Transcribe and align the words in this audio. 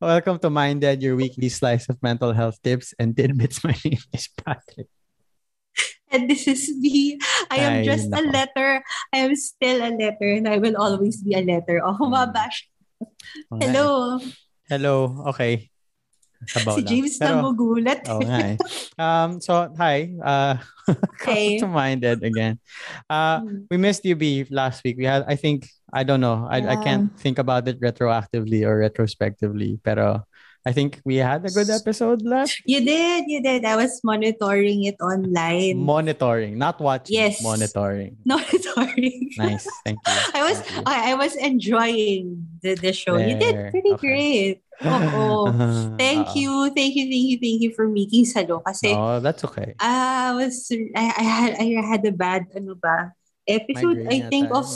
Welcome 0.00 0.38
to 0.44 0.50
Minded, 0.50 1.00
your 1.02 1.16
weekly 1.16 1.48
slice 1.48 1.88
of 1.88 1.96
mental 2.02 2.32
health 2.32 2.60
tips 2.62 2.92
and 2.98 3.16
tidbits. 3.16 3.64
My 3.64 3.74
name 3.84 4.02
is 4.12 4.28
Patrick. 4.44 4.88
And 6.12 6.28
this 6.30 6.46
is 6.46 6.68
me. 6.76 7.18
I 7.50 7.56
am 7.56 7.72
Ay, 7.80 7.84
just 7.84 8.12
a 8.12 8.20
nako. 8.22 8.32
letter. 8.32 8.70
I 9.12 9.18
am 9.24 9.34
still 9.34 9.80
a 9.82 9.90
letter 9.90 10.28
and 10.36 10.46
I 10.48 10.58
will 10.58 10.76
always 10.76 11.22
be 11.22 11.34
a 11.34 11.40
letter. 11.42 11.80
Oh, 11.82 11.96
mabash. 11.98 12.68
Oo 13.00 13.56
nga 13.56 13.64
eh. 13.64 13.72
Hello. 13.72 13.86
Hello. 14.68 14.94
Okay. 15.34 15.72
Sabaw 16.46 16.76
si 16.76 16.84
lang. 16.84 16.88
James 16.92 17.14
Pero- 17.16 17.40
nagugulat. 17.42 18.00
Oo 18.12 18.20
nga 18.22 18.38
eh. 18.52 18.56
Um, 19.00 19.40
so, 19.40 19.72
hi. 19.80 20.12
Uh, 20.20 20.60
Hey. 21.26 21.56
welcome 21.56 21.66
to 21.66 21.68
Minded 21.72 22.18
again. 22.22 22.60
Uh, 23.08 23.40
Hmm. 23.42 23.64
we 23.72 23.76
missed 23.80 24.04
you, 24.04 24.14
B, 24.14 24.44
last 24.52 24.84
week. 24.84 25.00
We 25.00 25.08
had, 25.08 25.24
I 25.26 25.34
think, 25.40 25.66
I 25.92 26.02
don't 26.02 26.20
know. 26.20 26.46
I, 26.50 26.58
I 26.58 26.76
can't 26.76 27.14
think 27.18 27.38
about 27.38 27.68
it 27.68 27.80
retroactively 27.80 28.66
or 28.66 28.78
retrospectively. 28.78 29.78
Pero 29.82 30.26
I 30.66 30.72
think 30.72 31.00
we 31.04 31.22
had 31.22 31.46
a 31.46 31.50
good 31.54 31.70
episode 31.70 32.26
last. 32.26 32.58
You 32.66 32.82
did, 32.82 33.24
you 33.30 33.38
did. 33.40 33.64
I 33.64 33.76
was 33.76 34.02
monitoring 34.02 34.82
it 34.82 34.98
online. 34.98 35.78
Monitoring, 35.78 36.58
not 36.58 36.80
watching. 36.80 37.14
Yes. 37.14 37.38
Monitoring. 37.40 38.18
monitoring. 38.26 39.30
Nice. 39.38 39.68
Thank 39.86 40.02
you. 40.02 40.14
I 40.34 40.42
was 40.42 40.58
you. 40.58 40.82
I, 40.84 41.12
I 41.12 41.14
was 41.14 41.36
enjoying 41.36 42.50
the, 42.62 42.74
the 42.74 42.92
show. 42.92 43.16
You 43.16 43.38
did 43.38 43.70
pretty 43.70 43.94
Okay. 43.94 44.02
great. 44.02 44.56
Oo. 44.84 45.48
Uh, 45.48 45.96
Thank 45.96 46.28
uh, 46.28 46.32
you, 46.36 46.52
thank 46.74 46.92
you, 46.98 47.08
thank 47.08 47.24
you, 47.30 47.38
thank 47.40 47.58
you 47.62 47.72
for 47.72 47.88
making 47.88 48.26
salo. 48.26 48.60
Kasi 48.60 48.92
Oh, 48.92 49.22
that's 49.24 49.40
okay. 49.46 49.72
I 49.80 50.34
was 50.36 50.68
I, 50.92 51.14
I 51.16 51.24
had 51.24 51.52
I 51.56 51.66
had 51.80 52.02
a 52.04 52.12
bad 52.12 52.44
ano 52.52 52.76
ba 52.76 53.16
episode 53.48 54.04
Migraine 54.04 54.26
I 54.26 54.28
think 54.28 54.50
of. 54.52 54.66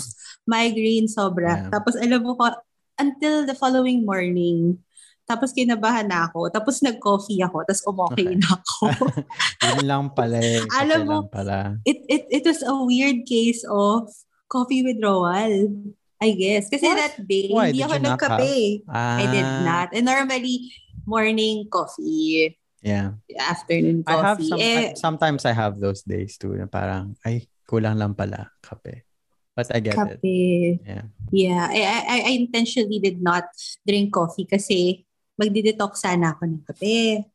Migraine 0.50 1.06
sobra. 1.06 1.54
Yeah. 1.54 1.70
Tapos 1.70 1.95
alam 1.95 2.27
mo 2.27 2.34
ko 2.34 2.50
until 2.98 3.46
the 3.46 3.54
following 3.54 4.02
morning. 4.02 4.82
Tapos 5.24 5.54
kinabahan 5.54 6.10
na 6.10 6.26
ako. 6.26 6.50
Tapos 6.50 6.82
nag-coffee 6.82 7.38
ako. 7.46 7.62
Tapos 7.62 7.86
umokay 7.86 8.26
Okay. 8.26 8.42
na 8.42 8.48
ako. 8.50 8.78
Yun 9.71 9.84
lang 9.87 10.04
pala 10.10 10.43
eh. 10.43 10.59
Alam 10.82 11.01
mo, 11.06 11.18
pala. 11.30 11.78
it, 11.87 12.02
it, 12.10 12.26
it 12.28 12.43
was 12.43 12.66
a 12.66 12.74
weird 12.74 13.23
case 13.30 13.62
of 13.71 14.10
coffee 14.51 14.82
withdrawal. 14.82 15.71
I 16.18 16.34
guess. 16.34 16.66
Kasi 16.66 16.82
What? 16.84 16.98
that 16.98 17.15
day, 17.24 17.46
Why? 17.48 17.71
hindi 17.71 17.78
Did 17.80 17.87
ako 17.87 17.96
nagkape. 18.02 18.54
Ah, 18.90 19.16
I 19.23 19.24
did 19.30 19.48
not. 19.65 19.88
And 19.95 20.04
normally, 20.04 20.74
morning 21.06 21.71
coffee, 21.71 22.59
Yeah. 22.82 23.16
afternoon 23.38 24.02
I 24.09 24.18
have 24.18 24.37
coffee. 24.37 24.51
some, 24.51 24.60
eh, 24.60 24.93
I- 24.93 24.95
sometimes 24.98 25.46
I 25.46 25.54
have 25.54 25.78
those 25.78 26.02
days 26.02 26.37
too. 26.37 26.59
Na 26.59 26.66
parang, 26.66 27.15
ay, 27.24 27.46
kulang 27.65 27.96
lang 27.96 28.12
pala 28.12 28.51
kape. 28.60 29.06
But 29.56 29.68
I 29.74 29.80
get 29.80 29.95
it. 29.98 30.20
kape. 30.23 30.80
Yeah. 30.87 31.04
Yeah. 31.30 31.66
I, 31.68 31.80
I, 32.06 32.18
I 32.26 32.32
intentionally 32.38 32.98
did 32.98 33.20
not 33.20 33.51
drink 33.87 34.15
coffee 34.15 34.46
kasi 34.46 35.04
magdi-detox 35.40 36.04
sana 36.04 36.37
ako 36.37 36.43
ng 36.46 36.62
kape. 36.68 37.26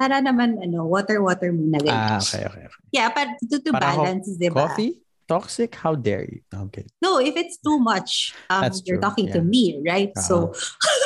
Para 0.00 0.24
naman, 0.24 0.56
ano, 0.56 0.88
water-water 0.88 1.52
muna. 1.52 1.76
Ah, 1.84 2.16
ganyan. 2.16 2.20
okay, 2.24 2.42
okay. 2.48 2.64
okay. 2.64 2.82
Yeah, 2.88 3.12
para 3.12 3.36
to, 3.36 3.60
to 3.60 3.70
Para 3.70 3.92
ho- 3.92 4.04
balance, 4.08 4.32
di 4.32 4.48
ba? 4.48 4.64
Coffee? 4.64 5.04
Toxic? 5.28 5.70
How 5.76 5.94
dare 5.94 6.26
you? 6.26 6.40
Kidding. 6.72 6.90
No, 6.98 7.20
if 7.20 7.36
it's 7.36 7.60
too 7.62 7.78
much, 7.78 8.34
um, 8.50 8.66
That's 8.66 8.82
you're 8.82 8.96
true, 8.98 9.06
talking 9.06 9.28
to 9.30 9.38
yeah. 9.38 9.46
me, 9.46 9.78
right? 9.86 10.10
So, 10.18 10.56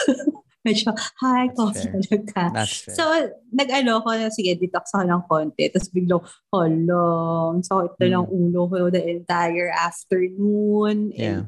medyo, 0.64 0.96
hi, 1.20 1.46
That's 1.52 1.56
coffee 1.56 1.88
talaga. 1.92 2.42
That's 2.56 2.76
fair. 2.88 2.96
So, 2.96 3.04
nag-ano 3.52 4.00
ko, 4.00 4.08
sige, 4.32 4.56
detox 4.56 4.90
ako 4.96 5.04
ng 5.04 5.22
konti. 5.28 5.68
Tapos 5.68 5.92
biglang, 5.92 6.24
hala, 6.50 7.04
ang 7.52 7.62
sakit 7.62 7.92
na 8.00 8.06
ng 8.18 8.28
ulo 8.32 8.60
ko 8.66 8.88
the 8.88 9.04
entire 9.04 9.68
afternoon. 9.70 11.12
yeah. 11.12 11.46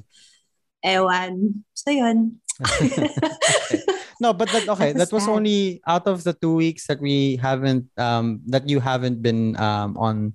And, 0.85 1.03
ewan. 1.03 1.35
So, 1.73 1.91
yun. 1.91 2.45
No, 4.21 4.33
but 4.33 4.49
that 4.49 4.69
okay. 4.69 4.93
That 4.97 5.13
was 5.13 5.29
only 5.29 5.81
out 5.87 6.09
of 6.09 6.25
the 6.25 6.33
two 6.33 6.57
weeks 6.57 6.87
that 6.89 7.01
we 7.01 7.37
haven't 7.37 7.85
um 8.01 8.41
that 8.49 8.69
you 8.69 8.81
haven't 8.81 9.21
been 9.21 9.53
um 9.61 9.97
on 10.01 10.33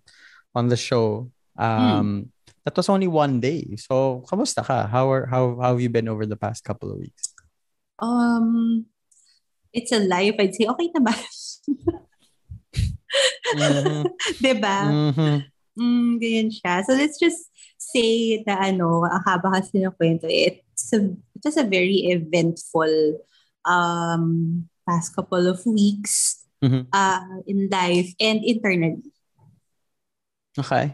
on 0.53 0.69
the 0.69 0.77
show. 0.77 1.33
Um 1.57 2.29
that 2.61 2.77
was 2.77 2.89
only 2.89 3.09
one 3.09 3.41
day. 3.41 3.73
So 3.81 4.21
kamusta 4.29 4.61
ka? 4.61 4.85
How 4.85 5.09
are 5.09 5.25
how, 5.25 5.57
how 5.57 5.73
have 5.73 5.81
you 5.81 5.89
been 5.89 6.05
over 6.05 6.29
the 6.29 6.37
past 6.37 6.63
couple 6.63 6.93
of 6.93 7.01
weeks? 7.01 7.33
Um, 8.01 8.85
it's 9.71 9.91
a 9.93 9.99
life. 10.01 10.35
I'd 10.39 10.55
say, 10.55 10.65
okay 10.67 10.89
naman. 10.91 11.17
Mhm. 13.55 14.03
diba? 14.43 14.77
Mhm. 14.89 15.35
Mm, 15.77 16.11
ganyan 16.19 16.49
siya. 16.51 16.83
So 16.83 16.91
let's 16.97 17.15
just 17.15 17.47
say 17.79 18.43
na 18.43 18.59
ano, 18.59 19.07
ang 19.07 19.23
haba 19.23 19.55
kasi 19.55 19.79
ng 19.79 19.95
kwento, 19.95 20.27
it's 20.27 20.91
a, 20.91 20.99
it 21.07 21.41
was 21.45 21.55
a 21.55 21.63
very 21.63 22.11
eventful 22.11 23.21
um, 23.63 24.67
past 24.83 25.15
couple 25.15 25.47
of 25.47 25.63
weeks 25.65 26.43
Mhm. 26.61 26.93
uh, 26.93 27.41
in 27.49 27.69
life 27.73 28.13
and 28.21 28.43
internally. 28.45 29.01
Okay. 30.59 30.93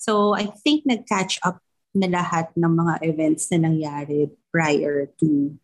So 0.00 0.32
I 0.32 0.48
think 0.64 0.86
nag-catch 0.86 1.40
up 1.44 1.60
na 1.92 2.08
lahat 2.08 2.56
ng 2.56 2.72
mga 2.72 2.94
events 3.04 3.52
na 3.52 3.68
nangyari 3.68 4.32
prior 4.48 5.12
to 5.20 5.54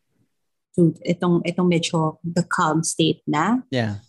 to 0.78 0.94
itong 1.02 1.42
itong 1.42 1.68
medyo 1.68 2.18
the 2.22 2.42
calm 2.46 2.82
state 2.82 3.22
na. 3.26 3.62
Yeah. 3.70 4.02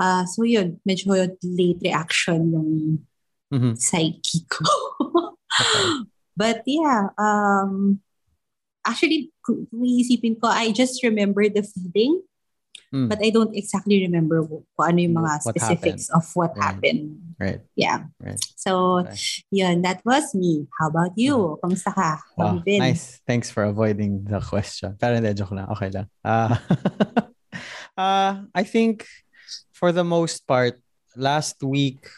Ah, 0.00 0.26
so 0.26 0.42
yun, 0.42 0.82
medyo 0.82 1.14
late 1.42 1.78
reaction 1.80 2.50
yung 2.50 2.70
Mhm. 3.52 3.76
psyche 3.78 4.42
ko. 4.48 4.64
Okay. 5.60 5.84
But 6.32 6.64
yeah, 6.64 7.12
um, 7.20 8.00
actually, 8.82 9.30
kung 9.44 9.68
iisipin 9.70 10.40
ko, 10.40 10.48
I 10.48 10.72
just 10.72 10.98
remember 11.04 11.44
the 11.46 11.60
feeling, 11.62 12.24
Mm. 12.92 13.08
but 13.08 13.20
I 13.20 13.28
don't 13.32 13.52
exactly 13.56 14.00
remember 14.00 14.42
kung 14.48 14.64
ano 14.84 14.98
yung 15.00 15.16
mga 15.16 15.32
What 15.44 15.52
specifics 15.54 16.08
of 16.10 16.24
what 16.34 16.56
Right. 16.56 16.64
happened. 16.64 17.21
Right. 17.38 17.60
Yeah. 17.76 18.08
Right. 18.20 18.40
So, 18.56 19.00
Okay. 19.06 19.16
yun, 19.50 19.82
that 19.82 20.02
was 20.04 20.34
me. 20.34 20.66
How 20.78 20.88
about 20.88 21.16
you? 21.16 21.58
Kamusta 21.62 21.94
ka? 21.94 22.20
Wow, 22.36 22.62
nice. 22.66 23.20
Thanks 23.26 23.50
for 23.50 23.64
avoiding 23.64 24.24
the 24.24 24.40
question. 24.40 24.96
Pero 24.98 25.14
hindi, 25.14 25.34
joke 25.34 25.52
lang. 25.54 25.68
Okay 25.72 25.90
lang. 25.90 26.06
Uh, 26.24 26.56
uh, 27.96 28.32
I 28.54 28.64
think 28.64 29.06
for 29.72 29.92
the 29.92 30.04
most 30.04 30.46
part, 30.46 30.80
last 31.16 31.60
week, 31.62 32.08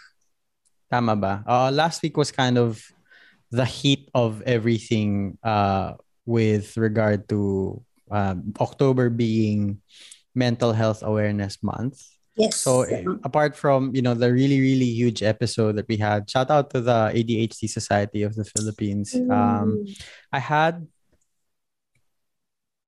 tama 0.90 1.16
ba? 1.16 1.42
Uh, 1.46 1.70
last 1.74 2.02
week 2.02 2.16
was 2.16 2.30
kind 2.30 2.58
of 2.58 2.78
the 3.50 3.64
heat 3.64 4.10
of 4.14 4.42
everything 4.42 5.38
uh, 5.42 5.94
with 6.26 6.76
regard 6.76 7.28
to 7.28 7.82
um, 8.10 8.54
October 8.60 9.10
being 9.10 9.80
Mental 10.34 10.72
Health 10.72 11.02
Awareness 11.02 11.62
Month. 11.62 12.02
Yes. 12.36 12.60
So 12.60 12.82
eh, 12.82 13.04
apart 13.22 13.54
from 13.54 13.94
you 13.94 14.02
know 14.02 14.14
the 14.14 14.32
really 14.32 14.58
really 14.58 14.90
huge 14.90 15.22
episode 15.22 15.76
that 15.76 15.86
we 15.86 15.96
had, 15.96 16.28
shout 16.28 16.50
out 16.50 16.70
to 16.70 16.80
the 16.80 17.14
ADHD 17.14 17.70
Society 17.70 18.22
of 18.22 18.34
the 18.34 18.44
Philippines. 18.44 19.14
Um, 19.14 19.86
I 20.32 20.40
had 20.40 20.86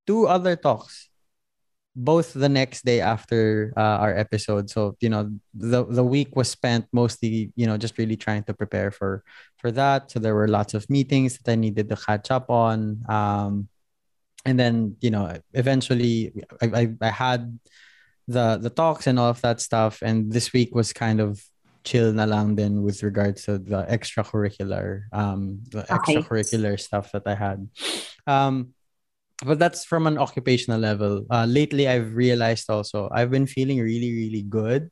two 0.06 0.26
other 0.26 0.56
talks, 0.56 1.08
both 1.94 2.34
the 2.34 2.48
next 2.48 2.84
day 2.84 3.00
after 3.00 3.72
uh, 3.76 4.02
our 4.02 4.18
episode. 4.18 4.68
So 4.68 4.96
you 4.98 5.10
know 5.10 5.30
the 5.54 5.86
the 5.86 6.04
week 6.04 6.34
was 6.34 6.50
spent 6.50 6.86
mostly 6.92 7.52
you 7.54 7.66
know 7.66 7.78
just 7.78 7.98
really 7.98 8.16
trying 8.16 8.42
to 8.50 8.54
prepare 8.54 8.90
for 8.90 9.22
for 9.58 9.70
that. 9.70 10.10
So 10.10 10.18
there 10.18 10.34
were 10.34 10.48
lots 10.48 10.74
of 10.74 10.90
meetings 10.90 11.38
that 11.38 11.52
I 11.52 11.54
needed 11.54 11.88
to 11.90 11.96
catch 11.96 12.32
up 12.32 12.50
on. 12.50 13.06
Um, 13.08 13.68
and 14.44 14.58
then 14.58 14.96
you 15.00 15.10
know 15.10 15.30
eventually 15.54 16.32
I, 16.60 16.66
I, 16.66 16.82
I 17.00 17.10
had 17.10 17.58
the 18.28 18.58
the 18.58 18.70
talks 18.70 19.06
and 19.06 19.18
all 19.18 19.30
of 19.30 19.40
that 19.42 19.60
stuff. 19.60 20.02
And 20.02 20.32
this 20.32 20.52
week 20.52 20.74
was 20.74 20.92
kind 20.92 21.20
of 21.20 21.42
chill 21.84 22.12
na 22.12 22.24
lang 22.26 22.56
din 22.56 22.82
with 22.82 23.02
regards 23.02 23.44
to 23.46 23.58
the 23.58 23.86
extracurricular 23.86 25.06
um 25.14 25.62
the 25.70 25.86
Okay. 25.86 26.18
extracurricular 26.18 26.74
stuff 26.80 27.12
that 27.12 27.22
I 27.26 27.34
had. 27.34 27.68
Um 28.26 28.74
but 29.44 29.58
that's 29.58 29.84
from 29.84 30.06
an 30.06 30.16
occupational 30.18 30.80
level. 30.80 31.26
Uh, 31.30 31.44
lately 31.44 31.86
I've 31.86 32.16
realized 32.16 32.70
also 32.70 33.08
I've 33.12 33.30
been 33.30 33.46
feeling 33.46 33.78
really 33.78 34.10
really 34.16 34.42
good 34.42 34.90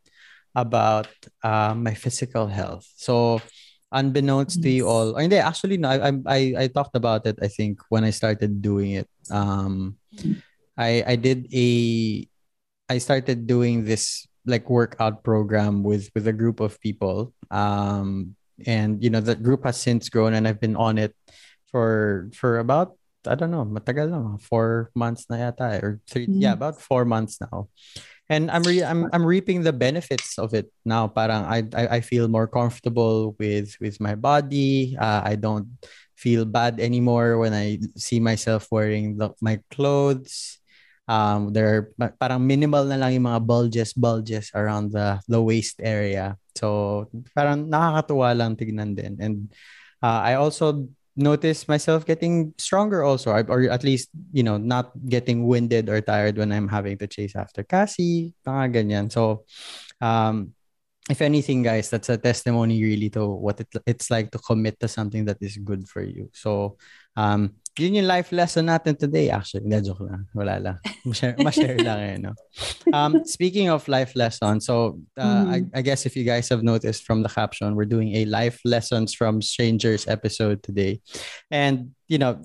about 0.55 1.09
uh, 1.43 1.75
my 1.75 1.95
physical 1.95 2.47
health. 2.47 2.87
So 2.97 3.41
unbeknownst 3.91 4.63
to 4.63 4.71
you 4.71 4.87
all 4.89 5.17
or 5.17 5.21
hindi, 5.23 5.39
actually 5.39 5.79
no 5.79 5.89
I, 5.91 6.11
I 6.27 6.41
I 6.59 6.67
talked 6.69 6.95
about 6.95 7.27
it 7.27 7.39
I 7.43 7.49
think 7.49 7.81
when 7.91 8.05
I 8.05 8.11
started 8.11 8.63
doing 8.63 8.93
it. 9.03 9.09
Um 9.31 9.97
I 10.77 11.05
I 11.07 11.17
did 11.17 11.47
a 11.55 11.69
I 12.89 12.99
started 12.99 13.47
doing 13.47 13.85
this 13.85 14.27
like 14.47 14.69
workout 14.69 15.25
program 15.25 15.83
with 15.83 16.11
with 16.15 16.29
a 16.29 16.37
group 16.37 16.61
of 16.61 16.81
people. 16.81 17.33
Um 17.51 18.37
and 18.67 19.03
you 19.03 19.11
know 19.11 19.21
the 19.21 19.35
group 19.35 19.65
has 19.65 19.81
since 19.81 20.09
grown 20.09 20.35
and 20.35 20.47
I've 20.47 20.61
been 20.61 20.77
on 20.77 20.99
it 20.99 21.17
for 21.73 22.29
for 22.37 22.59
about 22.59 22.95
I 23.25 23.35
don't 23.35 23.51
know, 23.51 23.65
matagal 23.65 24.13
na, 24.13 24.37
four 24.37 24.93
months 24.93 25.25
na 25.33 25.49
yata 25.49 25.75
eh, 25.75 25.81
or 25.81 25.91
three 26.05 26.29
Mm. 26.29 26.45
yeah, 26.45 26.53
about 26.53 26.77
four 26.77 27.09
months 27.09 27.41
now. 27.41 27.73
And 28.29 28.53
I'm 28.53 28.63
re- 28.65 28.85
I'm 28.85 29.09
I'm 29.13 29.25
reaping 29.25 29.65
the 29.65 29.73
benefits 29.73 30.37
of 30.37 30.53
it 30.53 30.69
now. 30.85 31.09
Parang 31.09 31.45
I 31.49 31.65
I, 31.73 31.85
I 31.99 32.01
feel 32.01 32.29
more 32.29 32.49
comfortable 32.49 33.33
with 33.41 33.77
with 33.81 33.97
my 34.01 34.13
body. 34.17 34.97
Uh, 34.97 35.25
I 35.25 35.37
don't 35.41 35.73
feel 36.17 36.45
bad 36.45 36.81
anymore 36.81 37.37
when 37.41 37.53
I 37.57 37.81
see 37.97 38.21
myself 38.21 38.69
wearing 38.71 39.17
the, 39.17 39.33
my 39.41 39.61
clothes. 39.73 40.61
Um, 41.05 41.53
there 41.53 41.69
are 42.01 42.13
parang 42.17 42.47
minimal 42.47 42.89
na 42.89 42.97
lang 42.97 43.13
yung 43.13 43.29
mga 43.29 43.45
bulges, 43.45 43.93
bulges 43.93 44.49
around 44.57 44.93
the 44.93 45.21
the 45.29 45.41
waist 45.41 45.81
area. 45.85 46.41
So 46.57 47.07
parang 47.37 47.69
nakakatuwa 47.69 48.33
lang 48.33 48.57
tignan 48.57 48.97
din. 48.97 49.21
And 49.21 49.37
uh, 50.01 50.25
I 50.25 50.41
also 50.41 50.89
noticed 51.17 51.69
myself 51.69 52.05
getting 52.05 52.55
stronger 52.59 53.03
also, 53.05 53.31
or 53.31 53.71
at 53.71 53.85
least, 53.85 54.11
you 54.33 54.43
know, 54.43 54.57
not 54.57 54.91
getting 55.07 55.47
winded 55.47 55.89
or 55.89 56.01
tired 56.01 56.37
when 56.39 56.51
I'm 56.51 56.69
having 56.69 56.99
to 56.99 57.07
chase 57.07 57.37
after 57.37 57.63
Cassie, 57.63 58.35
mga 58.47 58.75
ganyan. 58.75 59.07
So, 59.13 59.47
um, 60.01 60.55
if 61.09 61.23
anything, 61.23 61.63
guys, 61.63 61.91
that's 61.91 62.09
a 62.09 62.19
testimony 62.19 62.83
really 62.83 63.11
to 63.11 63.27
what 63.27 63.61
it, 63.61 63.69
it's 63.87 64.11
like 64.11 64.31
to 64.33 64.39
commit 64.39 64.81
to 64.81 64.89
something 64.89 65.25
that 65.27 65.39
is 65.41 65.57
good 65.57 65.87
for 65.89 66.03
you. 66.03 66.31
So, 66.33 66.77
um, 67.17 67.55
yun 67.79 67.95
yung 67.95 68.07
life 68.07 68.31
lesson 68.33 68.67
natin 68.67 68.99
today, 68.99 69.31
actually. 69.31 69.63
Hindi, 69.63 69.89
joke 69.89 70.01
lang. 70.01 70.27
Wala 70.35 70.59
lang. 70.61 70.79
Ma-share, 71.05 71.35
ma-share 71.39 71.79
lang 71.79 72.01
eh, 72.01 72.17
no? 72.19 72.33
Um, 72.93 73.25
speaking 73.25 73.69
of 73.69 73.87
life 73.89 74.15
lessons, 74.15 74.67
so 74.67 75.01
uh, 75.19 75.23
mm-hmm. 75.23 75.75
I, 75.75 75.79
I 75.79 75.83
guess 75.83 76.07
if 76.07 76.15
you 76.17 76.25
guys 76.25 76.49
have 76.49 76.63
noticed 76.63 77.05
from 77.05 77.23
the 77.23 77.29
caption, 77.29 77.75
we're 77.75 77.91
doing 77.91 78.15
a 78.15 78.25
life 78.27 78.61
lessons 78.65 79.15
from 79.15 79.43
strangers 79.43 80.07
episode 80.07 80.63
today. 80.63 81.01
And, 81.51 81.95
you 82.07 82.19
know, 82.19 82.43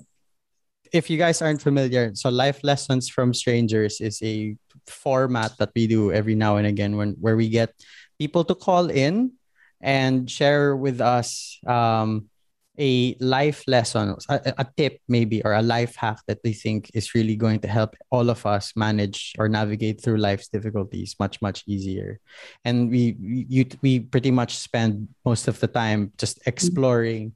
if 0.92 1.08
you 1.08 1.18
guys 1.18 1.42
aren't 1.42 1.62
familiar, 1.62 2.10
so 2.14 2.30
life 2.30 2.60
lessons 2.62 3.08
from 3.08 3.32
strangers 3.34 4.00
is 4.00 4.20
a 4.22 4.56
format 4.86 5.56
that 5.58 5.70
we 5.74 5.86
do 5.86 6.12
every 6.12 6.34
now 6.34 6.56
and 6.56 6.66
again 6.66 6.96
when 6.96 7.14
where 7.20 7.36
we 7.36 7.48
get 7.48 7.70
people 8.18 8.42
to 8.44 8.54
call 8.54 8.90
in 8.90 9.32
and 9.80 10.28
share 10.30 10.76
with 10.76 11.00
us 11.00 11.58
um, 11.66 12.29
a 12.78 13.16
life 13.20 13.64
lesson, 13.66 14.16
a, 14.28 14.54
a, 14.58 14.66
tip 14.76 15.00
maybe, 15.08 15.42
or 15.44 15.54
a 15.54 15.62
life 15.62 15.96
hack 15.96 16.18
that 16.26 16.42
they 16.42 16.52
think 16.52 16.90
is 16.94 17.14
really 17.14 17.36
going 17.36 17.60
to 17.60 17.68
help 17.68 17.94
all 18.10 18.30
of 18.30 18.46
us 18.46 18.72
manage 18.76 19.34
or 19.38 19.48
navigate 19.48 20.00
through 20.00 20.16
life's 20.16 20.48
difficulties 20.48 21.16
much, 21.18 21.42
much 21.42 21.64
easier. 21.66 22.20
And 22.64 22.90
we, 22.90 23.16
we, 23.20 23.68
we 23.82 24.00
pretty 24.00 24.30
much 24.30 24.56
spend 24.56 25.08
most 25.24 25.48
of 25.48 25.60
the 25.60 25.66
time 25.66 26.12
just 26.16 26.38
mm-hmm. 26.38 26.48
exploring 26.48 27.34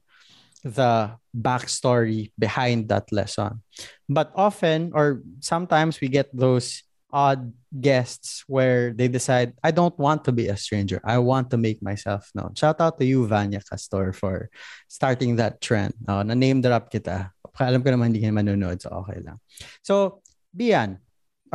the 0.63 1.11
backstory 1.37 2.31
behind 2.39 2.89
that 2.89 3.11
lesson. 3.11 3.61
But 4.09 4.31
often, 4.35 4.91
or 4.95 5.21
sometimes, 5.41 6.01
we 6.01 6.07
get 6.07 6.35
those 6.35 6.81
odd 7.11 7.53
guests 7.79 8.43
where 8.47 8.93
they 8.93 9.07
decide, 9.07 9.53
I 9.63 9.71
don't 9.71 9.97
want 9.99 10.25
to 10.25 10.31
be 10.31 10.47
a 10.47 10.57
stranger. 10.57 11.01
I 11.03 11.17
want 11.19 11.49
to 11.51 11.57
make 11.57 11.81
myself 11.81 12.29
known. 12.35 12.55
Shout 12.55 12.81
out 12.81 12.99
to 12.99 13.05
you, 13.05 13.27
Vanya 13.27 13.61
Castor, 13.61 14.13
for 14.13 14.49
starting 14.87 15.37
that 15.37 15.61
trend. 15.61 15.93
Oh, 16.07 16.21
na-name 16.21 16.61
drop 16.61 16.91
kita. 16.91 17.31
Alam 17.55 17.83
ko 17.83 17.89
naman 17.95 18.11
hindi 18.11 18.19
ka 18.19 18.35
manonood, 18.35 18.83
so 18.83 18.91
okay 19.05 19.23
lang. 19.23 19.39
So, 19.79 20.19
Bian, 20.51 20.99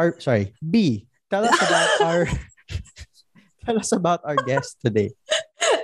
or 0.00 0.16
sorry, 0.16 0.56
B, 0.64 1.04
tell 1.28 1.44
us 1.44 1.56
about 1.60 1.90
our 2.08 2.24
tell 3.64 3.76
us 3.76 3.92
about 3.92 4.20
our 4.24 4.36
guest 4.48 4.80
today. 4.80 5.12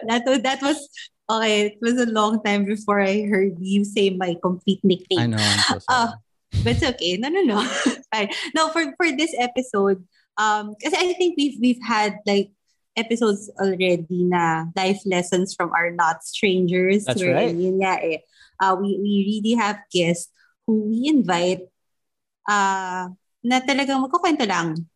That 0.08 0.24
was, 0.24 0.40
that 0.40 0.62
was 0.62 0.88
okay. 1.28 1.76
It 1.76 1.78
was 1.84 2.00
a 2.00 2.08
long 2.08 2.40
time 2.42 2.64
before 2.64 3.00
I 3.00 3.28
heard 3.28 3.60
you 3.60 3.84
say 3.84 4.10
my 4.10 4.36
complete 4.40 4.80
nickname. 4.82 5.20
I 5.20 5.26
know. 5.26 5.36
I'm 5.36 5.58
so 5.68 5.78
sorry. 5.84 5.84
Uh, 5.88 6.12
but 6.62 6.76
it's 6.76 6.84
okay. 6.84 7.16
No, 7.16 7.28
no, 7.28 7.42
no. 7.42 7.60
Fine. 8.12 8.30
No, 8.54 8.68
for 8.70 8.84
for 8.96 9.10
this 9.12 9.34
episode, 9.38 10.04
um, 10.38 10.74
because 10.78 10.94
I 10.94 11.12
think 11.14 11.36
we've 11.36 11.58
we've 11.60 11.82
had 11.82 12.18
like 12.26 12.50
episodes 12.96 13.52
already 13.60 14.24
na 14.24 14.72
life 14.74 15.00
lessons 15.04 15.54
from 15.54 15.70
our 15.76 15.92
not 15.92 16.24
strangers. 16.24 17.04
That's 17.04 17.22
right. 17.22 17.52
Yun 17.52 17.84
nga 17.84 18.00
eh. 18.00 18.18
Uh, 18.56 18.74
we, 18.80 18.96
we 18.96 19.12
really 19.28 19.54
have 19.60 19.76
guests 19.92 20.32
who 20.66 20.88
we 20.88 21.12
invite 21.12 21.68
uh, 22.48 23.12
na 23.44 23.60
talagang 23.60 24.00
magkukwento 24.00 24.48
lang. 24.48 24.88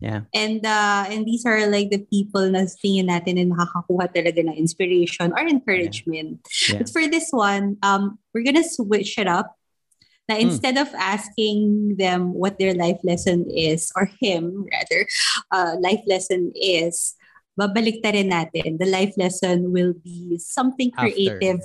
Yeah. 0.00 0.24
And 0.32 0.64
uh, 0.64 1.04
and 1.12 1.28
these 1.28 1.44
are 1.44 1.68
like 1.68 1.92
the 1.92 2.00
people 2.00 2.48
na 2.48 2.64
tingin 2.64 3.12
natin 3.12 3.36
na 3.36 3.52
nakakakuha 3.52 4.08
talaga 4.08 4.40
ng 4.40 4.56
inspiration 4.56 5.36
or 5.36 5.44
encouragement. 5.44 6.40
Yeah. 6.48 6.72
Yeah. 6.72 6.78
But 6.80 6.88
for 6.88 7.04
this 7.04 7.28
one, 7.28 7.76
um, 7.84 8.16
we're 8.32 8.46
gonna 8.46 8.64
switch 8.64 9.20
it 9.20 9.28
up 9.28 9.59
na 10.30 10.38
hmm. 10.38 10.46
instead 10.46 10.78
mm. 10.78 10.86
of 10.86 10.94
asking 10.94 11.98
them 11.98 12.30
what 12.30 12.62
their 12.62 12.72
life 12.78 13.02
lesson 13.02 13.50
is, 13.50 13.90
or 13.98 14.06
him 14.22 14.62
rather, 14.70 15.02
uh, 15.50 15.74
life 15.82 16.06
lesson 16.06 16.54
is, 16.54 17.18
babalik 17.58 17.98
rin 18.06 18.30
natin. 18.30 18.78
The 18.78 18.86
life 18.86 19.18
lesson 19.18 19.74
will 19.74 19.98
be 19.98 20.38
something 20.38 20.94
creative 20.94 21.58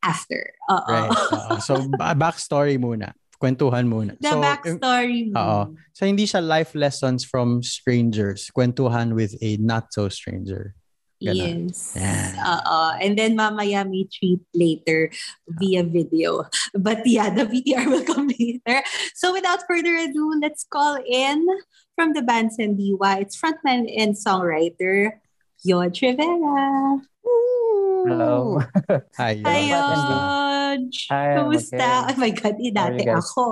after. 0.00 0.40
after. 0.40 0.42
Uh-oh. 0.72 0.88
Right. 0.88 1.12
Uh-oh. 1.36 1.58
So, 1.60 1.74
backstory 2.16 2.80
muna. 2.80 3.12
Kwentuhan 3.36 3.84
muna. 3.84 4.16
The 4.16 4.32
so, 4.32 4.40
backstory. 4.40 5.28
Oo. 5.36 5.76
So, 5.92 6.08
hindi 6.08 6.24
siya 6.24 6.40
life 6.40 6.72
lessons 6.72 7.20
from 7.22 7.60
strangers. 7.60 8.48
Kwentuhan 8.48 9.12
with 9.12 9.36
a 9.44 9.60
not 9.60 9.92
so 9.92 10.08
stranger. 10.08 10.72
Ganun. 11.26 11.74
Yes. 11.74 11.92
Yeah. 11.98 12.38
Uh, 12.38 12.94
and 13.02 13.18
then 13.18 13.34
mamaya 13.34 13.82
may 13.82 14.06
treat 14.06 14.40
later 14.54 15.10
via 15.58 15.82
video. 15.82 16.46
But 16.78 17.02
yeah, 17.02 17.30
the 17.34 17.44
VTR 17.50 17.86
will 17.90 18.06
come 18.06 18.30
later. 18.38 18.86
So 19.18 19.32
without 19.34 19.66
further 19.66 19.96
ado, 19.96 20.38
let's 20.40 20.62
call 20.62 21.02
in 21.02 21.46
from 21.98 22.14
the 22.14 22.22
band 22.22 22.54
Sandiwa. 22.54 23.20
It's 23.20 23.34
frontman 23.34 23.90
and 23.90 24.14
songwriter, 24.14 25.18
Yod 25.64 25.98
Rivera. 25.98 27.02
Hello. 28.06 28.62
Hi, 29.18 29.32
Yod. 29.34 29.46
Hi, 29.50 29.60
Yod. 29.66 30.82
Hi, 31.10 31.26
Kumusta? 31.34 32.06
Okay. 32.06 32.14
Oh 32.14 32.18
my 32.22 32.30
God, 32.30 32.56
inate 32.62 33.06
ako. 33.10 33.44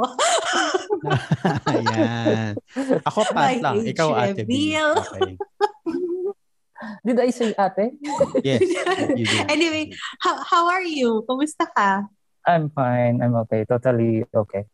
Ayan. 1.75 2.55
Ako 3.03 3.21
pat 3.35 3.59
lang. 3.59 3.83
Ikaw 3.83 4.09
ate 4.15 4.47
B. 4.47 4.79
Okay. 4.79 5.35
Did 7.07 7.21
I 7.21 7.31
say 7.31 7.55
ate? 7.55 7.97
yes. 8.45 8.63
anyway, 9.53 9.93
how, 10.21 10.43
how 10.45 10.69
are 10.71 10.85
you? 10.85 11.25
Kumusta 11.29 11.67
ka? 11.77 12.09
I'm 12.47 12.71
fine. 12.71 13.23
I'm 13.23 13.35
okay. 13.47 13.65
Totally 13.65 14.25
okay. 14.35 14.65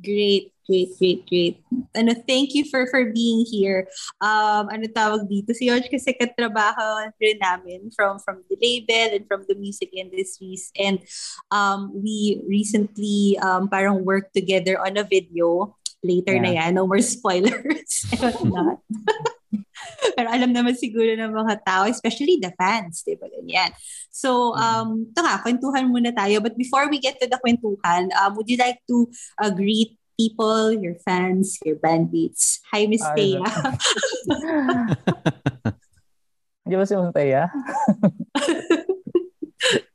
Great, 0.00 0.54
great, 0.64 0.94
great, 0.96 1.28
great. 1.28 1.56
Ano, 1.92 2.14
thank 2.24 2.54
you 2.54 2.64
for 2.64 2.86
for 2.88 3.12
being 3.12 3.44
here. 3.44 3.90
Um, 4.22 4.70
ano 4.72 4.86
tawag 4.88 5.28
dito? 5.28 5.52
Si 5.52 5.68
George 5.68 5.90
kasi 5.90 6.16
katrabaho 6.16 7.12
rin 7.20 7.36
namin 7.42 7.90
from 7.92 8.16
from 8.22 8.40
the 8.48 8.56
label 8.56 9.20
and 9.20 9.26
from 9.28 9.44
the 9.50 9.58
music 9.58 9.92
industries. 9.92 10.72
And 10.78 11.02
um, 11.50 11.92
we 11.92 12.40
recently 12.48 13.36
um, 13.42 13.68
parang 13.68 14.06
worked 14.06 14.32
together 14.32 14.80
on 14.80 14.96
a 14.96 15.04
video. 15.04 15.76
Later 16.02 16.34
yeah. 16.34 16.42
na 16.42 16.50
yan. 16.50 16.70
No 16.74 16.86
more 16.90 17.02
spoilers 17.02 18.06
and 18.18 18.50
not. 18.50 18.82
Pero 20.16 20.28
alam 20.28 20.50
naman 20.52 20.74
siguro 20.76 21.12
ng 21.14 21.32
mga 21.32 21.54
tao, 21.64 21.84
especially 21.88 22.38
the 22.38 22.52
fans, 22.58 23.02
di 23.02 23.16
ba? 23.16 23.26
Ganyan. 23.28 23.72
So, 24.12 24.52
mm-hmm. 24.52 24.60
um, 24.60 24.88
ito 25.08 25.20
nga, 25.24 25.40
kwentuhan 25.40 25.88
muna 25.88 26.12
tayo. 26.12 26.44
But 26.44 26.60
before 26.60 26.86
we 26.92 27.00
get 27.00 27.16
to 27.22 27.26
the 27.26 27.40
kwentuhan, 27.40 28.12
um, 28.20 28.36
would 28.36 28.48
you 28.50 28.60
like 28.60 28.78
to 28.92 29.08
uh, 29.40 29.50
greet 29.50 29.96
people, 30.20 30.72
your 30.72 31.00
fans, 31.00 31.56
your 31.64 31.80
bandmates? 31.80 32.60
Hi, 32.70 32.84
Miss 32.86 33.04
Thea. 33.16 33.40
Hindi 36.62 36.74
ba 36.76 36.84
si 36.84 36.94
Miss 36.94 37.12
Thea? 37.16 37.48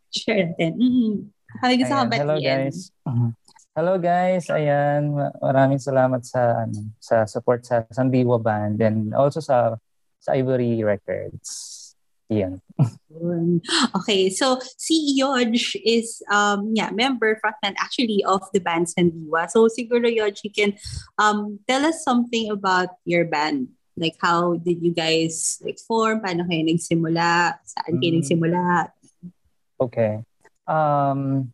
Share 0.10 0.50
natin. 0.50 0.72
Mm-hmm. 0.82 1.14
Hi, 1.62 1.74
gusto 1.78 1.94
ka 1.94 2.06
Hello, 2.12 2.38
guys. 2.42 2.90
Uh-huh. 3.06 3.32
Hello 3.78 3.94
guys, 4.02 4.50
ayan, 4.50 5.14
maraming 5.38 5.78
salamat 5.78 6.26
sa 6.26 6.66
ano, 6.66 6.98
sa 6.98 7.30
support 7.30 7.62
sa 7.62 7.86
Sandiwa 7.94 8.42
Band 8.42 8.82
and 8.82 9.14
also 9.14 9.38
sa 9.38 9.78
sa 10.18 10.34
Ivory 10.34 10.82
Records. 10.82 11.94
Yan. 12.34 12.58
okay, 14.02 14.34
so 14.34 14.58
si 14.82 15.22
Yodge 15.22 15.78
is 15.86 16.26
um 16.34 16.74
yeah, 16.74 16.90
member 16.90 17.38
frontman 17.38 17.78
actually 17.78 18.26
of 18.26 18.42
the 18.50 18.58
band 18.58 18.90
Sandiwa. 18.90 19.46
So 19.46 19.70
siguro 19.70 20.10
Yodge, 20.10 20.42
you 20.42 20.50
can 20.50 20.74
um 21.22 21.62
tell 21.70 21.86
us 21.86 22.02
something 22.02 22.50
about 22.50 22.98
your 23.06 23.30
band. 23.30 23.78
Like 23.94 24.18
how 24.18 24.58
did 24.58 24.82
you 24.82 24.90
guys 24.90 25.62
like 25.62 25.78
form? 25.78 26.26
Paano 26.26 26.50
kayo 26.50 26.66
nagsimula? 26.66 27.62
Saan 27.62 28.02
kayo 28.02 28.10
mm. 28.10 28.18
nagsimula? 28.26 28.90
Okay. 29.78 30.26
Um 30.66 31.54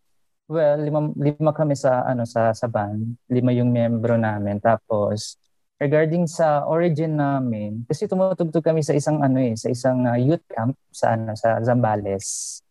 Well, 0.53 0.85
lima, 0.85 1.09
lima 1.17 1.49
kami 1.49 1.73
sa 1.73 2.05
ano 2.05 2.29
sa 2.29 2.53
sa 2.53 2.69
band. 2.69 3.17
Lima 3.25 3.49
yung 3.49 3.73
miyembro 3.73 4.21
namin. 4.21 4.61
Tapos 4.61 5.41
regarding 5.81 6.29
sa 6.29 6.69
origin 6.69 7.17
namin, 7.17 7.81
kasi 7.89 8.05
tumutugtog 8.05 8.61
kami 8.61 8.85
sa 8.85 8.93
isang 8.93 9.17
ano 9.25 9.41
eh, 9.41 9.57
sa 9.57 9.73
isang 9.73 10.05
uh, 10.05 10.13
youth 10.13 10.45
camp 10.45 10.77
sa 10.93 11.17
ano 11.17 11.33
sa 11.33 11.57
Zambales. 11.65 12.61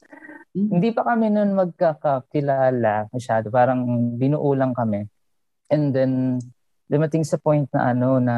Mm-hmm. 0.55 0.69
Hindi 0.79 0.89
pa 0.95 1.03
kami 1.11 1.27
noon 1.35 1.59
magkakakilala 1.59 3.11
masyado, 3.11 3.51
parang 3.51 3.83
binuo 4.15 4.55
lang 4.55 4.79
kami. 4.79 5.03
And 5.67 5.91
then 5.91 6.39
dumating 6.87 7.27
sa 7.27 7.43
point 7.43 7.67
na 7.75 7.91
ano 7.91 8.23
na 8.23 8.37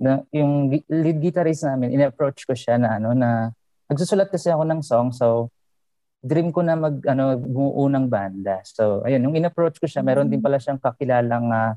na 0.00 0.24
yung 0.32 0.72
lead 0.88 1.20
guitarist 1.20 1.68
namin, 1.68 1.92
in-approach 1.92 2.48
ko 2.48 2.56
siya 2.56 2.80
na 2.80 2.96
ano 2.96 3.12
na 3.12 3.52
nagsusulat 3.92 4.32
kasi 4.32 4.48
ako 4.48 4.64
ng 4.64 4.80
song 4.80 5.12
so 5.12 5.52
dream 6.24 6.48
ko 6.48 6.64
na 6.64 6.72
mag 6.72 6.96
ano 7.04 7.36
bumuo 7.36 7.84
ng 7.92 8.08
banda. 8.08 8.64
So 8.64 9.04
ayun, 9.04 9.20
nung 9.20 9.36
in-approach 9.36 9.76
ko 9.76 9.84
siya, 9.84 10.00
meron 10.00 10.32
din 10.32 10.40
mm. 10.40 10.46
pala 10.48 10.56
siyang 10.56 10.80
kakilalang 10.80 11.52
uh, 11.52 11.76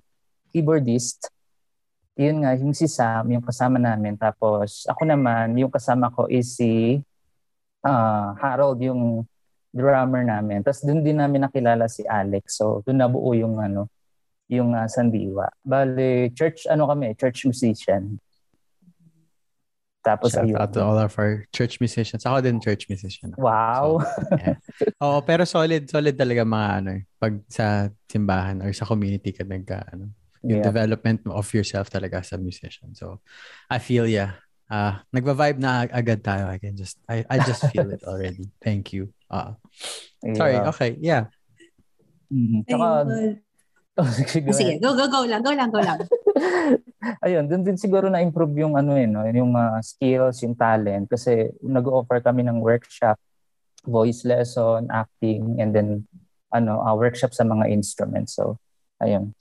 keyboardist. 0.55 1.27
Yun 2.15 2.41
nga, 2.41 2.55
yung 2.55 2.73
si 2.73 2.87
Sam, 2.87 3.27
yung 3.29 3.43
kasama 3.43 3.75
namin. 3.77 4.15
Tapos 4.15 4.87
ako 4.87 5.03
naman, 5.03 5.53
yung 5.59 5.69
kasama 5.69 6.09
ko 6.09 6.31
is 6.31 6.55
si 6.55 7.03
uh, 7.83 8.33
Harold, 8.39 8.79
yung 8.79 9.27
drummer 9.75 10.23
namin. 10.23 10.63
Tapos 10.63 10.81
doon 10.81 11.03
din 11.03 11.19
namin 11.19 11.43
nakilala 11.43 11.91
si 11.91 12.07
Alex. 12.07 12.57
So 12.57 12.81
doon 12.87 13.03
nabuo 13.03 13.35
yung 13.35 13.59
ano, 13.59 13.91
yung 14.47 14.71
uh, 14.73 14.87
Sandiwa. 14.87 15.51
Bale, 15.59 16.31
church 16.31 16.65
ano 16.71 16.87
kami, 16.87 17.13
church 17.19 17.43
musician. 17.51 18.15
Tapos 20.07 20.31
Shout 20.31 20.47
ayun. 20.47 20.55
out 20.55 20.71
to 20.71 20.79
all 20.79 20.95
of 20.95 21.11
our 21.19 21.43
church 21.51 21.83
musicians. 21.83 22.23
Ako 22.23 22.39
din 22.39 22.63
church 22.63 22.87
musician. 22.87 23.35
Wow. 23.35 23.99
So, 23.99 24.39
yeah. 24.39 24.55
Oo, 25.03 25.19
pero 25.19 25.43
solid, 25.43 25.91
solid 25.91 26.15
talaga 26.15 26.47
mga 26.47 26.69
ano, 26.79 26.89
eh, 26.95 27.03
pag 27.19 27.35
sa 27.51 27.91
simbahan 28.07 28.63
or 28.63 28.71
sa 28.71 28.87
community 28.87 29.35
ka 29.35 29.43
nagka, 29.43 29.83
ano, 29.91 30.15
yung 30.47 30.63
yeah. 30.63 30.65
development 30.65 31.27
of 31.27 31.43
yourself 31.51 31.91
talaga 31.91 32.23
as 32.23 32.31
a 32.31 32.39
musician. 32.39 32.95
So, 32.95 33.19
I 33.67 33.83
feel 33.83 34.07
yeah. 34.07 34.39
Uh, 34.71 34.95
nagva-vibe 35.11 35.59
na 35.59 35.87
agad 35.91 36.23
tayo. 36.23 36.47
I 36.47 36.59
can 36.59 36.75
just, 36.79 36.95
I, 37.07 37.27
I 37.27 37.43
just 37.43 37.67
feel 37.71 37.91
it 37.91 38.03
already. 38.07 38.47
Thank 38.63 38.95
you. 38.95 39.11
Uh, 39.27 39.59
yeah. 40.23 40.35
Sorry, 40.39 40.55
okay, 40.71 40.95
yeah. 41.03 41.27
Mm-hmm. 42.31 42.63
Saka, 42.71 42.87
Oh, 43.97 44.05
sige, 44.05 44.53
sige, 44.53 44.77
go, 44.77 44.93
go, 44.93 45.09
go 45.09 45.25
lang, 45.25 45.41
go 45.41 45.49
lang, 45.57 45.73
go 45.73 45.81
lang. 45.81 45.97
Ayun, 47.25 47.45
dun 47.49 47.63
din 47.65 47.77
siguro 47.77 48.07
na-improve 48.09 48.65
yung 48.65 48.75
ano 48.77 48.93
eh, 48.97 49.07
no? 49.09 49.25
yung 49.25 49.53
uh, 49.53 49.81
skills, 49.81 50.41
yung 50.43 50.55
talent. 50.57 51.09
Kasi 51.09 51.51
nag-offer 51.61 52.21
kami 52.21 52.45
ng 52.45 52.61
workshop, 52.61 53.17
voice 53.87 54.25
lesson, 54.27 54.87
acting, 54.91 55.57
and 55.57 55.73
then 55.73 56.05
ano, 56.51 56.79
uh, 56.79 56.95
workshop 56.95 57.33
sa 57.33 57.43
mga 57.43 57.71
instruments. 57.71 58.35
So, 58.35 58.59
ayun. 59.01 59.33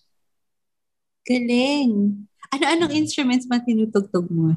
Galing. 1.27 2.25
Ano-anong 2.55 2.95
instruments 2.95 3.51
man 3.51 3.67
tinutugtog 3.67 4.31
mo? 4.31 4.55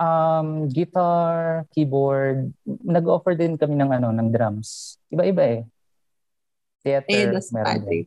Um, 0.00 0.70
guitar, 0.70 1.66
keyboard. 1.74 2.54
Nag-offer 2.64 3.34
din 3.34 3.58
kami 3.58 3.74
ng 3.74 3.90
ano, 3.90 4.14
ng 4.14 4.28
drums. 4.30 4.96
Iba-iba 5.10 5.42
eh. 5.42 5.62
Theater, 6.80 7.36
eh, 7.36 7.52
meron 7.52 7.82
din. 7.84 8.06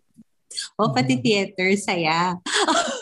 O 0.78 0.94
pati 0.94 1.18
mm-hmm. 1.18 1.26
theater, 1.26 1.70
saya. 1.78 2.38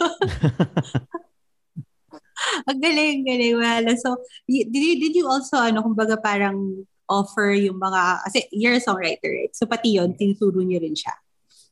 Ang 2.69 2.79
galing, 2.81 3.25
galing. 3.25 3.55
Wala. 3.57 3.91
So, 3.97 4.17
did 4.49 4.73
you, 4.73 4.95
did 4.97 5.13
you 5.15 5.25
also, 5.29 5.57
ano, 5.57 5.81
kumbaga 5.81 6.17
parang 6.21 6.85
offer 7.09 7.51
yung 7.53 7.77
mga, 7.77 8.23
kasi 8.25 8.47
you're 8.51 8.77
a 8.77 8.83
songwriter, 8.83 9.29
right? 9.29 9.53
So, 9.53 9.65
pati 9.65 9.97
yun, 9.97 10.15
tinuturo 10.17 10.61
niyo 10.63 10.81
rin 10.81 10.95
siya. 10.95 11.13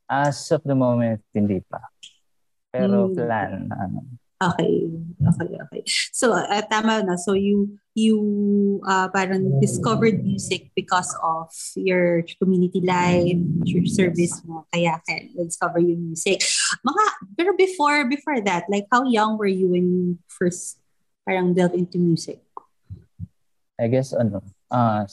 As 0.10 0.52
of 0.52 0.62
the 0.66 0.76
moment, 0.76 1.22
hindi 1.34 1.62
pa. 1.66 1.80
Pero 2.70 3.10
mm. 3.10 3.16
plan, 3.18 3.70
ano, 3.74 4.06
Okay. 4.40 4.88
Okay, 5.20 5.52
okay. 5.68 5.84
So, 6.16 6.32
uh, 6.32 6.64
tama 6.72 7.04
na. 7.04 7.20
So, 7.20 7.36
you, 7.36 7.76
you 7.92 8.80
uh, 8.88 9.12
parang 9.12 9.60
discovered 9.60 10.24
music 10.24 10.72
because 10.80 11.12
of 11.20 11.52
your 11.76 12.24
community 12.40 12.80
life, 12.80 13.36
your 13.68 13.84
service 13.84 14.40
mo. 14.48 14.64
Kaya, 14.72 14.96
kaya 15.04 15.28
discover 15.36 15.84
yung 15.84 16.16
music. 16.16 16.40
Mga, 16.88 17.04
pero 17.36 17.52
before, 17.60 18.08
before 18.08 18.40
that, 18.48 18.64
like 18.72 18.88
how 18.88 19.04
young 19.04 19.36
were 19.36 19.52
you 19.52 19.76
when 19.76 19.92
you 19.92 20.04
first 20.32 20.80
parang 21.28 21.52
delved 21.52 21.76
into 21.76 22.00
music? 22.00 22.40
I 23.76 23.92
guess, 23.92 24.16
ano, 24.16 24.40
uh, 24.72 25.04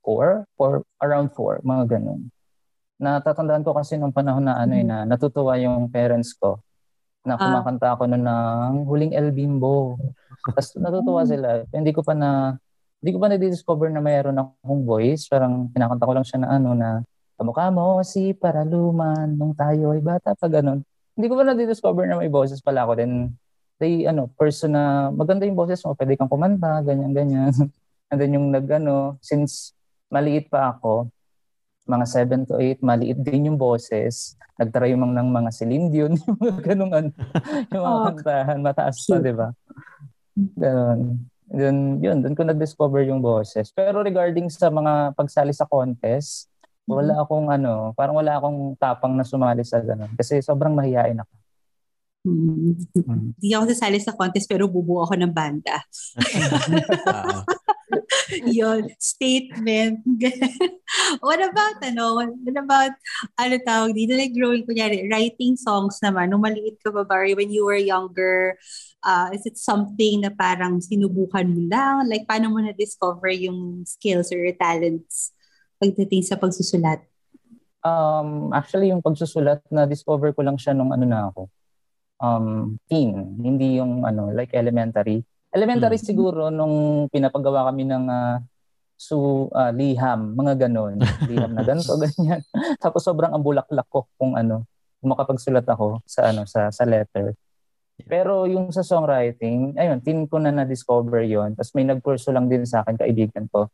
four? 0.00 0.48
Four, 0.56 0.88
around 1.04 1.36
four, 1.36 1.60
mga 1.60 2.00
ganun. 2.00 2.32
Natatandaan 2.96 3.60
ko 3.60 3.76
kasi 3.76 4.00
nung 4.00 4.16
panahon 4.16 4.48
na 4.48 4.56
ano 4.56 4.72
mm-hmm. 4.72 4.88
eh, 4.88 5.04
na 5.04 5.04
natutuwa 5.04 5.52
yung 5.60 5.92
parents 5.92 6.32
ko 6.32 6.64
na 7.28 7.36
ah. 7.36 7.40
kumakanta 7.40 7.92
ako 7.92 8.08
noon 8.08 8.24
ng 8.24 8.72
Huling 8.88 9.12
El 9.12 9.36
Bimbo. 9.36 10.00
Tapos 10.48 10.72
natutuwa 10.80 11.22
hmm. 11.22 11.30
sila. 11.30 11.48
Hindi 11.68 11.92
ko 11.92 12.00
pa 12.00 12.16
na 12.16 12.56
hindi 12.98 13.10
ko 13.14 13.18
pa 13.22 13.28
na-discover 13.30 13.92
na 13.94 14.02
mayroon 14.02 14.40
akong 14.40 14.82
voice. 14.82 15.30
Parang 15.30 15.70
kinakanta 15.70 16.08
ko 16.08 16.12
lang 16.16 16.26
siya 16.26 16.38
na 16.42 16.48
ano 16.56 16.74
na 16.74 17.04
kamukha 17.38 17.70
mo 17.70 18.02
si 18.02 18.34
Paraluman 18.34 19.30
nung 19.30 19.54
tayo 19.54 19.94
ay 19.94 20.02
bata 20.02 20.34
pa 20.34 20.50
ganun. 20.50 20.82
Hindi 21.14 21.26
ko 21.30 21.34
pa 21.38 21.44
na-discover 21.46 22.10
na 22.10 22.18
may 22.18 22.30
boses 22.30 22.58
pala 22.58 22.86
ako. 22.86 22.98
Then, 22.98 23.34
they, 23.78 24.06
ano, 24.06 24.30
person 24.34 24.74
na 24.74 25.10
maganda 25.10 25.46
yung 25.46 25.58
boses 25.58 25.82
mo, 25.82 25.94
pwede 25.94 26.18
kang 26.18 26.30
kumanta, 26.30 26.82
ganyan, 26.82 27.14
ganyan. 27.14 27.50
And 28.10 28.18
then 28.18 28.34
yung 28.34 28.50
nag, 28.50 28.66
ano, 28.70 29.18
since 29.22 29.74
maliit 30.10 30.50
pa 30.50 30.74
ako, 30.74 31.10
mga 31.88 32.04
7 32.04 32.48
to 32.48 32.60
8, 32.60 32.84
maliit 32.84 33.18
din 33.24 33.48
yung 33.48 33.58
boses. 33.58 34.36
Nagtry 34.60 34.92
yung 34.92 35.08
ng 35.08 35.28
mga 35.32 35.50
Celine 35.50 35.88
Dion, 35.88 36.12
yung 36.20 36.36
mga 36.36 36.56
ganung 36.62 36.92
ano, 36.92 37.10
yung 37.72 37.82
mga 37.82 37.98
oh. 37.98 38.04
kantahan, 38.12 38.58
mataas 38.60 38.96
pa, 39.08 39.16
di 39.18 39.32
ba? 39.32 39.48
Ganun. 40.36 41.00
Yun, 41.48 41.76
yun, 42.04 42.16
doon 42.20 42.36
ko 42.36 42.44
na-discover 42.44 43.08
yung 43.08 43.24
boses. 43.24 43.72
Pero 43.72 44.04
regarding 44.04 44.52
sa 44.52 44.68
mga 44.68 45.16
pagsali 45.16 45.56
sa 45.56 45.64
contest, 45.64 46.52
wala 46.84 47.16
mm-hmm. 47.16 47.24
akong 47.24 47.48
ano, 47.48 47.72
parang 47.96 48.16
wala 48.20 48.36
akong 48.36 48.76
tapang 48.76 49.16
na 49.16 49.24
sumali 49.24 49.64
sa 49.64 49.80
ganun. 49.80 50.12
Kasi 50.12 50.44
sobrang 50.44 50.76
mahihain 50.76 51.16
ako. 51.16 51.34
Mm. 52.28 52.74
Hindi 53.38 53.48
ako 53.54 53.64
sasali 53.72 53.98
sa 54.02 54.12
contest 54.12 54.44
pero 54.50 54.68
bubuo 54.68 55.00
ako 55.04 55.16
ng 55.16 55.32
banda. 55.32 55.80
Yon 58.58 58.92
statement. 59.00 60.04
what 61.24 61.40
about, 61.40 61.76
ano, 61.82 62.20
what 62.20 62.58
about, 62.58 62.92
ano 63.40 63.54
tawag 63.64 63.96
dito, 63.96 64.16
like 64.16 64.34
growing, 64.34 64.64
kunyari, 64.64 65.08
writing 65.08 65.56
songs 65.56 65.98
naman, 66.04 66.30
nung 66.30 66.44
maliit 66.44 66.78
ka 66.84 66.92
ba, 66.92 67.04
Barry, 67.04 67.34
when 67.34 67.50
you 67.50 67.64
were 67.64 67.80
younger, 67.80 68.56
uh, 69.04 69.30
is 69.32 69.44
it 69.46 69.56
something 69.56 70.22
na 70.22 70.30
parang 70.34 70.80
sinubukan 70.82 71.46
mo 71.48 71.62
lang? 71.68 72.08
Like, 72.08 72.26
paano 72.28 72.52
mo 72.52 72.58
na-discover 72.60 73.32
yung 73.34 73.84
skills 73.86 74.32
or 74.34 74.42
talents 74.56 75.32
pagdating 75.78 76.26
sa 76.26 76.36
pagsusulat? 76.36 77.02
Um, 77.86 78.50
actually, 78.50 78.90
yung 78.90 79.04
pagsusulat, 79.04 79.62
na-discover 79.70 80.34
ko 80.34 80.42
lang 80.42 80.58
siya 80.58 80.74
nung 80.74 80.90
ano 80.90 81.06
na 81.06 81.30
ako, 81.30 81.48
um, 82.18 82.76
teen, 82.90 83.38
hindi 83.38 83.78
yung 83.78 84.02
ano, 84.02 84.34
like 84.34 84.52
elementary. 84.52 85.22
Elementary 85.58 85.98
hmm. 85.98 86.06
siguro 86.06 86.42
nung 86.54 87.10
pinapagawa 87.10 87.66
kami 87.74 87.82
ng 87.90 88.06
uh, 88.06 88.38
su 88.98 89.50
uh, 89.50 89.72
liham, 89.74 90.38
mga 90.38 90.66
ganon. 90.66 91.02
Liham 91.26 91.54
na 91.54 91.66
ganito, 91.66 91.98
ganyan. 92.02 92.42
Tapos 92.78 93.02
sobrang 93.02 93.34
ambulaklak 93.34 93.86
ko 93.90 94.06
kung 94.14 94.38
ano, 94.38 94.62
kung 95.02 95.10
makapagsulat 95.14 95.66
ako 95.66 96.02
sa 96.06 96.30
ano 96.30 96.46
sa 96.46 96.70
sa 96.70 96.86
letter. 96.86 97.34
Pero 98.06 98.46
yung 98.46 98.70
sa 98.70 98.86
songwriting, 98.86 99.74
ayun, 99.74 99.98
tin 99.98 100.30
ko 100.30 100.38
na 100.38 100.54
na-discover 100.54 101.26
yon 101.26 101.58
Tapos 101.58 101.74
may 101.74 101.82
nagkurso 101.82 102.30
lang 102.30 102.46
din 102.46 102.62
sa 102.62 102.86
akin, 102.86 102.94
kaibigan 102.94 103.50
ko, 103.50 103.66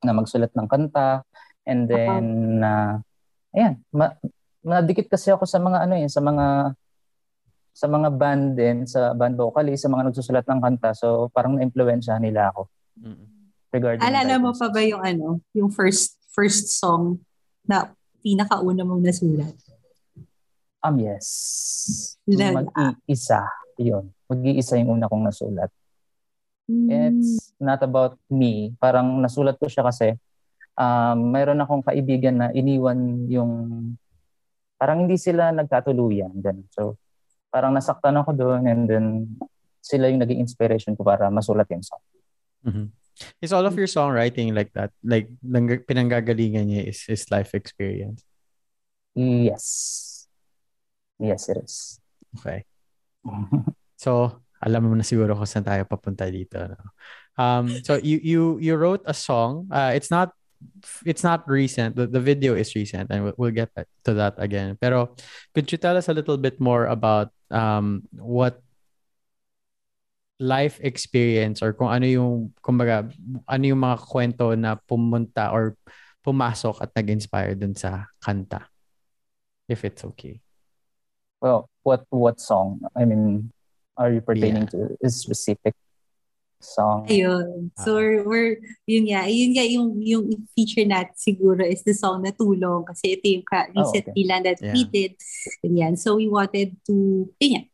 na 0.00 0.16
magsulat 0.16 0.48
ng 0.56 0.64
kanta. 0.64 1.28
And 1.68 1.84
then, 1.84 2.56
na 2.64 2.72
uh, 2.72 3.56
ayan, 3.56 3.84
ma- 3.92 4.16
nadikit 4.64 5.12
kasi 5.12 5.28
ako 5.28 5.44
sa 5.44 5.60
mga 5.60 5.84
ano 5.84 5.94
yun, 6.00 6.08
sa 6.08 6.24
mga 6.24 6.72
sa 7.70 7.86
mga 7.86 8.08
band 8.12 8.44
din, 8.58 8.84
sa 8.84 9.14
band 9.14 9.38
vocalist, 9.38 9.86
sa 9.86 9.90
mga 9.90 10.10
nagsusulat 10.10 10.44
ng 10.46 10.60
kanta. 10.60 10.90
So, 10.92 11.30
parang 11.32 11.56
na-influensya 11.56 12.18
nila 12.18 12.50
ako. 12.52 12.68
Mm-hmm. 13.00 13.26
Regarding 13.70 14.02
Alala 14.02 14.34
mo 14.42 14.50
pa 14.50 14.66
ba 14.66 14.82
yung 14.82 15.02
ano, 15.02 15.38
yung 15.54 15.70
first 15.70 16.18
first 16.34 16.74
song 16.74 17.22
na 17.62 17.94
pinakauna 18.18 18.82
mong 18.82 19.02
nasulat? 19.06 19.54
Um, 20.80 20.96
yes. 20.98 21.26
Mag-iisa. 22.26 23.46
Yun. 23.78 24.10
Mag-iisa 24.26 24.80
yung 24.80 24.98
una 24.98 25.06
kong 25.06 25.28
nasulat. 25.28 25.70
Mm. 26.70 26.88
It's 26.88 27.52
not 27.58 27.82
about 27.82 28.16
me. 28.30 28.72
Parang 28.78 29.20
nasulat 29.20 29.58
ko 29.58 29.66
siya 29.66 29.84
kasi 29.84 30.16
um, 30.78 31.18
mayroon 31.34 31.60
akong 31.60 31.84
kaibigan 31.84 32.36
na 32.40 32.48
iniwan 32.54 33.26
yung 33.28 33.52
parang 34.80 35.04
hindi 35.04 35.20
sila 35.20 35.52
nagkatuluyan. 35.52 36.32
Ganun. 36.40 36.64
So, 36.72 36.96
parang 37.50 37.74
nasaktan 37.74 38.16
ako 38.16 38.30
doon 38.32 38.62
and 38.70 38.82
then 38.86 39.06
sila 39.82 40.06
yung 40.06 40.22
naging 40.22 40.40
inspiration 40.40 40.94
ko 40.94 41.02
para 41.02 41.28
masulat 41.28 41.66
yung 41.68 41.82
song. 41.82 42.02
Mm-hmm. 42.64 42.86
Is 43.42 43.52
all 43.52 43.66
of 43.66 43.76
your 43.76 43.90
songwriting 43.90 44.56
like 44.56 44.72
that? 44.72 44.94
Like, 45.04 45.28
pinanggagalingan 45.44 46.72
niya 46.72 46.88
is, 46.88 47.04
is 47.08 47.28
life 47.28 47.52
experience? 47.52 48.24
Yes. 49.12 50.26
Yes, 51.18 51.48
it 51.52 51.58
is. 51.60 52.00
Okay. 52.40 52.64
so, 54.00 54.40
alam 54.62 54.88
mo 54.88 54.96
na 54.96 55.04
siguro 55.04 55.36
kung 55.36 55.48
saan 55.48 55.66
tayo 55.68 55.84
papunta 55.84 56.32
dito. 56.32 56.56
No? 56.64 56.80
Um, 57.36 57.68
so, 57.84 58.00
you, 58.00 58.20
you, 58.24 58.42
you 58.60 58.72
wrote 58.76 59.04
a 59.04 59.12
song. 59.12 59.68
Uh, 59.68 59.92
it's 59.92 60.08
not 60.08 60.32
it's 61.08 61.24
not 61.24 61.48
recent. 61.48 61.96
The, 61.96 62.06
the 62.06 62.20
video 62.20 62.54
is 62.54 62.74
recent, 62.76 63.08
and 63.10 63.24
we'll, 63.24 63.36
we'll 63.36 63.56
get 63.56 63.72
to 64.04 64.12
that 64.14 64.36
again. 64.36 64.76
Pero 64.80 65.16
could 65.54 65.72
you 65.72 65.78
tell 65.78 65.96
us 65.96 66.08
a 66.08 66.12
little 66.12 66.36
bit 66.36 66.60
more 66.60 66.86
about 66.86 67.32
um, 67.50 68.02
what 68.16 68.62
life 70.40 70.80
experience 70.80 71.60
or 71.60 71.76
kung 71.76 71.92
ano 71.92 72.08
yung 72.08 72.32
kumbaga 72.64 73.04
ano 73.44 73.64
yung 73.66 73.82
mga 73.84 73.98
kwento 74.08 74.56
na 74.56 74.74
pumunta 74.74 75.52
or 75.52 75.76
pumasok 76.24 76.80
at 76.80 76.90
nag-inspire 76.96 77.52
dun 77.52 77.76
sa 77.76 78.08
kanta 78.24 78.64
if 79.68 79.84
it's 79.84 80.00
okay 80.00 80.40
Well, 81.40 81.72
what 81.82 82.04
what 82.12 82.36
song? 82.38 82.84
I 82.92 83.08
mean, 83.08 83.50
are 83.96 84.12
you 84.12 84.20
pertaining 84.20 84.68
yeah. 84.68 84.76
to 84.76 84.96
a 85.02 85.08
specific 85.08 85.72
song? 86.60 87.08
Ayun. 87.08 87.72
So, 87.80 87.98
uh, 87.98 88.22
we're, 88.22 88.60
yun 88.84 89.08
nga, 89.08 89.26
yun 89.26 89.56
nga 89.56 89.64
yung, 89.64 89.96
yung 89.98 90.24
feature 90.52 90.84
natin 90.84 91.16
siguro 91.16 91.64
is 91.64 91.82
the 91.82 91.96
song 91.96 92.22
na 92.22 92.30
Tulong 92.30 92.84
kasi 92.84 93.16
ito 93.16 93.26
yung 93.26 93.46
ka, 93.48 93.72
recently 93.72 94.28
oh, 94.28 94.36
okay. 94.36 94.44
that 94.46 94.58
yeah. 94.60 94.72
we 94.76 94.84
did. 94.84 95.12
Ganyan. 95.64 95.96
So, 95.96 96.20
we 96.20 96.28
wanted 96.28 96.76
to, 96.86 97.26
yun 97.40 97.66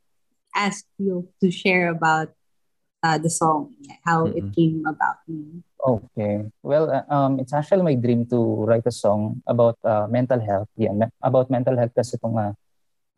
ask 0.57 0.89
you 0.97 1.29
to 1.45 1.53
share 1.53 1.93
about 1.93 2.33
uh, 3.05 3.21
the 3.21 3.29
song, 3.29 3.77
how 4.09 4.25
mm-hmm. 4.25 4.41
it 4.41 4.47
came 4.57 4.81
about. 4.89 5.21
Okay. 5.77 6.49
Well, 6.65 6.89
uh, 6.89 7.05
um, 7.13 7.39
it's 7.39 7.53
actually 7.53 7.85
my 7.85 7.95
dream 7.95 8.25
to 8.33 8.65
write 8.65 8.89
a 8.89 8.91
song 8.91 9.45
about 9.47 9.77
uh, 9.85 10.09
mental 10.09 10.41
health. 10.41 10.73
Yeah, 10.75 10.97
me- 10.97 11.13
about 11.21 11.53
mental 11.53 11.77
health 11.77 11.93
kasi 11.93 12.17
itong 12.17 12.41
uh, 12.41 12.57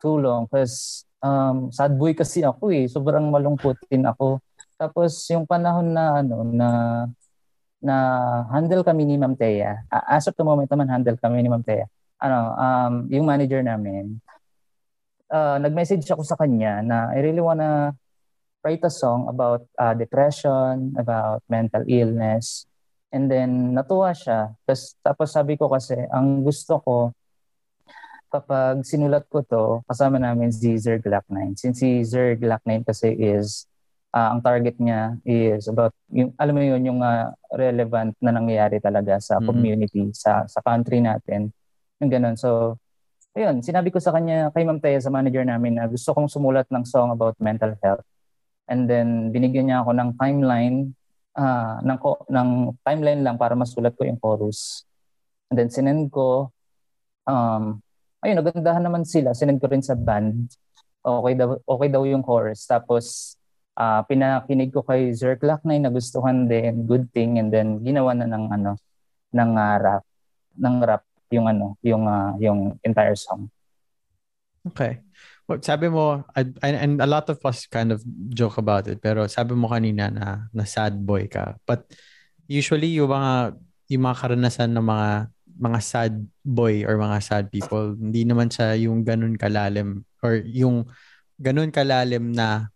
tulong. 0.03 0.51
Because 0.51 1.07
um, 1.23 1.71
sad 1.71 1.95
boy 1.95 2.13
kasi 2.13 2.43
ako 2.43 2.69
eh. 2.75 2.85
Sobrang 2.91 3.31
malungkutin 3.31 4.03
ako. 4.03 4.43
Tapos 4.79 5.27
yung 5.27 5.43
panahon 5.43 5.91
na 5.91 6.23
ano 6.23 6.47
na 6.47 6.69
na 7.83 7.95
handle 8.47 8.83
kami 8.83 9.03
ni 9.03 9.19
Ma'am 9.19 9.35
Thea. 9.35 9.83
As 9.91 10.27
of 10.31 10.39
the 10.39 10.47
moment 10.47 10.71
naman 10.71 10.87
handle 10.87 11.19
kami 11.19 11.43
ni 11.43 11.51
Ma'am 11.51 11.63
Thea. 11.63 11.83
Ano, 12.19 12.55
um, 12.55 12.93
yung 13.11 13.27
manager 13.27 13.59
namin, 13.63 14.19
uh, 15.31 15.59
nag-message 15.59 16.03
ako 16.11 16.23
sa 16.23 16.35
kanya 16.35 16.83
na 16.83 17.11
I 17.15 17.23
really 17.23 17.39
wanna 17.39 17.95
write 18.63 18.83
a 18.83 18.91
song 18.91 19.31
about 19.31 19.63
uh, 19.79 19.95
depression, 19.95 20.95
about 20.99 21.43
mental 21.47 21.83
illness. 21.87 22.67
And 23.11 23.31
then 23.31 23.71
natuwa 23.71 24.11
siya. 24.11 24.51
Tapos, 24.67 24.95
tapos 24.99 25.27
sabi 25.31 25.55
ko 25.55 25.71
kasi, 25.71 25.95
ang 26.11 26.43
gusto 26.43 26.83
ko 26.83 26.95
kapag 28.29 28.85
sinulat 28.85 29.25
ko 29.25 29.41
to, 29.41 29.81
kasama 29.89 30.21
namin 30.21 30.53
si 30.53 30.77
Zerg 30.77 31.01
Lack 31.09 31.25
9. 31.31 31.57
Since 31.57 31.81
si 31.81 31.89
Zerg 32.05 32.43
Lack 32.45 32.61
9 32.61 32.85
kasi 32.85 33.15
is, 33.17 33.65
uh, 34.13 34.29
ang 34.33 34.41
target 34.41 34.75
niya 34.81 35.17
is 35.25 35.69
about, 35.69 35.93
yung, 36.09 36.33
alam 36.37 36.53
mo 36.55 36.61
yun, 36.63 36.81
yung 36.85 36.99
uh, 37.01 37.29
relevant 37.53 38.13
na 38.21 38.33
nangyayari 38.33 38.81
talaga 38.81 39.21
sa 39.21 39.37
mm-hmm. 39.37 39.47
community, 39.47 40.03
sa 40.13 40.45
sa 40.49 40.59
country 40.61 41.01
natin. 41.01 41.53
Yung 42.01 42.11
ganun. 42.11 42.35
So, 42.39 42.79
ayun, 43.37 43.61
sinabi 43.61 43.93
ko 43.93 44.01
sa 44.01 44.11
kanya, 44.11 44.49
kay 44.51 44.65
Ma'am 44.65 44.81
Taya, 44.81 44.99
sa 44.99 45.13
manager 45.13 45.45
namin, 45.45 45.77
na 45.77 45.85
gusto 45.85 46.11
kong 46.11 46.27
sumulat 46.27 46.67
ng 46.71 46.83
song 46.85 47.13
about 47.13 47.37
mental 47.39 47.75
health. 47.79 48.05
And 48.69 48.85
then, 48.85 49.33
binigyan 49.33 49.69
niya 49.69 49.81
ako 49.81 49.97
ng 49.97 50.09
timeline, 50.17 50.93
uh, 51.37 51.81
ng, 51.81 51.97
ng 52.29 52.49
timeline 52.85 53.21
lang 53.25 53.37
para 53.37 53.57
masulat 53.57 53.97
ko 53.97 54.05
yung 54.05 54.21
chorus. 54.21 54.85
And 55.49 55.57
then, 55.57 55.69
sinend 55.73 56.13
ko, 56.13 56.53
um, 57.25 57.81
ayun, 58.21 58.37
nagandahan 58.41 58.85
naman 58.85 59.07
sila. 59.07 59.33
Sinend 59.33 59.57
ko 59.57 59.69
rin 59.69 59.81
sa 59.81 59.97
band. 59.97 60.53
Okay 60.99 61.33
daw, 61.33 61.57
okay 61.65 61.89
daw 61.89 62.03
yung 62.05 62.21
chorus. 62.21 62.67
Tapos, 62.69 63.38
uh, 63.79 64.03
pinakinig 64.03 64.75
ko 64.75 64.83
kay 64.83 65.15
Zerklak 65.15 65.63
na 65.63 65.79
nagustuhan 65.79 66.45
din, 66.45 66.83
good 66.83 67.07
thing, 67.15 67.39
and 67.39 67.49
then 67.49 67.79
ginawa 67.79 68.11
na 68.11 68.27
ng 68.27 68.45
ano, 68.51 68.75
ng 69.31 69.51
uh, 69.55 69.77
rap, 69.79 70.03
ng 70.59 70.75
rap 70.83 71.03
yung 71.31 71.47
ano, 71.47 71.79
yung 71.79 72.03
uh, 72.03 72.35
yung 72.43 72.75
entire 72.83 73.15
song. 73.15 73.47
Okay. 74.67 74.99
Well, 75.49 75.63
sabi 75.65 75.89
mo, 75.89 76.21
and, 76.37 76.53
and 76.61 77.01
a 77.01 77.09
lot 77.09 77.25
of 77.31 77.41
us 77.41 77.65
kind 77.65 77.89
of 77.89 78.05
joke 78.29 78.61
about 78.61 78.85
it, 78.85 79.01
pero 79.01 79.25
sabi 79.25 79.57
mo 79.57 79.65
kanina 79.65 80.13
na, 80.13 80.45
na 80.53 80.65
sad 80.67 80.93
boy 80.93 81.25
ka. 81.25 81.57
But 81.65 81.89
usually 82.45 82.93
yung 82.93 83.09
mga 83.09 83.57
yung 83.89 84.03
mga 84.05 84.17
karanasan 84.21 84.77
ng 84.77 84.85
mga 84.85 85.09
mga 85.59 85.79
sad 85.81 86.13
boy 86.45 86.85
or 86.85 87.01
mga 87.01 87.17
sad 87.25 87.45
people, 87.49 87.97
hindi 87.97 88.29
naman 88.29 88.53
siya 88.53 88.77
yung 88.77 89.01
ganun 89.01 89.41
kalalim 89.41 90.05
or 90.21 90.37
yung 90.45 90.85
ganun 91.41 91.73
kalalim 91.73 92.29
na, 92.29 92.69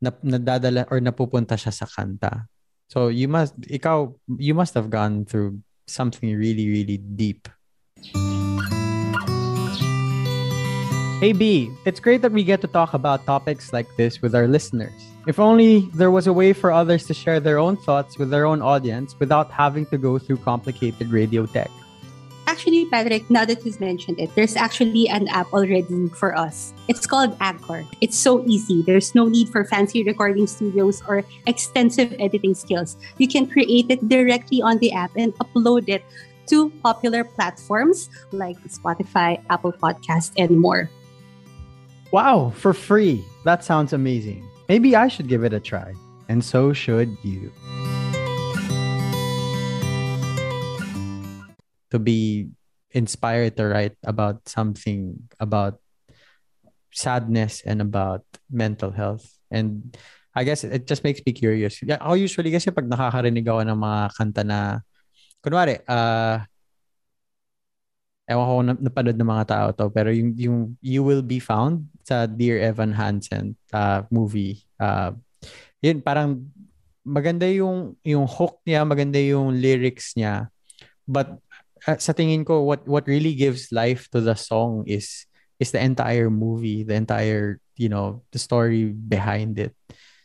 na 0.00 0.10
nadadala 0.22 0.86
or 0.90 1.02
napupunta 1.02 1.58
siya 1.58 1.74
sa 1.74 1.86
kanta. 1.86 2.46
So 2.88 3.08
you 3.08 3.28
must 3.28 3.58
ikaw 3.68 4.14
you 4.38 4.54
must 4.54 4.72
have 4.74 4.88
gone 4.88 5.28
through 5.28 5.60
something 5.84 6.32
really 6.32 6.70
really 6.70 6.98
deep. 6.98 7.48
Hey 11.18 11.34
B, 11.34 11.66
it's 11.84 11.98
great 11.98 12.22
that 12.22 12.30
we 12.30 12.46
get 12.46 12.62
to 12.62 12.70
talk 12.70 12.94
about 12.94 13.26
topics 13.26 13.72
like 13.74 13.90
this 13.98 14.22
with 14.22 14.38
our 14.38 14.46
listeners. 14.46 14.94
If 15.26 15.42
only 15.42 15.90
there 15.92 16.14
was 16.14 16.30
a 16.30 16.32
way 16.32 16.54
for 16.54 16.70
others 16.70 17.04
to 17.10 17.14
share 17.14 17.42
their 17.42 17.58
own 17.58 17.76
thoughts 17.76 18.16
with 18.16 18.30
their 18.30 18.46
own 18.46 18.62
audience 18.62 19.18
without 19.18 19.50
having 19.50 19.84
to 19.90 19.98
go 19.98 20.16
through 20.22 20.38
complicated 20.46 21.10
radio 21.10 21.44
tech. 21.44 21.74
Actually, 22.48 22.86
Patrick, 22.88 23.28
now 23.28 23.44
that 23.44 23.60
you've 23.66 23.78
mentioned 23.78 24.18
it, 24.18 24.34
there's 24.34 24.56
actually 24.56 25.06
an 25.06 25.28
app 25.28 25.52
already 25.52 26.08
for 26.16 26.32
us. 26.32 26.72
It's 26.88 27.04
called 27.06 27.36
Anchor. 27.44 27.84
It's 28.00 28.16
so 28.16 28.42
easy. 28.48 28.80
There's 28.80 29.14
no 29.14 29.28
need 29.28 29.50
for 29.52 29.68
fancy 29.68 30.02
recording 30.02 30.46
studios 30.46 31.02
or 31.06 31.24
extensive 31.46 32.16
editing 32.18 32.54
skills. 32.54 32.96
You 33.18 33.28
can 33.28 33.46
create 33.46 33.92
it 33.92 34.00
directly 34.08 34.62
on 34.62 34.78
the 34.78 34.96
app 34.96 35.12
and 35.14 35.36
upload 35.44 35.92
it 35.92 36.02
to 36.48 36.70
popular 36.80 37.22
platforms 37.22 38.08
like 38.32 38.56
Spotify, 38.64 39.44
Apple 39.50 39.76
Podcast, 39.76 40.32
and 40.40 40.56
more. 40.56 40.88
Wow, 42.12 42.48
for 42.56 42.72
free. 42.72 43.26
That 43.44 43.62
sounds 43.62 43.92
amazing. 43.92 44.48
Maybe 44.70 44.96
I 44.96 45.08
should 45.08 45.28
give 45.28 45.44
it 45.44 45.52
a 45.52 45.60
try. 45.60 45.92
And 46.30 46.42
so 46.42 46.72
should 46.72 47.12
you. 47.20 47.52
To 51.90 51.98
be 51.98 52.50
inspired 52.92 53.56
to 53.56 53.68
write 53.68 53.96
about 54.04 54.48
something 54.48 55.28
about 55.40 55.80
sadness 56.92 57.62
and 57.64 57.80
about 57.80 58.24
mental 58.50 58.90
health. 58.90 59.24
And 59.52 59.96
I 60.34 60.44
guess 60.44 60.64
it 60.64 60.86
just 60.86 61.04
makes 61.04 61.20
me 61.24 61.32
curious. 61.32 61.80
Yeah, 61.82 62.00
ako 62.00 62.14
usually 62.14 62.52
kasi 62.52 62.70
pag 62.70 62.88
nakakarinig 62.88 63.44
ako 63.48 63.60
ng 63.64 63.78
mga 63.78 64.00
kanta 64.16 64.42
na 64.44 64.60
kunwari, 65.42 65.80
uh, 65.88 66.44
ewan 68.28 68.44
ko 68.44 68.52
kung 68.60 68.68
napanood 68.84 69.18
ng 69.18 69.30
mga 69.32 69.46
tao 69.48 69.66
to, 69.72 69.88
pero 69.88 70.12
yung, 70.12 70.36
yung 70.36 70.58
You 70.84 71.00
Will 71.00 71.24
Be 71.24 71.40
Found 71.40 71.88
sa 72.04 72.28
Dear 72.28 72.60
Evan 72.60 72.92
Hansen 72.92 73.56
uh, 73.72 74.04
movie, 74.12 74.68
uh, 74.76 75.16
yun, 75.80 76.04
parang 76.04 76.44
maganda 77.00 77.48
yung, 77.48 77.96
yung 78.04 78.28
hook 78.28 78.60
niya, 78.68 78.84
maganda 78.84 79.16
yung 79.16 79.56
lyrics 79.56 80.12
niya, 80.12 80.52
but 81.08 81.40
uh, 81.86 82.00
sa 82.00 82.16
tingin 82.16 82.42
ko 82.42 82.64
what 82.66 82.82
what 82.88 83.06
really 83.06 83.36
gives 83.36 83.70
life 83.70 84.08
to 84.10 84.20
the 84.20 84.34
song 84.34 84.82
is 84.88 85.28
is 85.58 85.74
the 85.74 85.82
entire 85.82 86.30
movie, 86.30 86.82
the 86.82 86.94
entire, 86.94 87.60
you 87.76 87.88
know, 87.88 88.22
the 88.30 88.38
story 88.38 88.94
behind 88.94 89.58
it. 89.58 89.74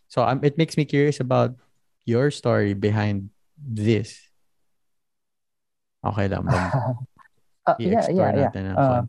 So 0.07 0.21
um, 0.21 0.41
it 0.45 0.57
makes 0.57 0.77
me 0.77 0.85
curious 0.85 1.19
about 1.19 1.57
your 2.05 2.29
story 2.29 2.73
behind 2.73 3.33
this. 3.57 4.21
Okay 6.05 6.27
lang 6.29 6.45
ba? 6.45 6.61
uh, 7.67 7.75
yeah, 7.81 8.05
yeah, 8.13 8.51
yeah. 8.53 8.75
Uh, 8.77 9.01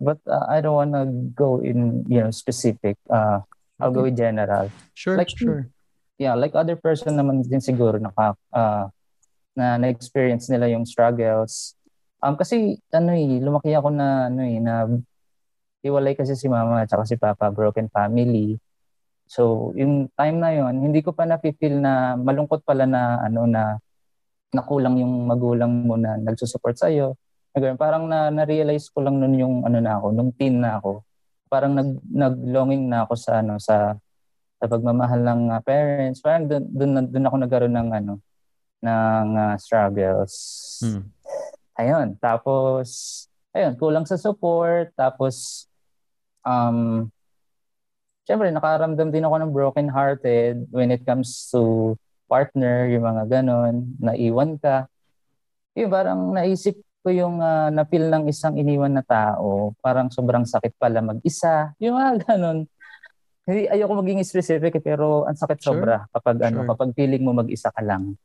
but 0.00 0.18
uh, 0.24 0.46
I 0.48 0.60
don't 0.60 0.76
want 0.76 0.92
to 0.96 1.04
go 1.36 1.60
in, 1.60 2.04
you 2.08 2.24
know, 2.24 2.30
specific. 2.30 2.96
Uh, 3.10 3.44
I'll 3.80 3.92
okay. 3.92 4.00
go 4.00 4.04
in 4.08 4.16
general. 4.16 4.72
Sure, 4.94 5.16
like, 5.16 5.28
sure. 5.28 5.68
Yeah, 6.16 6.32
like 6.32 6.56
other 6.56 6.80
person 6.80 7.20
naman 7.20 7.44
din 7.44 7.60
siguro 7.60 8.00
naka, 8.00 8.40
uh, 8.56 8.88
na 9.56 9.80
na-experience 9.80 10.52
nila 10.52 10.68
yung 10.70 10.84
struggles. 10.84 11.74
Um, 12.20 12.36
kasi 12.36 12.78
ano 12.92 13.16
eh, 13.16 13.40
lumaki 13.40 13.72
ako 13.72 13.88
na 13.90 14.28
ano 14.28 14.42
eh, 14.44 14.60
na 14.60 14.84
iwalay 15.80 16.12
kasi 16.12 16.36
si 16.36 16.46
mama 16.46 16.84
at 16.84 16.92
si 17.08 17.16
papa, 17.16 17.48
broken 17.48 17.88
family. 17.88 18.60
So, 19.26 19.74
yung 19.74 20.06
time 20.14 20.38
na 20.38 20.54
yon 20.54 20.78
hindi 20.86 21.02
ko 21.02 21.10
pa 21.10 21.26
na-feel 21.26 21.82
na 21.82 22.14
malungkot 22.14 22.62
pala 22.62 22.86
na 22.86 23.18
ano 23.26 23.42
na 23.48 23.80
nakulang 24.54 24.96
yung 25.02 25.26
magulang 25.26 25.72
mo 25.86 25.98
na 25.98 26.14
nagsusupport 26.20 26.76
sa 26.78 26.88
iyo. 26.92 27.18
Parang 27.80 28.06
na 28.06 28.28
na-realize 28.30 28.92
ko 28.92 29.00
lang 29.02 29.18
noon 29.18 29.34
yung 29.40 29.54
ano 29.66 29.78
na 29.80 29.98
ako, 29.98 30.06
nung 30.12 30.30
teen 30.36 30.60
na 30.60 30.78
ako. 30.78 31.02
Parang 31.48 31.72
nag 31.74 31.90
naglonging 32.04 32.86
na 32.90 33.06
ako 33.08 33.14
sa 33.16 33.40
ano 33.40 33.56
sa 33.58 33.96
sa 34.56 34.66
pagmamahal 34.68 35.20
ng 35.24 35.42
uh, 35.52 35.60
parents. 35.64 36.20
Parang 36.20 36.46
doon 36.48 37.08
doon 37.10 37.26
ako 37.26 37.36
nagkaroon 37.42 37.76
ng 37.76 37.90
ano 37.92 38.12
ng 38.86 39.26
uh, 39.34 39.54
struggles. 39.58 40.34
Hmm. 40.78 41.10
Ayun, 41.74 42.14
tapos 42.22 42.86
ayun, 43.50 43.74
kulang 43.74 44.06
sa 44.06 44.14
support, 44.14 44.94
tapos 44.94 45.66
um 46.46 47.10
Siyempre, 48.26 48.50
nakaramdam 48.50 49.14
din 49.14 49.22
ako 49.22 49.36
ng 49.38 49.54
broken 49.54 49.86
hearted 49.86 50.66
when 50.74 50.90
it 50.90 51.06
comes 51.06 51.46
to 51.54 51.94
partner, 52.26 52.90
yung 52.90 53.06
mga 53.06 53.38
ganon, 53.38 53.94
naiwan 54.02 54.58
ka. 54.58 54.90
Yung 55.78 55.94
parang 55.94 56.34
naisip 56.34 56.74
ko 57.06 57.14
yung 57.14 57.38
uh, 57.38 57.70
napil 57.70 58.10
ng 58.10 58.26
isang 58.26 58.58
iniwan 58.58 58.98
na 58.98 59.06
tao, 59.06 59.78
parang 59.78 60.10
sobrang 60.10 60.42
sakit 60.42 60.74
pala 60.74 60.98
mag-isa. 61.06 61.70
Yung 61.78 61.94
mga 61.94 62.12
ganon. 62.26 62.66
Hindi 63.46 63.70
ayoko 63.70 64.02
maging 64.02 64.26
specific 64.26 64.74
eh, 64.74 64.82
pero 64.82 65.22
ang 65.22 65.38
sakit 65.38 65.62
sure. 65.62 65.78
sobra 65.78 66.02
kapag 66.10 66.36
ano, 66.42 66.42
sure. 66.42 66.50
ano, 66.66 66.70
kapag 66.74 66.90
feeling 66.98 67.22
mo 67.22 67.30
mag-isa 67.30 67.70
ka 67.70 67.78
lang. 67.78 68.18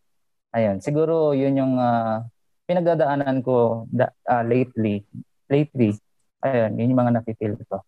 Ayun, 0.52 0.84
siguro 0.84 1.32
yun 1.32 1.56
yung 1.56 1.74
uh, 1.80 2.28
pinagdadaanan 2.68 3.40
ko 3.40 3.88
da, 3.88 4.12
uh, 4.28 4.44
lately. 4.44 5.04
Lately. 5.48 5.96
Ayun, 6.44 6.76
yun 6.76 6.92
yung 6.92 7.02
mga 7.02 7.14
nafe-feel 7.20 7.56
ko. 7.72 7.80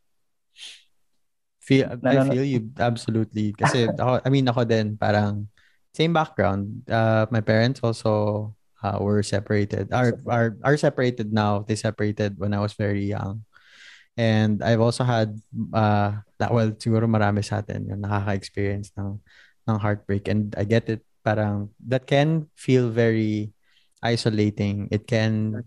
Feel, 1.64 1.96
I 2.04 2.20
feel 2.28 2.44
you 2.44 2.72
absolutely. 2.76 3.56
Kasi 3.56 3.88
ako, 3.88 4.20
I 4.24 4.30
mean, 4.32 4.48
ako 4.48 4.68
din, 4.68 5.00
parang 5.00 5.48
same 5.96 6.12
background. 6.12 6.84
Uh, 6.92 7.24
my 7.32 7.40
parents 7.40 7.80
also 7.80 8.52
uh, 8.84 9.00
were 9.00 9.24
separated, 9.24 9.92
are, 9.96 10.20
are, 10.28 10.60
are 10.60 10.76
separated 10.76 11.32
now. 11.32 11.64
They 11.64 11.76
separated 11.80 12.36
when 12.36 12.52
I 12.52 12.60
was 12.60 12.76
very 12.76 13.08
young. 13.08 13.48
And 14.20 14.62
I've 14.62 14.84
also 14.84 15.04
had, 15.04 15.40
uh, 15.72 16.20
that, 16.38 16.52
well, 16.52 16.76
siguro 16.76 17.08
marami 17.08 17.44
sa 17.44 17.64
atin 17.64 17.88
yung 17.88 18.04
nakaka-experience 18.04 18.92
ng, 19.00 19.24
ng 19.68 19.78
heartbreak. 19.80 20.28
And 20.28 20.54
I 20.60 20.68
get 20.68 20.92
it, 20.92 21.02
parang, 21.24 21.72
that 21.88 22.06
can 22.06 22.52
feel 22.56 22.92
very 22.92 23.56
isolating. 24.04 24.92
It 24.92 25.08
can, 25.08 25.64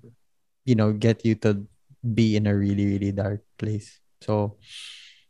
you 0.64 0.76
know, 0.76 0.92
get 0.92 1.24
you 1.24 1.34
to 1.42 1.64
be 2.04 2.36
in 2.36 2.46
a 2.46 2.54
really, 2.54 2.86
really 2.86 3.12
dark 3.12 3.42
place. 3.58 3.98
So, 4.20 4.60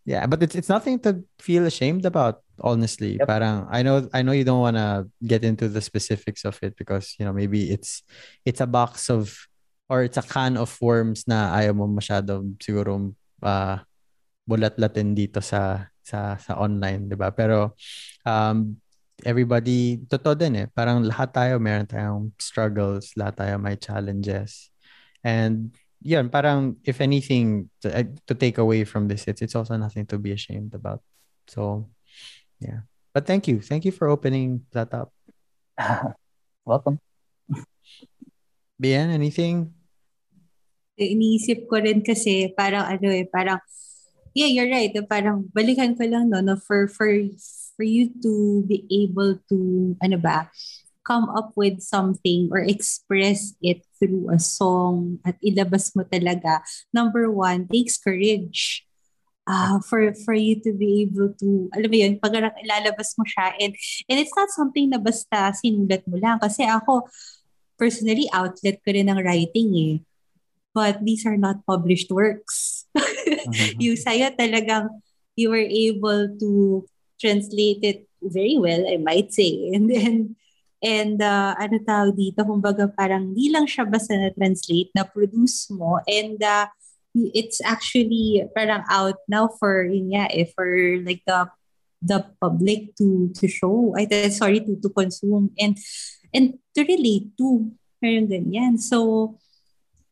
yeah, 0.07 0.27
but 0.27 0.43
it's 0.43 0.55
it's 0.55 0.71
nothing 0.71 0.99
to 1.03 1.23
feel 1.39 1.67
ashamed 1.67 2.07
about, 2.07 2.43
honestly. 2.63 3.19
Yep. 3.19 3.27
Parang 3.27 3.67
I 3.71 3.83
know 3.83 4.07
I 4.15 4.23
know 4.23 4.35
you 4.35 4.47
don't 4.47 4.63
want 4.63 4.79
to 4.79 5.11
get 5.23 5.43
into 5.43 5.67
the 5.69 5.83
specifics 5.83 6.47
of 6.47 6.59
it 6.63 6.79
because, 6.79 7.15
you 7.19 7.25
know, 7.27 7.35
maybe 7.35 7.71
it's 7.71 8.03
it's 8.47 8.63
a 8.63 8.71
box 8.71 9.11
of 9.11 9.35
or 9.91 10.03
it's 10.03 10.19
a 10.19 10.27
can 10.27 10.59
of 10.59 10.71
worms 10.83 11.27
na 11.27 11.55
ayaw 11.55 11.75
mo 11.75 11.87
masyadong 11.87 12.59
siguro 12.59 13.15
uh, 13.43 13.79
bulat-latin 14.47 15.15
dito 15.15 15.43
sa 15.43 15.91
sa 16.07 16.39
sa 16.39 16.55
online, 16.55 17.11
'di 17.11 17.19
ba? 17.19 17.35
Pero 17.35 17.75
um 18.23 18.79
everybody 19.25 20.03
totoo 20.05 20.37
din 20.37 20.67
eh. 20.67 20.69
Parang 20.69 21.01
lahat 21.01 21.33
tayo 21.33 21.57
meron 21.57 21.89
tayong 21.89 22.35
struggles, 22.37 23.17
lahat 23.17 23.41
tayo 23.41 23.55
may 23.57 23.79
challenges. 23.79 24.69
And 25.25 25.73
yun, 26.05 26.29
parang 26.29 26.77
if 26.85 27.01
anything 27.01 27.73
to, 27.81 27.89
uh, 27.89 28.09
to 28.29 28.35
take 28.37 28.59
away 28.59 28.85
from 28.85 29.09
this, 29.09 29.25
it's, 29.25 29.41
it's 29.41 29.57
also 29.57 29.77
nothing 29.77 30.05
to 30.13 30.19
be 30.19 30.33
ashamed 30.33 30.75
about. 30.75 31.01
So, 31.49 31.89
yeah. 32.61 32.85
But 33.17 33.25
thank 33.25 33.49
you. 33.49 33.65
Thank 33.65 33.89
you 33.89 33.93
for 33.93 34.09
opening 34.13 34.69
that 34.77 34.93
up. 34.93 35.13
Welcome. 36.69 37.01
Bien, 38.77 39.09
anything? 39.09 39.73
Iniisip 41.01 41.65
ko 41.69 41.81
rin 41.81 42.05
kasi 42.05 42.53
parang 42.53 42.85
ano 42.85 43.09
eh, 43.09 43.25
parang 43.25 43.61
yeah, 44.37 44.53
you're 44.53 44.69
right. 44.69 44.93
Parang 45.09 45.49
balikan 45.57 45.97
ko 45.97 46.05
lang 46.05 46.29
no, 46.29 46.45
no 46.45 46.61
for 46.61 46.89
for 46.89 47.09
for 47.77 47.85
you 47.85 48.11
to 48.25 48.65
be 48.65 48.89
able 48.91 49.39
to 49.53 49.97
ano 50.01 50.17
ba, 50.17 50.49
come 51.07 51.31
up 51.31 51.55
with 51.55 51.79
something 51.79 52.51
or 52.51 52.59
express 52.59 53.55
it 53.63 53.87
through 54.03 54.27
a 54.35 54.43
song 54.43 55.23
at 55.23 55.39
ilabas 55.39 55.95
mo 55.95 56.03
talaga, 56.03 56.59
number 56.91 57.31
one, 57.31 57.71
takes 57.71 57.95
courage. 57.95 58.83
Uh, 59.47 59.79
for 59.79 60.11
for 60.27 60.35
you 60.35 60.59
to 60.59 60.75
be 60.75 61.07
able 61.07 61.31
to, 61.39 61.71
alam 61.71 61.87
mo 61.87 61.95
yun, 61.95 62.19
pag 62.19 62.35
ilalabas 62.35 63.15
mo 63.15 63.23
siya, 63.23 63.55
and, 63.63 63.79
and 64.11 64.19
it's 64.19 64.35
not 64.35 64.51
something 64.51 64.91
na 64.91 64.99
basta 64.99 65.55
sinulat 65.55 66.03
mo 66.11 66.19
lang. 66.19 66.43
Kasi 66.43 66.67
ako, 66.67 67.07
personally, 67.79 68.27
outlet 68.35 68.83
ko 68.83 68.91
rin 68.91 69.07
ng 69.07 69.23
writing 69.23 69.71
eh. 69.79 69.95
But 70.75 71.07
these 71.07 71.23
are 71.31 71.39
not 71.39 71.63
published 71.63 72.11
works. 72.11 72.91
mm-hmm. 72.99 73.79
yung 73.79 73.95
sa'yo 73.95 74.35
talagang, 74.35 74.91
you 75.39 75.55
were 75.55 75.63
able 75.63 76.27
to 76.43 76.83
translate 77.21 77.83
it 77.83 78.09
very 78.23 78.59
well, 78.59 78.87
I 78.87 78.97
might 78.97 79.33
say. 79.33 79.71
And 79.75 79.91
then, 79.91 80.37
And 80.85 81.19
uh, 81.25 81.57
ano 81.57 81.81
tawag 81.81 82.21
dito, 82.21 82.45
kumbaga 82.45 82.85
parang 82.93 83.33
di 83.33 83.49
lang 83.49 83.65
siya 83.65 83.89
basta 83.89 84.13
na-translate, 84.13 84.93
na-produce 84.93 85.73
mo. 85.73 85.99
And 86.05 86.37
uh, 86.45 86.69
it's 87.33 87.65
actually 87.65 88.45
parang 88.53 88.85
out 88.93 89.17
now 89.25 89.49
for, 89.57 89.89
yun 89.89 90.13
nga, 90.13 90.29
eh, 90.29 90.45
for 90.53 90.69
like 91.01 91.25
the 91.25 91.49
the 92.05 92.21
public 92.39 92.93
to 93.01 93.33
to 93.41 93.49
show, 93.49 93.97
ay, 93.97 94.05
sorry, 94.29 94.61
to 94.61 94.77
to 94.77 94.93
consume 94.93 95.49
and 95.57 95.81
and 96.31 96.61
to 96.77 96.85
relate 96.85 97.33
to. 97.41 97.73
Parang 97.97 98.29
ganyan. 98.29 98.77
So, 98.77 99.33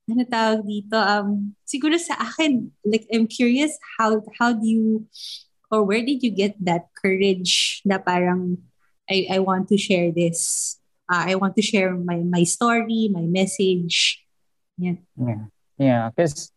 ano 0.09 0.25
tawag 0.25 0.65
dito, 0.65 0.97
um, 0.97 1.53
siguro 1.69 2.01
sa 2.01 2.17
akin, 2.17 2.73
like, 2.85 3.05
I'm 3.13 3.29
curious, 3.29 3.77
how, 3.97 4.25
how 4.41 4.53
do 4.53 4.65
you, 4.65 5.05
or 5.75 5.83
where 5.83 6.07
did 6.07 6.23
you 6.23 6.31
get 6.31 6.55
that 6.63 6.87
courage 6.95 7.83
na 7.83 7.99
parang, 7.99 8.63
I, 9.11 9.27
I 9.27 9.39
want 9.43 9.67
to 9.75 9.77
share 9.77 10.15
this. 10.15 10.79
Uh, 11.11 11.27
I 11.27 11.35
want 11.35 11.59
to 11.59 11.63
share 11.67 11.91
my, 11.99 12.23
my 12.23 12.47
story, 12.47 13.11
my 13.11 13.27
message. 13.27 14.23
Yeah. 14.79 15.03
Yeah. 15.19 15.51
Yeah. 15.77 16.05
Because, 16.15 16.55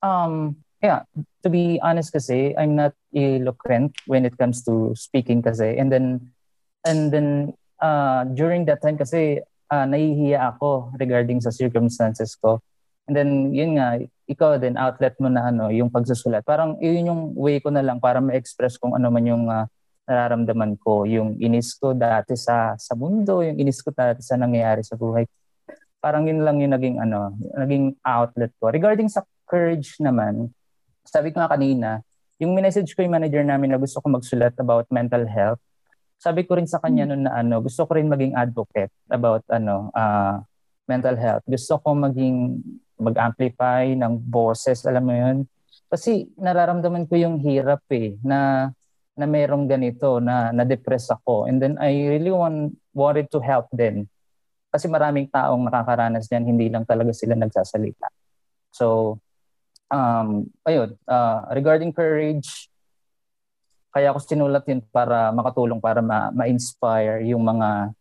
um, 0.00 0.64
yeah, 0.80 1.04
to 1.44 1.48
be 1.52 1.78
honest 1.84 2.12
kasi, 2.16 2.56
I'm 2.56 2.74
not 2.74 2.96
eloquent 3.14 4.00
when 4.08 4.24
it 4.24 4.40
comes 4.40 4.64
to 4.64 4.96
speaking 4.96 5.44
kasi. 5.44 5.76
And 5.76 5.92
then, 5.92 6.32
and 6.88 7.12
then, 7.12 7.52
uh, 7.84 8.24
during 8.32 8.64
that 8.64 8.80
time 8.80 8.96
kasi, 8.96 9.44
uh, 9.70 9.84
nahihiya 9.84 10.56
ako 10.56 10.92
regarding 10.98 11.44
sa 11.44 11.50
circumstances 11.50 12.34
ko. 12.34 12.64
And 13.06 13.16
then, 13.16 13.52
yun 13.52 13.76
nga, 13.76 14.00
ikaw 14.24 14.56
din, 14.56 14.76
outlet 14.80 15.14
mo 15.20 15.28
na 15.28 15.52
ano, 15.52 15.68
yung 15.68 15.92
pagsusulat. 15.92 16.44
Parang 16.44 16.80
yun 16.80 17.08
yung 17.12 17.22
way 17.36 17.60
ko 17.60 17.68
na 17.68 17.84
lang 17.84 18.00
para 18.00 18.20
ma-express 18.24 18.80
kung 18.80 18.96
ano 18.96 19.12
man 19.12 19.24
yung 19.24 19.44
uh, 19.48 19.68
nararamdaman 20.04 20.76
ko, 20.80 21.08
yung 21.08 21.36
inis 21.40 21.76
ko 21.76 21.96
dati 21.96 22.36
sa 22.36 22.76
sa 22.76 22.92
mundo, 22.96 23.40
yung 23.40 23.56
inis 23.56 23.80
ko 23.80 23.92
dati 23.92 24.20
sa 24.20 24.36
nangyayari 24.36 24.84
sa 24.84 24.96
buhay. 24.96 25.24
Parang 26.00 26.28
yun 26.28 26.44
lang 26.44 26.60
yung 26.60 26.72
naging 26.76 26.96
ano, 27.00 27.32
naging 27.56 27.96
outlet 28.04 28.52
ko. 28.60 28.68
Regarding 28.68 29.08
sa 29.08 29.24
courage 29.48 29.96
naman, 30.00 30.52
sabi 31.04 31.32
ko 31.32 31.40
nga 31.40 31.52
kanina, 31.52 32.04
yung 32.40 32.52
message 32.52 32.92
ko 32.92 33.04
yung 33.04 33.16
manager 33.16 33.44
namin 33.44 33.72
na 33.72 33.80
gusto 33.80 34.00
ko 34.00 34.12
magsulat 34.12 34.52
about 34.60 34.84
mental 34.92 35.24
health. 35.24 35.60
Sabi 36.20 36.44
ko 36.44 36.56
rin 36.56 36.68
sa 36.68 36.80
kanya 36.80 37.08
hmm. 37.08 37.10
noon 37.12 37.22
na 37.28 37.32
ano, 37.36 37.56
gusto 37.64 37.84
ko 37.88 37.96
rin 37.96 38.08
maging 38.08 38.36
advocate 38.36 38.92
about 39.08 39.44
ano, 39.48 39.88
uh, 39.92 40.40
mental 40.84 41.16
health. 41.16 41.44
Gusto 41.48 41.80
ko 41.80 41.96
maging 41.96 42.60
mag-amplify 42.98 43.92
ng 43.94 44.14
boses, 44.18 44.84
alam 44.86 45.04
mo 45.04 45.14
yun. 45.14 45.48
Kasi 45.90 46.30
nararamdaman 46.38 47.06
ko 47.06 47.14
yung 47.18 47.36
hirap 47.42 47.82
eh, 47.92 48.18
na 48.22 48.70
na 49.14 49.30
mayroong 49.30 49.70
ganito 49.70 50.18
na 50.18 50.50
na-depress 50.50 51.06
ako 51.14 51.46
and 51.46 51.62
then 51.62 51.78
I 51.78 51.94
really 52.10 52.34
want 52.34 52.74
wanted 52.90 53.30
to 53.30 53.38
help 53.38 53.70
them 53.70 54.10
kasi 54.74 54.90
maraming 54.90 55.30
taong 55.30 55.70
nakakaranas 55.70 56.26
diyan 56.26 56.50
hindi 56.50 56.66
lang 56.66 56.82
talaga 56.82 57.14
sila 57.14 57.38
nagsasalita 57.38 58.10
so 58.74 59.14
um 59.86 60.50
ayun 60.66 60.98
uh, 61.06 61.46
regarding 61.54 61.94
courage 61.94 62.66
kaya 63.94 64.10
ako 64.10 64.18
sinulat 64.18 64.66
yun 64.66 64.82
para 64.90 65.30
makatulong 65.30 65.78
para 65.78 66.02
ma- 66.02 66.34
ma-inspire 66.34 67.22
yung 67.30 67.46
mga 67.46 67.94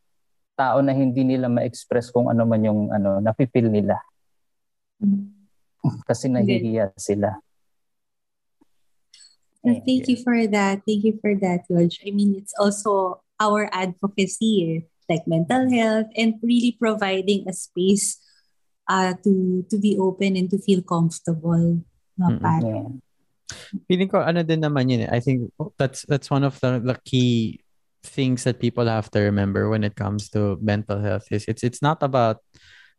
tao 0.58 0.82
na 0.82 0.90
hindi 0.90 1.22
nila 1.22 1.46
ma-express 1.46 2.10
kung 2.10 2.34
ano 2.34 2.50
man 2.50 2.62
yung 2.66 2.90
ano 2.90 3.22
napipil 3.22 3.70
nila. 3.70 4.02
kasi 6.08 6.32
nahihiya 6.32 6.92
sila 6.96 7.44
thank 9.64 10.08
you 10.12 10.20
for 10.20 10.36
that. 10.48 10.84
Thank 10.84 11.04
you 11.08 11.16
for 11.24 11.34
that, 11.40 11.64
George. 11.72 12.04
I 12.04 12.12
mean, 12.12 12.36
it's 12.36 12.54
also 12.60 13.24
our 13.40 13.70
advocacy, 13.72 14.84
like 15.08 15.24
mental 15.28 15.72
health, 15.72 16.08
and 16.16 16.36
really 16.44 16.76
providing 16.76 17.48
a 17.48 17.54
space 17.56 18.20
uh, 18.90 19.16
to 19.24 19.64
to 19.72 19.76
be 19.80 19.96
open 19.96 20.36
and 20.36 20.52
to 20.52 20.60
feel 20.60 20.84
comfortable. 20.84 21.80
No, 22.20 22.28
mm-hmm. 22.28 23.00
Feeling 23.88 24.10
ko 24.12 24.20
ano 24.22 24.44
din 24.44 24.62
naman 24.62 24.92
yun. 24.92 25.08
Eh. 25.08 25.12
I 25.12 25.20
think 25.24 25.50
that's 25.80 26.04
that's 26.06 26.28
one 26.28 26.44
of 26.44 26.60
the, 26.60 26.84
the 26.84 26.98
key 27.08 27.64
things 28.04 28.44
that 28.44 28.60
people 28.60 28.86
have 28.92 29.08
to 29.16 29.24
remember 29.24 29.72
when 29.72 29.88
it 29.88 29.96
comes 29.96 30.28
to 30.28 30.60
mental 30.60 31.00
health 31.00 31.24
is 31.32 31.48
it's 31.48 31.64
it's 31.64 31.80
not 31.80 32.04
about 32.04 32.44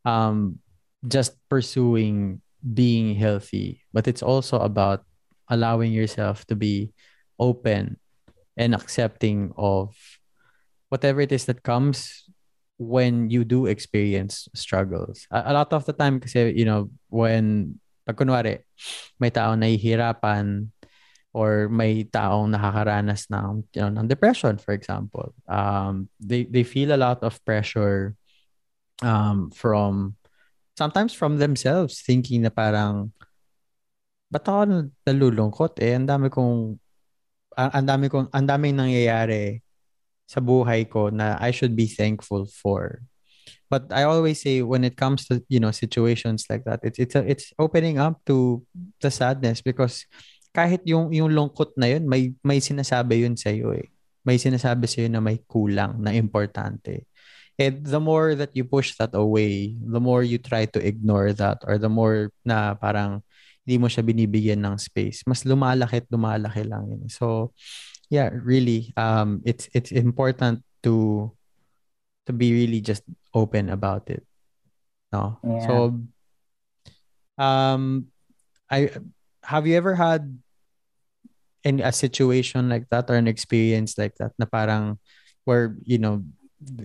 um 0.08 0.63
just 1.06 1.36
pursuing 1.48 2.40
being 2.64 3.14
healthy, 3.14 3.84
but 3.92 4.08
it's 4.08 4.22
also 4.22 4.58
about 4.58 5.04
allowing 5.48 5.92
yourself 5.92 6.46
to 6.46 6.56
be 6.56 6.92
open 7.38 8.00
and 8.56 8.74
accepting 8.74 9.52
of 9.56 9.94
whatever 10.88 11.20
it 11.20 11.32
is 11.32 11.44
that 11.44 11.62
comes 11.62 12.24
when 12.78 13.30
you 13.30 13.44
do 13.44 13.66
experience 13.66 14.48
struggles. 14.54 15.26
A, 15.30 15.50
a 15.50 15.52
lot 15.52 15.72
of 15.72 15.84
the 15.84 15.92
time 15.92 16.20
kasi, 16.20 16.54
you 16.56 16.64
know, 16.64 16.90
when 17.08 17.78
pag 18.06 18.16
kunwari, 18.16 18.64
may 19.18 19.30
taong 19.30 19.60
nahihirapan 19.60 20.68
or 21.34 21.68
may 21.68 22.04
taong 22.04 22.54
nakakaranas 22.54 23.26
ng, 23.30 23.64
you 23.74 23.82
know, 23.82 24.00
ng 24.00 24.08
depression, 24.08 24.56
for 24.56 24.72
example. 24.72 25.34
Um, 25.48 26.08
they, 26.20 26.44
they 26.44 26.62
feel 26.62 26.94
a 26.94 27.00
lot 27.00 27.22
of 27.22 27.42
pressure 27.44 28.14
um, 29.02 29.50
from, 29.50 30.14
sometimes 30.74 31.14
from 31.14 31.38
themselves, 31.38 32.02
thinking 32.02 32.42
na 32.42 32.50
parang, 32.50 33.14
ba't 34.30 34.44
ako 34.46 34.90
nalulungkot 35.06 35.78
eh? 35.78 35.94
Ang 35.94 36.10
dami 36.10 36.28
kong, 36.28 36.74
ang 37.54 37.86
dami 37.86 38.10
kong, 38.10 38.28
ang 38.34 38.46
daming 38.46 38.74
nangyayari 38.74 39.62
sa 40.26 40.42
buhay 40.42 40.90
ko 40.90 41.14
na 41.14 41.38
I 41.38 41.54
should 41.54 41.78
be 41.78 41.86
thankful 41.86 42.50
for. 42.50 43.06
But 43.70 43.90
I 43.92 44.04
always 44.06 44.42
say 44.42 44.62
when 44.62 44.82
it 44.84 44.96
comes 44.98 45.26
to, 45.30 45.42
you 45.48 45.58
know, 45.58 45.70
situations 45.70 46.46
like 46.50 46.64
that, 46.64 46.80
it's 46.82 46.98
it's 46.98 47.14
a, 47.14 47.22
it's 47.26 47.50
opening 47.58 47.98
up 47.98 48.22
to 48.26 48.62
the 49.00 49.10
sadness 49.10 49.60
because 49.62 50.06
kahit 50.54 50.86
yung 50.86 51.10
yung 51.10 51.34
lungkot 51.34 51.74
na 51.74 51.90
yun, 51.90 52.06
may 52.06 52.32
may 52.46 52.62
sinasabi 52.62 53.26
yun 53.26 53.34
sa 53.34 53.50
iyo 53.50 53.74
eh. 53.74 53.90
May 54.22 54.38
sinasabi 54.38 54.86
sa 54.86 55.04
iyo 55.04 55.10
na 55.10 55.20
may 55.20 55.42
kulang 55.44 55.98
na 56.00 56.14
importante. 56.14 57.10
And 57.58 57.86
the 57.86 58.00
more 58.00 58.34
that 58.34 58.50
you 58.54 58.64
push 58.66 58.98
that 58.98 59.14
away, 59.14 59.78
the 59.78 60.00
more 60.00 60.22
you 60.22 60.38
try 60.38 60.66
to 60.66 60.80
ignore 60.82 61.32
that 61.32 61.62
or 61.62 61.78
the 61.78 61.88
more 61.88 62.34
na 62.42 62.74
parang 62.74 63.22
hindi 63.62 63.78
mo 63.78 63.86
siya 63.86 64.04
binibigyan 64.04 64.60
ng 64.66 64.76
space, 64.76 65.22
mas 65.24 65.46
lumalaki 65.46 66.02
at 66.02 66.08
lumalaki 66.10 66.66
lang 66.68 66.84
yun. 66.90 67.08
So, 67.08 67.54
yeah, 68.10 68.28
really, 68.28 68.92
um, 68.98 69.40
it's 69.46 69.70
it's 69.72 69.94
important 69.94 70.60
to 70.84 71.30
to 72.28 72.32
be 72.34 72.52
really 72.52 72.82
just 72.84 73.06
open 73.32 73.70
about 73.70 74.10
it. 74.10 74.26
No? 75.14 75.38
Yeah. 75.40 75.64
So, 75.64 75.72
um, 77.38 78.10
I 78.68 78.90
have 79.46 79.64
you 79.64 79.76
ever 79.78 79.94
had 79.94 80.26
in 81.64 81.80
a 81.80 81.92
situation 81.92 82.68
like 82.68 82.90
that 82.90 83.08
or 83.08 83.16
an 83.16 83.28
experience 83.28 83.96
like 83.96 84.12
that 84.20 84.36
na 84.36 84.44
parang 84.44 85.00
where 85.48 85.76
you 85.84 85.96
know 85.96 86.20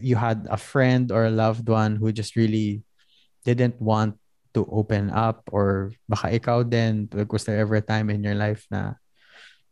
you 0.01 0.15
had 0.15 0.47
a 0.49 0.57
friend 0.57 1.11
or 1.11 1.25
a 1.25 1.33
loved 1.33 1.67
one 1.69 1.95
who 1.95 2.11
just 2.11 2.35
really 2.35 2.83
didn't 3.45 3.79
want 3.81 4.17
to 4.53 4.65
open 4.73 5.09
up 5.13 5.45
or 5.53 5.93
baka 6.09 6.33
ikaw 6.33 6.65
din 6.65 7.07
like 7.13 7.31
was 7.31 7.45
there 7.45 7.61
ever 7.61 7.77
a 7.77 7.85
time 7.85 8.09
in 8.09 8.25
your 8.25 8.35
life 8.35 8.65
na, 8.73 8.97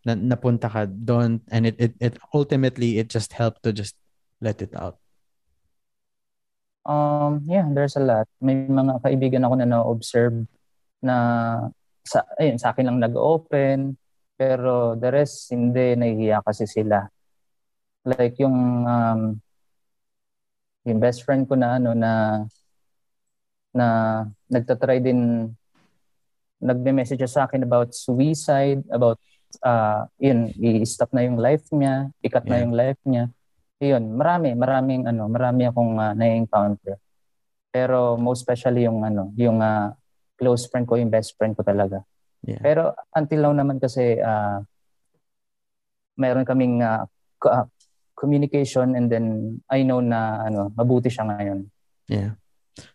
na 0.05 0.13
napunta 0.13 0.69
ka 0.69 0.85
doon 0.85 1.41
and 1.49 1.65
it, 1.65 1.75
it 1.81 1.93
it 1.97 2.13
ultimately 2.31 3.01
it 3.01 3.09
just 3.09 3.33
helped 3.33 3.65
to 3.65 3.73
just 3.73 3.97
let 4.39 4.61
it 4.61 4.71
out 4.77 5.01
Um, 6.87 7.43
yeah, 7.51 7.67
there's 7.67 7.99
a 7.99 8.03
lot. 8.03 8.31
May 8.39 8.63
mga 8.63 9.03
kaibigan 9.03 9.43
ako 9.43 9.59
na 9.59 9.67
na-observe 9.67 10.47
na 11.03 11.15
sa, 12.07 12.23
ayun, 12.39 12.55
sa 12.55 12.71
akin 12.71 12.87
lang 12.87 13.03
nag-open, 13.03 13.99
pero 14.39 14.95
the 14.95 15.11
rest 15.11 15.51
hindi, 15.51 15.99
nahihiya 15.99 16.39
kasi 16.47 16.63
sila. 16.63 17.11
Like 18.07 18.39
yung 18.39 18.87
um, 18.87 19.43
yung 20.87 21.03
best 21.03 21.27
friend 21.27 21.43
ko 21.45 21.59
na 21.59 21.75
ano 21.75 21.91
na 21.91 22.11
na 23.75 23.87
nagtatry 24.47 25.03
din 25.03 25.51
nagme-message 26.57 27.21
siya 27.21 27.29
sa 27.29 27.41
akin 27.45 27.61
about 27.61 27.93
suicide, 27.93 28.81
about 28.89 29.21
uh, 29.61 30.09
yun, 30.17 30.49
i-stop 30.57 31.13
na 31.13 31.21
yung 31.21 31.37
life 31.37 31.69
niya, 31.69 32.09
ikat 32.25 32.49
na 32.49 32.55
Yeah. 32.57 32.63
yung 32.65 32.73
life 32.73 33.01
niya. 33.05 33.25
Yun, 33.77 34.17
marami, 34.17 34.57
maraming 34.57 35.05
ano, 35.05 35.29
marami 35.29 35.69
akong 35.69 36.01
uh, 36.01 36.17
na-encounter. 36.17 36.97
Pero 37.69 38.17
most 38.17 38.41
especially 38.41 38.89
yung 38.89 39.05
ano, 39.05 39.29
yung 39.37 39.61
uh, 39.61 39.93
close 40.33 40.65
friend 40.65 40.89
ko, 40.89 40.97
yung 40.97 41.13
best 41.13 41.37
friend 41.37 41.53
ko 41.53 41.61
talaga. 41.61 42.01
yeah 42.41 42.57
Pero 42.61 42.97
until 43.13 43.45
now 43.45 43.53
naman 43.53 43.77
kasi 43.77 44.17
uh, 44.17 44.57
mayroon 46.17 46.45
kaming 46.45 46.81
uh, 46.81 47.05
communication 48.17 48.97
and 48.97 49.07
then 49.13 49.59
I 49.69 49.85
know 49.85 50.01
na 50.01 50.49
ano, 50.49 50.73
mabuti 50.73 51.13
siya 51.13 51.29
ngayon. 51.29 51.69
Yeah. 52.09 52.33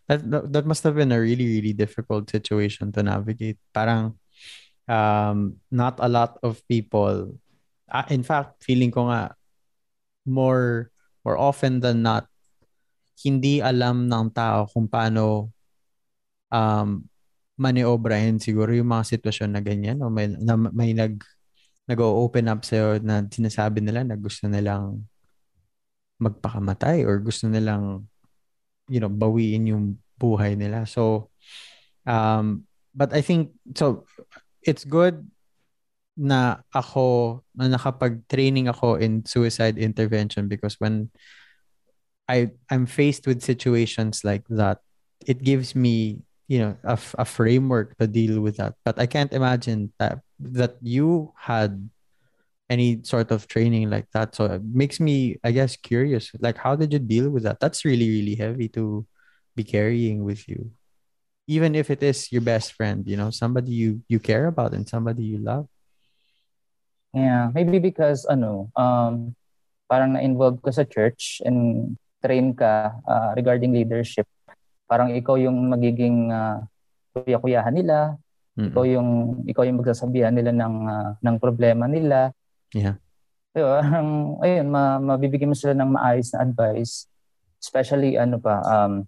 That, 0.07 0.23
that 0.31 0.43
that 0.51 0.65
must 0.67 0.83
have 0.83 0.95
been 0.95 1.11
a 1.11 1.19
really 1.19 1.47
really 1.47 1.71
difficult 1.71 2.27
situation 2.27 2.91
to 2.95 3.03
navigate. 3.03 3.59
Parang 3.71 4.19
um 4.87 5.63
not 5.71 5.95
a 6.03 6.11
lot 6.11 6.35
of 6.43 6.59
people 6.67 7.39
uh, 7.87 8.07
in 8.11 8.23
fact 8.23 8.59
feeling 8.59 8.91
ko 8.91 9.07
nga 9.07 9.31
more 10.27 10.91
more 11.23 11.39
often 11.39 11.79
than 11.79 12.03
not 12.03 12.27
hindi 13.23 13.63
alam 13.63 14.11
ng 14.11 14.27
tao 14.35 14.67
kung 14.67 14.91
paano 14.91 15.51
um 16.51 17.07
maniobrahin 17.55 18.43
siguro 18.43 18.75
yung 18.75 18.91
mga 18.91 19.15
sitwasyon 19.15 19.51
na 19.55 19.61
ganyan 19.63 20.01
o 20.03 20.11
may 20.11 20.27
na, 20.27 20.57
may 20.57 20.91
nag 20.91 21.21
nag-open 21.83 22.47
up 22.47 22.63
sa'yo 22.63 23.03
na 23.03 23.27
sinasabi 23.27 23.83
nila 23.83 24.07
na 24.07 24.15
gusto 24.15 24.47
nilang 24.47 25.03
magpakamatay 26.23 27.03
or 27.03 27.19
gusto 27.19 27.51
nilang 27.51 28.07
you 28.87 28.99
know 28.99 29.11
bawiin 29.11 29.67
yung 29.67 29.85
buhay 30.19 30.55
nila. 30.55 30.87
So 30.87 31.29
um 32.07 32.63
but 32.95 33.11
I 33.11 33.19
think 33.19 33.51
so 33.75 34.07
it's 34.63 34.87
good 34.87 35.27
na 36.13 36.61
ako 36.69 37.41
na 37.57 37.65
nakapag-training 37.73 38.69
ako 38.69 39.01
in 39.01 39.25
suicide 39.25 39.81
intervention 39.81 40.45
because 40.45 40.77
when 40.77 41.09
I 42.29 42.53
I'm 42.69 42.85
faced 42.85 43.25
with 43.25 43.43
situations 43.43 44.21
like 44.23 44.45
that 44.53 44.79
it 45.25 45.41
gives 45.41 45.73
me 45.73 46.21
you 46.47 46.59
know 46.59 46.77
a, 46.83 46.99
a 47.17 47.25
framework 47.25 47.97
to 47.97 48.07
deal 48.07 48.39
with 48.41 48.57
that. 48.57 48.75
But 48.85 48.99
I 48.99 49.07
can't 49.07 49.33
imagine 49.33 49.91
that 49.97 50.21
that 50.39 50.77
you 50.81 51.33
had 51.39 51.89
any 52.73 52.89
sort 53.05 53.29
of 53.29 53.45
training 53.45 53.85
like 53.93 54.09
that 54.17 54.33
so 54.33 54.45
it 54.57 54.63
makes 54.65 54.97
me 54.99 55.37
I 55.45 55.51
guess 55.53 55.77
curious 55.77 56.33
like 56.41 56.57
how 56.57 56.73
did 56.75 56.89
you 56.93 56.99
deal 56.99 57.29
with 57.29 57.45
that 57.45 57.61
that's 57.61 57.85
really 57.85 58.09
really 58.09 58.35
heavy 58.35 58.67
to 58.73 59.05
be 59.53 59.63
carrying 59.63 60.25
with 60.25 60.49
you 60.49 60.73
even 61.47 61.75
if 61.77 61.91
it 61.93 62.01
is 62.01 62.31
your 62.33 62.41
best 62.41 62.73
friend 62.73 63.05
you 63.05 63.17
know 63.17 63.29
somebody 63.29 63.71
you 63.71 64.01
you 64.09 64.19
care 64.19 64.47
about 64.49 64.73
and 64.73 64.89
somebody 64.89 65.23
you 65.23 65.37
love 65.37 65.69
Yeah, 67.13 67.53
maybe 67.53 67.77
because 67.77 68.25
ano, 68.25 68.73
um 68.73 69.37
parang 69.85 70.17
na-involve 70.17 70.57
ka 70.65 70.73
sa 70.73 70.81
church 70.81 71.45
and 71.45 71.93
train 72.25 72.57
ka 72.57 72.97
uh, 73.05 73.29
regarding 73.37 73.69
leadership. 73.69 74.25
Parang 74.89 75.13
ikaw 75.13 75.37
yung 75.37 75.69
magiging 75.69 76.33
uh, 76.33 76.65
kuya-kuyahan 77.13 77.75
nila, 77.77 78.17
Mm-mm. 78.57 78.73
ikaw 78.73 78.83
yung 78.89 79.09
ikaw 79.45 79.63
yung 79.69 79.77
magsasabihan 79.81 80.33
nila 80.33 80.49
ng 80.49 80.75
ah, 80.89 81.09
ng 81.21 81.37
problema 81.37 81.85
nila. 81.85 82.33
Yeah. 82.73 82.97
Diba? 83.53 83.79
Parang, 83.85 84.41
ayun, 84.41 84.67
ma- 84.67 84.99
mabibigyan 84.99 85.53
mo 85.53 85.57
sila 85.57 85.77
ng 85.77 85.93
maayos 85.93 86.33
na 86.33 86.41
advice. 86.41 87.05
Especially 87.61 88.19
ano 88.19 88.41
pa 88.41 88.59
um 88.65 89.07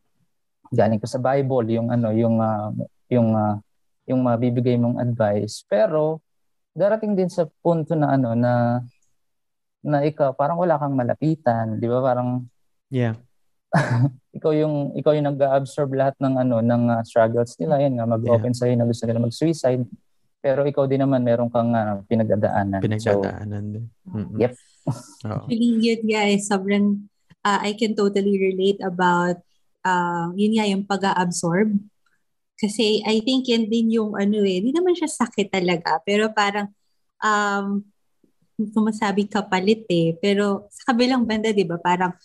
galing 0.71 1.01
ko 1.01 1.07
sa 1.09 1.19
Bible 1.19 1.75
yung 1.75 1.91
ano 1.91 2.13
yung 2.15 2.39
ah, 2.39 2.71
yung 3.11 3.35
ah, 3.35 3.59
yung 4.05 4.21
mabibigay 4.21 4.77
mong 4.79 5.01
advice. 5.01 5.65
Pero 5.67 6.23
darating 6.71 7.17
din 7.17 7.27
sa 7.27 7.49
punto 7.59 7.97
na 7.97 8.15
ano 8.15 8.37
na 8.37 8.79
na 9.85 10.01
ikaw 10.05 10.33
parang 10.33 10.61
wala 10.61 10.79
kang 10.79 10.95
malapitan, 10.95 11.81
'di 11.81 11.89
ba? 11.89 11.99
Parang 11.99 12.47
yeah 12.93 13.17
ikaw 14.37 14.51
yung 14.55 14.95
ikaw 14.95 15.11
yung 15.15 15.27
nag-absorb 15.35 15.91
lahat 15.95 16.15
ng 16.19 16.35
ano 16.39 16.63
ng 16.63 16.83
ah, 16.91 17.03
struggles 17.03 17.55
nila 17.59 17.81
yan 17.81 17.99
nga 17.99 18.07
mag-open 18.07 18.55
sa 18.55 18.69
na 18.71 18.87
gusto 18.87 19.03
nila 19.03 19.19
mag-suicide 19.23 19.83
pero 20.45 20.61
ikaw 20.61 20.85
din 20.85 21.01
naman 21.01 21.25
meron 21.25 21.49
kang 21.49 21.73
ah, 21.73 22.05
pinagdadaanan 22.05 22.77
so 22.77 22.85
pinagdadaanan 22.85 23.63
din 23.73 23.85
Mm-mm. 24.13 24.37
Yep. 24.37 24.53
Oo. 25.25 25.49
Actually, 25.49 25.69
yun 25.81 26.01
guys, 26.05 26.45
sobrang, 26.45 27.09
uh, 27.41 27.59
I 27.65 27.73
can 27.73 27.97
totally 27.97 28.37
relate 28.37 28.77
about, 28.85 29.41
uh, 29.81 30.29
yun 30.37 30.53
nga, 30.57 30.69
yung 30.69 30.85
pag-absorb. 30.85 31.73
Kasi 32.55 33.01
I 33.03 33.19
think 33.25 33.49
yan 33.49 33.67
din 33.67 33.97
yung 33.97 34.15
ano 34.15 34.45
eh, 34.45 34.63
hindi 34.63 34.71
naman 34.71 34.95
siya 34.95 35.09
sakit 35.09 35.51
talaga, 35.51 35.99
pero 36.05 36.31
parang, 36.31 36.69
um, 37.19 37.81
kung 38.55 38.87
masabi 38.87 39.27
kapalit 39.27 39.83
eh. 39.91 40.15
Pero 40.23 40.71
sa 40.71 40.93
kabilang 40.93 41.27
banda, 41.27 41.51
di 41.51 41.67
ba, 41.67 41.75
parang 41.75 42.15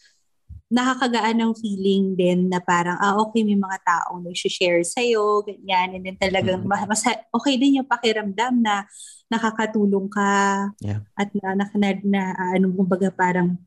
nakakagaan 0.70 1.34
ng 1.42 1.52
feeling 1.58 2.14
din 2.14 2.46
na 2.46 2.62
parang, 2.62 2.94
ah, 3.02 3.18
okay, 3.18 3.42
may 3.42 3.58
mga 3.58 3.78
taong 3.82 4.22
nag-share 4.22 4.86
sa'yo, 4.86 5.42
ganyan, 5.42 5.98
and 5.98 6.02
then 6.06 6.14
talagang, 6.16 6.62
Mhm. 6.62 6.86
mas, 6.86 7.02
okay 7.34 7.58
din 7.58 7.82
yung 7.82 7.90
pakiramdam 7.90 8.62
na 8.62 8.86
nakakatulong 9.26 10.06
ka, 10.06 10.70
Yeah. 10.78 11.02
at 11.18 11.34
na, 11.34 11.58
na, 11.58 11.66
na, 11.74 11.90
na 12.06 12.22
ano, 12.54 12.70
kumbaga 12.70 13.10
parang 13.10 13.58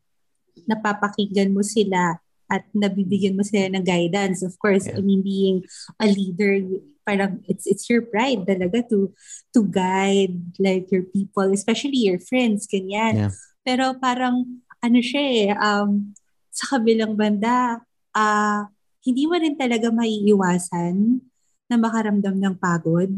napapakinggan 0.64 1.52
mo 1.52 1.60
sila 1.60 2.24
at 2.48 2.64
nabibigyan 2.72 3.36
mo 3.36 3.44
sila 3.44 3.68
ng 3.68 3.84
guidance. 3.84 4.40
Of 4.46 4.56
course, 4.56 4.88
Yeah. 4.88 5.00
I 5.00 5.02
mean, 5.04 5.24
being 5.26 5.68
a 6.00 6.08
leader, 6.08 6.64
parang 7.04 7.44
it's 7.52 7.68
it's 7.68 7.92
your 7.92 8.00
pride 8.08 8.48
talaga 8.48 8.80
to 8.88 9.12
to 9.52 9.60
guide 9.68 10.56
like 10.56 10.88
your 10.88 11.04
people, 11.04 11.52
especially 11.52 12.00
your 12.00 12.22
friends, 12.22 12.64
ganyan. 12.64 13.28
Yeah. 13.28 13.32
Pero 13.68 14.00
parang 14.00 14.64
ano 14.80 15.00
siya 15.04 15.24
eh, 15.24 15.50
um, 15.58 16.16
sa 16.54 16.78
kabilang 16.78 17.18
banda, 17.18 17.82
ah 18.14 18.70
hindi 19.04 19.28
mo 19.28 19.36
rin 19.36 19.60
talaga 19.60 19.92
maiiwasan 19.92 21.20
na 21.68 21.76
makaramdam 21.76 22.40
ng 22.40 22.56
pagod. 22.56 23.12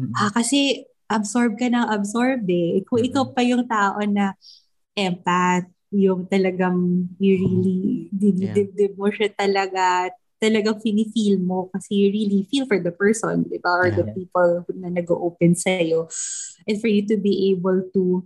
Mm-mm. 0.00 0.14
Ah, 0.16 0.32
kasi 0.32 0.88
absorb 1.10 1.60
ka 1.60 1.68
ng 1.68 1.92
absorb 1.92 2.46
eh. 2.48 2.80
Kung 2.88 3.04
Mhm. 3.04 3.08
ikaw 3.12 3.24
pa 3.36 3.42
yung 3.44 3.68
tao 3.68 4.00
na 4.08 4.32
empath, 4.96 5.68
yung 5.90 6.24
talagang 6.30 7.10
you 7.18 7.34
really 7.36 7.80
dinidibdib 8.14 8.94
mo 8.94 9.10
siya 9.10 9.28
talaga, 9.34 10.08
talagang 10.40 10.78
feel 10.80 11.36
mo 11.42 11.68
kasi 11.74 12.00
you 12.00 12.08
really 12.14 12.46
feel 12.48 12.64
for 12.64 12.78
the 12.80 12.94
person, 12.94 13.44
di 13.44 13.58
ba? 13.60 13.74
Or 13.76 13.90
the 13.92 14.06
Yeah. 14.08 14.14
people 14.16 14.64
na 14.78 14.88
nag-open 14.88 15.52
sa'yo. 15.52 16.08
And 16.64 16.78
for 16.80 16.88
you 16.88 17.04
to 17.10 17.18
be 17.20 17.52
able 17.52 17.84
to, 17.92 18.24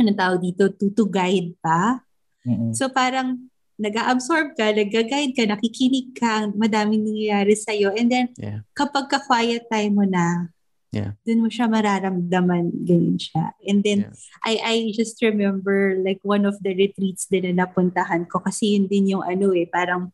ano 0.00 0.10
tawag 0.16 0.40
dito, 0.40 0.70
to, 0.72 0.88
to 0.94 1.04
guide 1.10 1.52
pa. 1.60 2.00
mm-mm. 2.46 2.72
So 2.72 2.88
parang 2.88 3.50
nag-absorb 3.76 4.56
ka, 4.56 4.72
nag-guide 4.72 5.36
ka, 5.36 5.44
nakikinig 5.44 6.16
ka, 6.16 6.48
madaming 6.56 7.04
nangyayari 7.04 7.52
sa'yo. 7.52 7.92
And 7.92 8.08
then 8.08 8.26
Yeah. 8.40 8.64
kapag 8.72 9.08
ka-quiet 9.12 9.68
time 9.68 9.94
mo 9.96 10.04
na, 10.08 10.50
Yeah. 10.96 11.12
Dun 11.28 11.44
mo 11.44 11.52
siya 11.52 11.68
mararamdaman, 11.68 12.72
ganyan 12.88 13.20
siya. 13.20 13.52
And 13.68 13.84
then, 13.84 14.08
Yeah. 14.08 14.16
I 14.48 14.52
I 14.64 14.74
just 14.96 15.20
remember 15.20 15.92
like 16.00 16.24
one 16.24 16.48
of 16.48 16.56
the 16.64 16.72
retreats 16.72 17.28
din 17.28 17.44
na 17.52 17.68
napuntahan 17.68 18.24
ko 18.32 18.40
kasi 18.40 18.80
yun 18.80 18.88
din 18.88 19.12
yung 19.12 19.20
ano 19.20 19.52
eh, 19.52 19.68
parang 19.68 20.08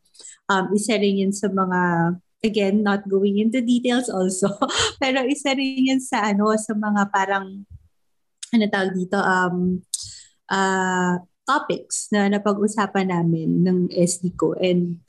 um, 0.51 0.65
isa 0.75 0.99
rin 0.99 1.23
yun 1.23 1.31
sa 1.31 1.47
mga, 1.47 1.81
again, 2.43 2.83
not 2.83 3.07
going 3.07 3.39
into 3.39 3.63
details 3.63 4.11
also, 4.11 4.51
pero 5.03 5.23
isa 5.23 5.55
rin 5.55 5.87
yun 5.95 6.03
sa 6.03 6.27
ano, 6.35 6.51
sa 6.59 6.75
mga 6.75 7.03
parang, 7.15 7.63
ano 8.51 8.65
tawag 8.67 8.93
dito, 8.99 9.23
um, 9.23 9.79
uh, 10.51 11.15
topics 11.45 12.09
na 12.15 12.31
napag-usapan 12.31 13.11
namin 13.11 13.67
ng 13.67 13.79
SD 13.91 14.35
ko. 14.39 14.55
And 14.59 15.03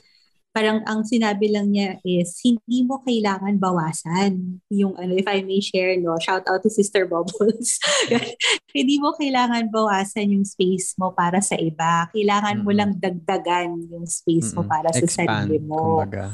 parang 0.54 0.86
ang 0.86 1.02
sinabi 1.02 1.50
lang 1.50 1.74
niya 1.74 1.98
is, 2.06 2.38
hindi 2.46 2.86
mo 2.86 3.02
kailangan 3.02 3.58
bawasan 3.58 4.62
yung 4.70 4.94
ano, 4.96 5.18
if 5.18 5.26
I 5.26 5.42
may 5.42 5.58
share, 5.60 5.98
no, 5.98 6.14
shout 6.22 6.46
out 6.46 6.62
to 6.62 6.70
Sister 6.70 7.10
Bubbles. 7.10 7.82
hindi 8.78 9.02
mo 9.02 9.18
kailangan 9.18 9.74
bawasan 9.74 10.30
yung 10.30 10.46
space 10.46 10.94
mo 11.02 11.10
para 11.10 11.42
sa 11.42 11.58
iba. 11.58 12.06
Kailangan 12.14 12.62
mo 12.62 12.70
Mm-mm. 12.70 12.80
lang 12.80 12.92
dagdagan 13.02 13.82
yung 13.90 14.06
space 14.06 14.54
mo 14.54 14.62
Mm-mm. 14.62 14.70
para 14.70 14.94
sa 14.94 15.02
Expand, 15.02 15.50
sarili 15.50 15.58
mo. 15.58 16.06
kumbaga. 16.06 16.30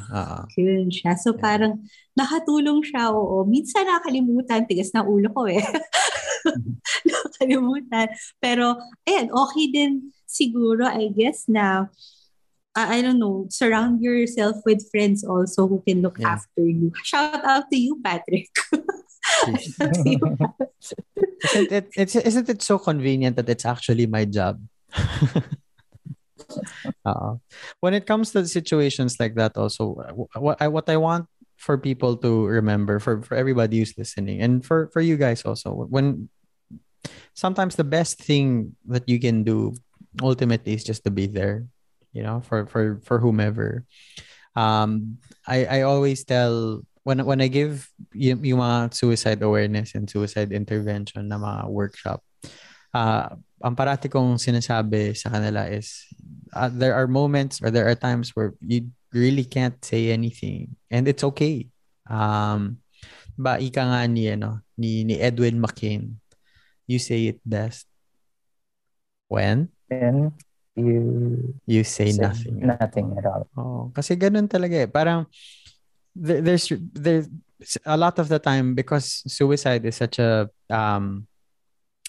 Yun 0.59 0.91
siya. 0.91 1.15
So 1.15 1.31
Yeah. 1.31 1.39
parang 1.39 1.73
nakatulong 2.19 2.83
siya, 2.83 3.15
oo. 3.15 3.47
Minsan 3.47 3.87
nakalimutan, 3.87 4.67
tigas 4.67 4.91
na 4.91 5.07
ulo 5.07 5.31
ko 5.31 5.47
eh. 5.47 5.63
nakalimutan. 7.07 8.11
Pero, 8.43 8.75
ayan, 9.07 9.31
okay 9.31 9.71
din 9.71 10.11
siguro, 10.27 10.83
I 10.83 11.07
guess, 11.15 11.47
na 11.47 11.87
I 12.87 13.01
don't 13.01 13.19
know, 13.19 13.47
surround 13.49 14.01
yourself 14.01 14.57
with 14.65 14.87
friends 14.91 15.23
also 15.23 15.67
who 15.67 15.83
can 15.85 16.01
look 16.01 16.19
Yeah. 16.19 16.39
after 16.39 16.63
you. 16.63 16.91
Shout 17.03 17.43
out 17.43 17.67
to 17.71 17.77
you, 17.77 17.99
Patrick. 18.03 18.47
Jeez. 19.43 19.75
Shout 19.75 19.89
out 19.89 20.03
to 20.03 20.09
you, 20.09 20.19
isn't 21.43 21.71
it 21.71 21.85
it's 21.95 22.15
isn't 22.15 22.49
it 22.49 22.61
so 22.61 22.79
convenient 22.79 23.35
that 23.35 23.47
it's 23.49 23.65
actually 23.65 24.07
my 24.07 24.25
job 24.25 24.59
uh, 27.05 27.35
when 27.79 27.93
it 27.93 28.05
comes 28.05 28.31
to 28.31 28.45
situations 28.47 29.19
like 29.19 29.35
that 29.35 29.55
also 29.57 29.95
what 30.35 30.57
I 30.61 30.67
what 30.67 30.89
I 30.89 30.97
want 30.97 31.27
for 31.57 31.77
people 31.77 32.15
to 32.23 32.47
remember 32.47 32.99
for 32.99 33.21
for 33.21 33.35
everybody 33.35 33.79
who's 33.79 33.95
listening 33.97 34.41
and 34.41 34.65
for 34.65 34.87
for 34.91 35.01
you 35.01 35.17
guys 35.17 35.43
also 35.43 35.71
when 35.71 36.29
sometimes 37.33 37.75
the 37.75 37.87
best 37.87 38.19
thing 38.19 38.75
that 38.87 39.07
you 39.07 39.19
can 39.19 39.43
do 39.43 39.75
ultimately 40.23 40.73
is 40.73 40.83
just 40.83 41.03
to 41.03 41.11
be 41.11 41.27
there 41.27 41.67
you 42.11 42.23
know 42.23 42.41
for 42.41 42.65
for 42.65 42.99
for 43.03 43.19
whomever. 43.19 43.85
Um 44.55 45.21
I 45.47 45.65
I 45.65 45.79
always 45.87 46.25
tell 46.25 46.81
when 47.03 47.23
when 47.25 47.41
I 47.41 47.47
give 47.47 47.87
y- 48.13 48.37
yung 48.37 48.61
suicide 48.91 49.41
awareness 49.41 49.95
and 49.95 50.09
suicide 50.09 50.51
intervention 50.51 51.29
na 51.29 51.39
mga 51.39 51.69
workshop 51.71 52.21
uh, 52.93 53.29
ang 53.59 53.75
parati 53.75 54.07
kong 54.07 54.39
sinasabi 54.39 55.13
sa 55.13 55.29
kanila 55.29 55.67
is 55.67 56.07
uh, 56.55 56.71
there 56.71 56.95
are 56.95 57.07
moments 57.07 57.59
or 57.59 57.69
there 57.69 57.87
are 57.87 57.97
times 57.97 58.31
where 58.33 58.55
you 58.63 58.87
really 59.11 59.43
can't 59.43 59.77
say 59.83 60.09
anything 60.13 60.75
and 60.89 61.07
it's 61.09 61.25
okay. 61.25 61.67
Um 62.09 62.81
ba 63.39 63.55
ika 63.55 63.79
nga 63.79 64.01
ni 64.07 64.27
ano 64.27 64.59
ni 64.75 65.07
ni 65.07 65.15
Edwin 65.15 65.63
McCain 65.63 66.19
you 66.89 66.99
say 66.99 67.31
it 67.31 67.39
best 67.47 67.87
when? 69.29 69.69
Then, 69.87 70.35
you 70.79 71.01
you 71.67 71.83
say, 71.83 72.11
say 72.11 72.23
nothing 72.23 72.55
nothing 72.63 73.07
at 73.19 73.25
all. 73.27 73.43
Oh, 73.57 73.81
kasi 73.91 74.15
ganun 74.15 74.47
talaga 74.47 74.85
eh. 74.85 74.89
Parang 74.89 75.27
there, 76.15 76.41
there's 76.41 76.71
there's 76.95 77.27
a 77.85 77.97
lot 77.99 78.17
of 78.19 78.27
the 78.31 78.39
time 78.39 78.73
because 78.73 79.21
suicide 79.27 79.83
is 79.85 79.99
such 79.99 80.19
a 80.19 80.47
um 80.71 81.27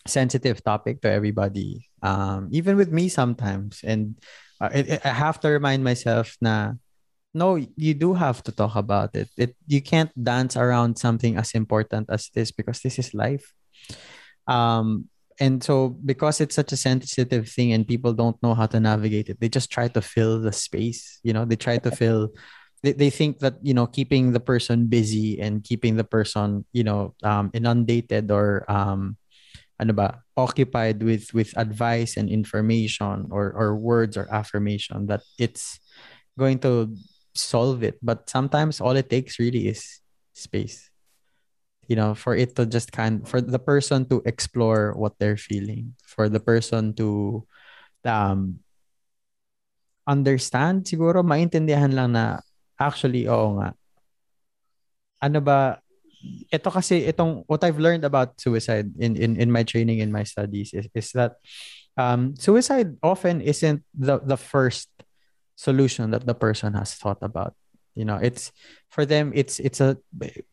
sensitive 0.06 0.62
topic 0.64 1.02
to 1.02 1.10
everybody. 1.10 1.84
Um 2.02 2.48
even 2.50 2.76
with 2.80 2.88
me 2.94 3.08
sometimes 3.12 3.82
and 3.84 4.16
uh, 4.60 4.70
it- 4.72 5.04
I 5.04 5.12
have 5.12 5.40
to 5.44 5.48
remind 5.52 5.84
myself 5.84 6.36
na 6.40 6.74
no, 7.34 7.54
you 7.56 7.94
do 7.94 8.14
have 8.14 8.42
to 8.42 8.50
talk 8.50 8.74
about 8.74 9.14
it. 9.14 9.30
It 9.38 9.54
you 9.70 9.78
can't 9.82 10.10
dance 10.16 10.56
around 10.58 10.98
something 10.98 11.36
as 11.38 11.54
important 11.54 12.10
as 12.10 12.26
this 12.34 12.50
because 12.50 12.82
this 12.82 12.98
is 12.98 13.14
life. 13.14 13.54
Um 14.50 15.06
and 15.40 15.64
so 15.64 15.88
because 16.04 16.40
it's 16.40 16.54
such 16.54 16.72
a 16.72 16.76
sensitive 16.76 17.48
thing 17.48 17.72
and 17.72 17.88
people 17.88 18.12
don't 18.12 18.40
know 18.42 18.54
how 18.54 18.66
to 18.66 18.78
navigate 18.78 19.28
it 19.28 19.40
they 19.40 19.48
just 19.48 19.70
try 19.70 19.88
to 19.88 20.00
fill 20.00 20.40
the 20.40 20.52
space 20.52 21.18
you 21.22 21.32
know? 21.32 21.44
They 21.44 21.56
try 21.56 21.78
to 21.78 21.90
fill 21.90 22.30
they, 22.82 22.92
they 22.92 23.10
think 23.10 23.40
that 23.40 23.54
you 23.62 23.74
know 23.74 23.86
keeping 23.86 24.32
the 24.32 24.40
person 24.40 24.86
busy 24.86 25.40
and 25.40 25.64
keeping 25.64 25.96
the 25.96 26.04
person 26.04 26.64
you 26.72 26.84
know 26.84 27.14
um, 27.22 27.50
inundated 27.52 28.30
or 28.30 28.64
um 28.70 29.16
ano 29.80 29.96
ba 29.96 30.20
occupied 30.36 31.02
with 31.02 31.32
with 31.32 31.56
advice 31.56 32.16
and 32.16 32.28
information 32.28 33.28
or 33.32 33.52
or 33.56 33.76
words 33.76 34.16
or 34.16 34.28
affirmation 34.28 35.08
that 35.08 35.24
it's 35.40 35.80
going 36.38 36.60
to 36.60 36.92
solve 37.34 37.82
it. 37.82 37.96
But 38.02 38.28
sometimes 38.28 38.80
all 38.80 38.96
it 38.96 39.08
takes 39.08 39.38
really 39.38 39.68
is 39.68 40.00
space 40.34 40.89
you 41.90 41.98
know 41.98 42.14
for 42.14 42.38
it 42.38 42.54
to 42.54 42.62
just 42.64 42.94
kind 42.94 43.26
for 43.26 43.42
the 43.42 43.58
person 43.58 44.06
to 44.06 44.22
explore 44.22 44.94
what 44.94 45.18
they're 45.18 45.40
feeling 45.40 45.98
for 46.06 46.30
the 46.30 46.38
person 46.38 46.94
to 46.94 47.42
um 48.06 48.62
understand 50.06 50.86
siguro 50.86 51.26
maintindihan 51.26 51.90
lang 51.90 52.14
na 52.14 52.38
actually 52.80 53.28
oo 53.28 53.60
nga. 53.60 53.76
Ano 55.20 55.38
ba 55.44 55.78
ito 56.50 56.68
kasi 56.72 57.04
itong 57.06 57.44
what 57.46 57.62
I've 57.62 57.78
learned 57.78 58.04
about 58.04 58.40
suicide 58.40 58.92
in 58.96 59.16
in 59.16 59.36
in 59.36 59.48
my 59.52 59.62
training 59.64 60.00
in 60.00 60.12
my 60.12 60.24
studies 60.24 60.72
is 60.72 60.88
is 60.92 61.12
that 61.16 61.36
um 61.96 62.36
suicide 62.36 62.96
often 63.04 63.40
isn't 63.40 63.84
the 63.96 64.20
the 64.20 64.36
first 64.36 64.88
solution 65.56 66.12
that 66.12 66.24
the 66.24 66.36
person 66.36 66.72
has 66.72 66.96
thought 66.96 67.20
about 67.20 67.52
you 67.94 68.04
know 68.04 68.16
it's 68.16 68.52
for 68.88 69.06
them 69.06 69.32
it's 69.34 69.58
it's 69.58 69.80
a 69.80 69.96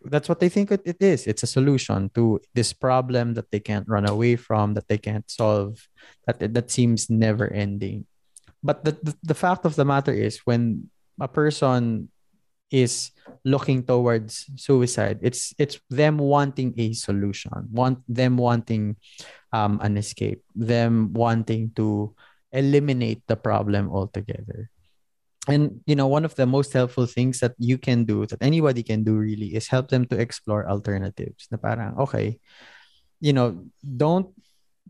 that's 0.05 0.29
what 0.29 0.39
they 0.39 0.49
think 0.49 0.71
it, 0.71 0.81
it 0.85 1.01
is. 1.01 1.27
It's 1.27 1.43
a 1.43 1.49
solution 1.49 2.09
to 2.15 2.39
this 2.53 2.73
problem 2.73 3.33
that 3.33 3.51
they 3.51 3.59
can't 3.59 3.87
run 3.87 4.07
away 4.07 4.35
from 4.35 4.73
that 4.73 4.87
they 4.87 4.97
can't 4.97 5.29
solve 5.29 5.87
that 6.25 6.41
that 6.53 6.71
seems 6.71 7.09
never 7.09 7.51
ending. 7.51 8.05
But 8.63 8.85
the, 8.85 8.97
the 9.01 9.15
the 9.23 9.37
fact 9.37 9.65
of 9.65 9.75
the 9.75 9.85
matter 9.85 10.13
is 10.13 10.41
when 10.45 10.89
a 11.19 11.27
person 11.27 12.09
is 12.69 13.11
looking 13.45 13.81
towards 13.81 14.43
suicide 14.59 15.19
it's 15.21 15.55
it's 15.57 15.79
them 15.89 16.17
wanting 16.17 16.75
a 16.77 16.91
solution 16.91 17.51
want 17.71 18.03
them 18.07 18.35
wanting 18.35 18.95
um 19.53 19.79
an 19.81 19.95
escape 19.95 20.43
them 20.53 21.13
wanting 21.13 21.71
to 21.71 22.13
eliminate 22.51 23.23
the 23.27 23.35
problem 23.35 23.87
altogether 23.89 24.69
and 25.47 25.79
you 25.87 25.95
know 25.95 26.07
one 26.07 26.25
of 26.25 26.35
the 26.35 26.45
most 26.45 26.73
helpful 26.73 27.07
things 27.07 27.39
that 27.39 27.55
you 27.57 27.77
can 27.77 28.03
do 28.03 28.25
that 28.27 28.43
anybody 28.43 28.83
can 28.83 29.03
do 29.03 29.15
really 29.15 29.55
is 29.55 29.67
help 29.67 29.87
them 29.87 30.05
to 30.05 30.19
explore 30.19 30.67
alternatives. 30.67 31.47
Na 31.51 31.57
parang 31.57 31.97
okay 31.97 32.39
you 33.19 33.33
know 33.33 33.65
don't 33.81 34.29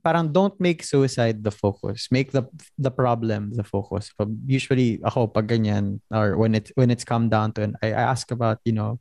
parang 0.04 0.32
don't 0.32 0.56
make 0.60 0.84
suicide 0.84 1.44
the 1.44 1.52
focus. 1.52 2.08
Make 2.12 2.32
the 2.32 2.46
the 2.78 2.92
problem 2.92 3.54
the 3.54 3.66
focus. 3.66 4.14
But 4.16 4.30
usually 4.46 5.02
ako 5.04 5.28
pag 5.28 5.50
ganyan 5.50 6.00
or 6.14 6.38
when 6.38 6.56
it 6.56 6.72
when 6.76 6.90
it's 6.90 7.06
come 7.06 7.30
down 7.30 7.54
to 7.58 7.70
it 7.70 7.74
I, 7.82 7.92
I 7.94 8.04
ask 8.14 8.30
about 8.32 8.62
you 8.64 8.74
know 8.74 9.00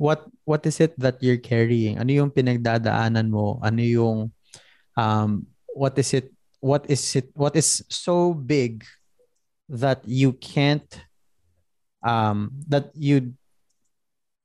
what 0.00 0.24
what 0.48 0.64
is 0.64 0.80
it 0.80 0.96
that 0.96 1.20
you're 1.20 1.42
carrying? 1.42 1.98
Ano 1.98 2.10
yung 2.12 2.32
pinagdadaanan 2.32 3.28
mo? 3.28 3.60
Ano 3.60 3.82
yung 3.82 4.18
um 4.96 5.46
what 5.74 5.98
is 5.98 6.14
it 6.14 6.32
what 6.60 6.88
is 6.88 7.02
it 7.16 7.28
what 7.34 7.56
is 7.56 7.84
so 7.88 8.32
big 8.32 8.84
that 9.70 10.02
you 10.04 10.34
can't 10.34 11.06
um 12.02 12.50
that 12.66 12.90
you 12.94 13.34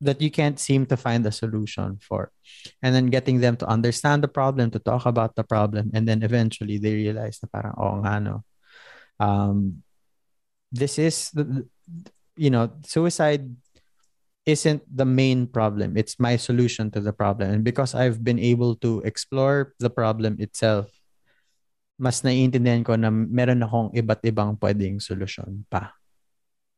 that 0.01 0.21
you 0.21 0.29
can't 0.29 0.59
seem 0.59 0.85
to 0.85 0.97
find 0.97 1.25
a 1.25 1.31
solution 1.31 1.97
for. 1.97 2.29
And 2.83 2.93
then 2.93 3.08
getting 3.08 3.39
them 3.39 3.56
to 3.58 3.65
understand 3.65 4.21
the 4.21 4.27
problem 4.27 4.69
to 4.71 4.79
talk 4.79 5.06
about 5.08 5.35
the 5.35 5.43
problem 5.43 5.89
and 5.93 6.08
then 6.08 6.21
eventually 6.21 6.77
they 6.77 6.93
realize 6.93 7.39
na 7.41 7.50
parang 7.50 7.73
oh 7.79 8.04
nga 8.06 8.21
no. 8.21 8.35
Um 9.17 9.81
this 10.69 11.00
is 11.00 11.31
you 12.35 12.52
know 12.52 12.69
suicide 12.85 13.50
isn't 14.45 14.85
the 14.85 15.10
main 15.10 15.47
problem. 15.47 15.97
It's 15.97 16.19
my 16.19 16.37
solution 16.37 16.91
to 16.91 17.02
the 17.02 17.13
problem. 17.13 17.50
And 17.50 17.63
because 17.63 17.95
i've 17.97 18.21
been 18.21 18.37
able 18.37 18.75
to 18.85 19.02
explore 19.02 19.73
the 19.79 19.89
problem 19.89 20.37
itself 20.37 20.91
mas 21.96 22.21
naiintindihan 22.21 22.83
ko 22.83 23.00
na 23.00 23.12
meron 23.12 23.63
akong 23.63 23.89
iba't 23.96 24.21
ibang 24.27 24.60
pwedeng 24.60 25.00
solusyon 25.00 25.63
pa 25.71 25.96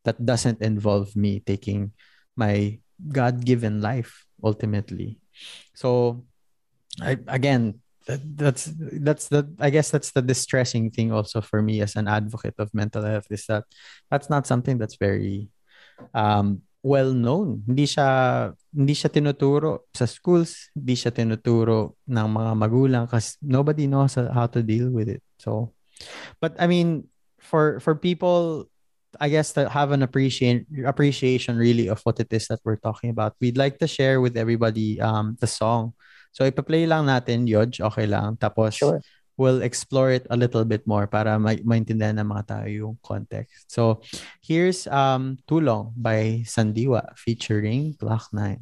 that 0.05 0.17
doesn't 0.21 0.61
involve 0.63 1.11
me 1.17 1.41
taking 1.43 1.91
my 2.37 2.79
God-given 2.97 3.81
life 3.81 4.25
ultimately. 4.39 5.19
So 5.75 6.23
I, 7.01 7.17
again, 7.27 7.81
that, 8.07 8.23
that's 8.23 8.71
that's 9.03 9.27
the 9.27 9.51
I 9.59 9.69
guess 9.69 9.91
that's 9.91 10.11
the 10.15 10.23
distressing 10.23 10.89
thing 10.91 11.11
also 11.11 11.41
for 11.41 11.61
me 11.61 11.81
as 11.81 11.99
an 11.99 12.07
advocate 12.07 12.55
of 12.57 12.73
mental 12.73 13.03
health 13.03 13.27
is 13.29 13.45
that 13.51 13.65
that's 14.09 14.29
not 14.29 14.47
something 14.47 14.77
that's 14.79 14.95
very 14.95 15.51
um 16.15 16.63
well 16.83 17.11
known. 17.13 17.63
Hindi 17.65 17.85
siya 17.89 18.07
hindi 18.73 18.93
siya 18.93 19.09
tinuturo 19.09 19.89
sa 19.93 20.05
schools, 20.05 20.69
hindi 20.77 20.93
siya 20.93 21.11
tinuturo 21.13 21.97
ng 22.05 22.27
mga 22.27 22.51
magulang 22.53 23.05
kasi 23.09 23.37
nobody 23.41 23.89
knows 23.89 24.15
how 24.15 24.45
to 24.47 24.61
deal 24.61 24.89
with 24.93 25.09
it. 25.09 25.23
So 25.41 25.73
but 26.39 26.53
I 26.61 26.67
mean 26.69 27.09
for 27.41 27.79
for 27.79 27.95
people 27.97 28.69
I 29.17 29.29
guess 29.33 29.55
to 29.57 29.65
have 29.71 29.95
an 29.95 30.03
appreciation 30.03 30.67
appreciation 30.85 31.57
really 31.57 31.89
of 31.89 32.03
what 32.05 32.19
it 32.21 32.29
is 32.29 32.47
that 32.51 32.61
we're 32.61 32.81
talking 32.81 33.09
about. 33.09 33.33
We'd 33.41 33.57
like 33.57 33.79
to 33.81 33.87
share 33.89 34.21
with 34.21 34.37
everybody 34.37 35.01
um 35.01 35.37
the 35.41 35.49
song. 35.49 35.97
So 36.35 36.45
ipa-play 36.45 36.85
lang 36.85 37.09
natin, 37.09 37.49
Yodge, 37.49 37.81
okay 37.81 38.05
lang. 38.05 38.37
Tapos 38.37 38.77
Sure. 38.77 39.01
We'll 39.37 39.61
explore 39.61 40.11
it 40.11 40.25
a 40.29 40.35
little 40.35 40.65
bit 40.65 40.83
more 40.89 41.05
para 41.07 41.37
ma- 41.39 41.61
maintindihan 41.63 42.17
ng 42.19 42.27
mga 42.27 42.43
tao 42.49 42.65
yung 42.65 42.97
context. 43.05 43.69
So 43.69 44.01
here's 44.41 44.89
um 44.89 45.37
Tulong 45.45 45.93
by 45.95 46.43
Sandiwa 46.43 47.13
featuring 47.15 47.95
Glock 47.95 48.33
9. 48.33 48.57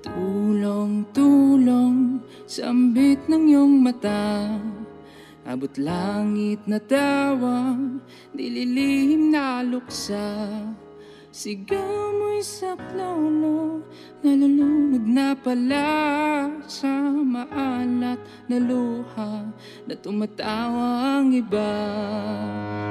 Tulong, 0.00 1.04
tulong, 1.12 1.49
sambit 2.50 3.22
ng 3.30 3.46
iyong 3.46 3.78
mata 3.78 4.58
Abot 5.46 5.70
langit 5.78 6.58
na 6.66 6.82
tawa, 6.82 7.78
dililihim 8.34 9.30
na 9.30 9.62
luksa 9.62 10.50
Sigaw 11.30 12.10
mo'y 12.18 12.42
saklolo, 12.42 13.86
nalulunod 14.26 15.06
na 15.06 15.38
pala 15.38 16.50
Sa 16.66 16.90
maalat 17.22 18.18
na 18.50 18.58
luha, 18.58 19.46
na 19.86 19.94
tumatawa 19.94 21.22
ang 21.22 21.30
iba 21.30 21.72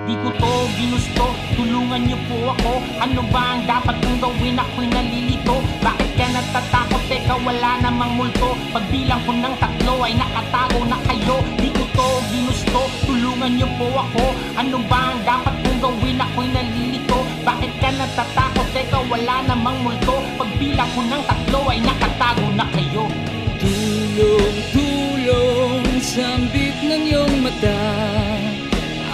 Di 0.07 0.15
ko 0.23 0.29
to 0.39 0.53
ginusto, 0.79 1.27
tulungan 1.59 2.07
niyo 2.07 2.17
po 2.31 2.55
ako 2.55 2.73
Ano 3.03 3.21
ba 3.27 3.59
ang 3.59 3.67
dapat 3.67 3.95
kong 4.07 4.19
gawin? 4.23 4.55
Ako'y 4.55 4.87
nalilito 4.87 5.59
Bakit 5.83 6.09
ka? 6.15 6.58
Teka 7.09 7.41
wala 7.41 7.81
namang 7.81 8.21
multo. 8.21 8.53
Pagbilang 8.69 9.17
ko 9.25 9.33
ng 9.33 9.55
tatlo 9.57 10.05
ay 10.05 10.13
nakatago 10.13 10.85
na 10.85 10.93
kayo. 11.09 11.41
Di 11.57 11.73
ko 11.73 11.81
to 11.97 12.09
ginusto, 12.29 12.85
tulungan 13.09 13.57
niyo 13.57 13.65
po 13.81 13.89
ako. 13.97 14.37
Ano 14.53 14.77
ba 14.85 15.17
ang 15.17 15.19
dapat 15.25 15.57
kong 15.65 15.81
gawin? 15.81 16.21
Ako'y 16.21 16.53
nalilito. 16.53 17.25
Bakit 17.41 17.73
ka 17.81 17.89
natatakot? 17.97 18.67
Teka 18.77 19.01
wala 19.09 19.41
namang 19.49 19.81
multo. 19.81 20.21
Pagbilang 20.37 20.85
ko 20.93 21.01
ng 21.01 21.23
tatlo 21.25 21.59
ay 21.73 21.81
nakatago 21.81 22.45
na 22.53 22.65
kayo. 22.77 23.09
Tulong, 23.57 24.57
tulong, 24.69 25.81
sambit 26.05 26.77
ng 26.85 27.09
iyong 27.09 27.41
mata. 27.41 27.81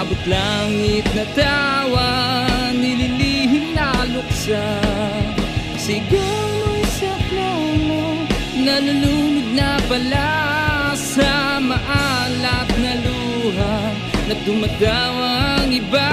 Abot 0.03 0.19
langit 0.27 1.07
na 1.15 1.23
tawa, 1.31 2.11
nililihim 2.75 3.71
na 3.71 4.03
luksa. 4.11 4.83
Saklolo, 5.79 6.24
nalulunod 8.75 9.55
na 9.55 9.79
pala 9.87 10.27
Sa 10.95 11.63
maalat 11.63 12.69
na 12.79 12.93
luha, 12.99 13.75
na 14.27 14.35
dumadawa 14.43 15.63
ang 15.63 15.71
iba 15.71 16.11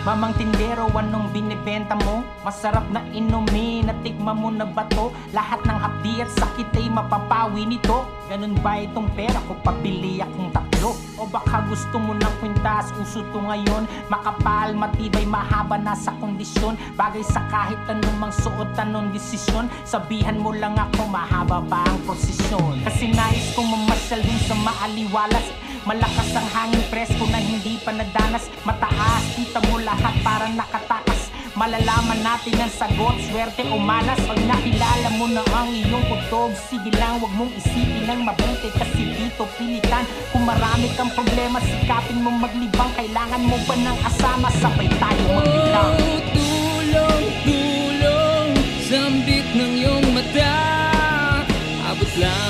Mamang 0.00 0.32
tindero, 0.40 0.88
anong 0.96 1.28
binibenta 1.28 1.92
mo? 2.08 2.24
Masarap 2.40 2.88
na 2.88 3.04
inumin, 3.12 3.84
natikma 3.84 4.32
mo 4.32 4.48
na 4.48 4.64
ba 4.64 4.88
to? 4.88 5.12
Lahat 5.36 5.60
ng 5.60 5.76
hapdi 5.76 6.24
at 6.24 6.32
sakit 6.40 6.72
ay 6.72 6.88
mapapawi 6.88 7.68
nito. 7.68 8.08
Ganun 8.32 8.56
ba 8.64 8.80
itong 8.80 9.12
pera 9.12 9.36
ko? 9.44 9.60
Pabili 9.60 10.24
akong 10.24 10.56
tatlo. 10.56 10.96
O 11.20 11.28
baka 11.28 11.68
gusto 11.68 12.00
mo 12.00 12.16
ng 12.16 12.34
kwintas, 12.40 12.96
uso 12.96 13.20
to 13.28 13.44
ngayon. 13.44 13.84
Makapal, 14.08 14.72
matibay, 14.72 15.28
mahaba 15.28 15.76
na 15.76 15.92
sa 15.92 16.16
kondisyon. 16.16 16.80
Bagay 16.96 17.20
sa 17.20 17.44
kahit 17.52 17.76
anumang 17.84 18.32
suot, 18.32 18.72
anong 18.80 19.12
desisyon. 19.12 19.68
Sabihan 19.84 20.40
mo 20.40 20.56
lang 20.56 20.80
ako, 20.80 21.12
mahaba 21.12 21.60
ba 21.60 21.84
ang 21.84 22.00
posisyon 22.08 22.80
Kasi 22.88 23.12
nais 23.12 23.52
kong 23.52 23.68
mamasyal 23.68 24.24
dun 24.24 24.40
sa 24.48 24.56
maaliwalas 24.56 25.69
Malakas 25.90 26.30
ang 26.38 26.46
hangin 26.54 26.86
presko 26.86 27.26
na 27.34 27.42
hindi 27.42 27.74
pa 27.82 27.90
nadanas. 27.90 28.46
Mataas, 28.62 29.26
kita 29.34 29.58
mo 29.66 29.82
lahat 29.82 30.14
parang 30.22 30.54
nakatakas. 30.54 31.34
Malalaman 31.58 32.22
natin 32.22 32.62
ang 32.62 32.70
sagot, 32.70 33.18
swerte 33.26 33.66
o 33.66 33.74
malas. 33.74 34.22
Pag 34.22 34.38
nakilala 34.46 35.10
mo 35.18 35.26
na 35.26 35.42
ang 35.50 35.74
iyong 35.74 36.06
kutog 36.06 36.54
Sige 36.70 36.94
lang, 36.94 37.18
wag 37.18 37.34
mong 37.34 37.50
isipin 37.58 38.06
ng 38.06 38.22
mabuti. 38.22 38.70
Kasi 38.70 39.02
dito 39.18 39.50
pilitan 39.58 40.06
Kung 40.30 40.46
marami 40.46 40.94
kang 40.94 41.10
problema, 41.10 41.58
sikapin 41.58 42.22
mo 42.22 42.38
maglibang. 42.38 42.94
Kailangan 42.94 43.42
mo 43.42 43.58
ba 43.66 43.74
ng 43.74 43.98
asama, 44.06 44.46
sabay 44.62 44.86
tayo 44.94 45.22
magbilang 45.42 45.90
Oh, 45.98 46.22
tulong, 46.30 47.24
tulong, 47.42 48.48
sambit 48.86 49.46
ng 49.58 49.72
iyong 49.74 50.06
mata. 50.14 50.54
Abot 51.90 52.14
langit 52.14 52.49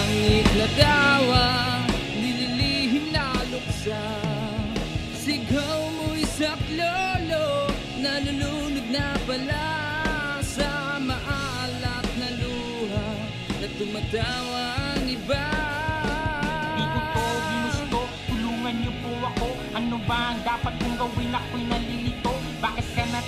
ang 21.00 21.08
dapat 21.16 21.39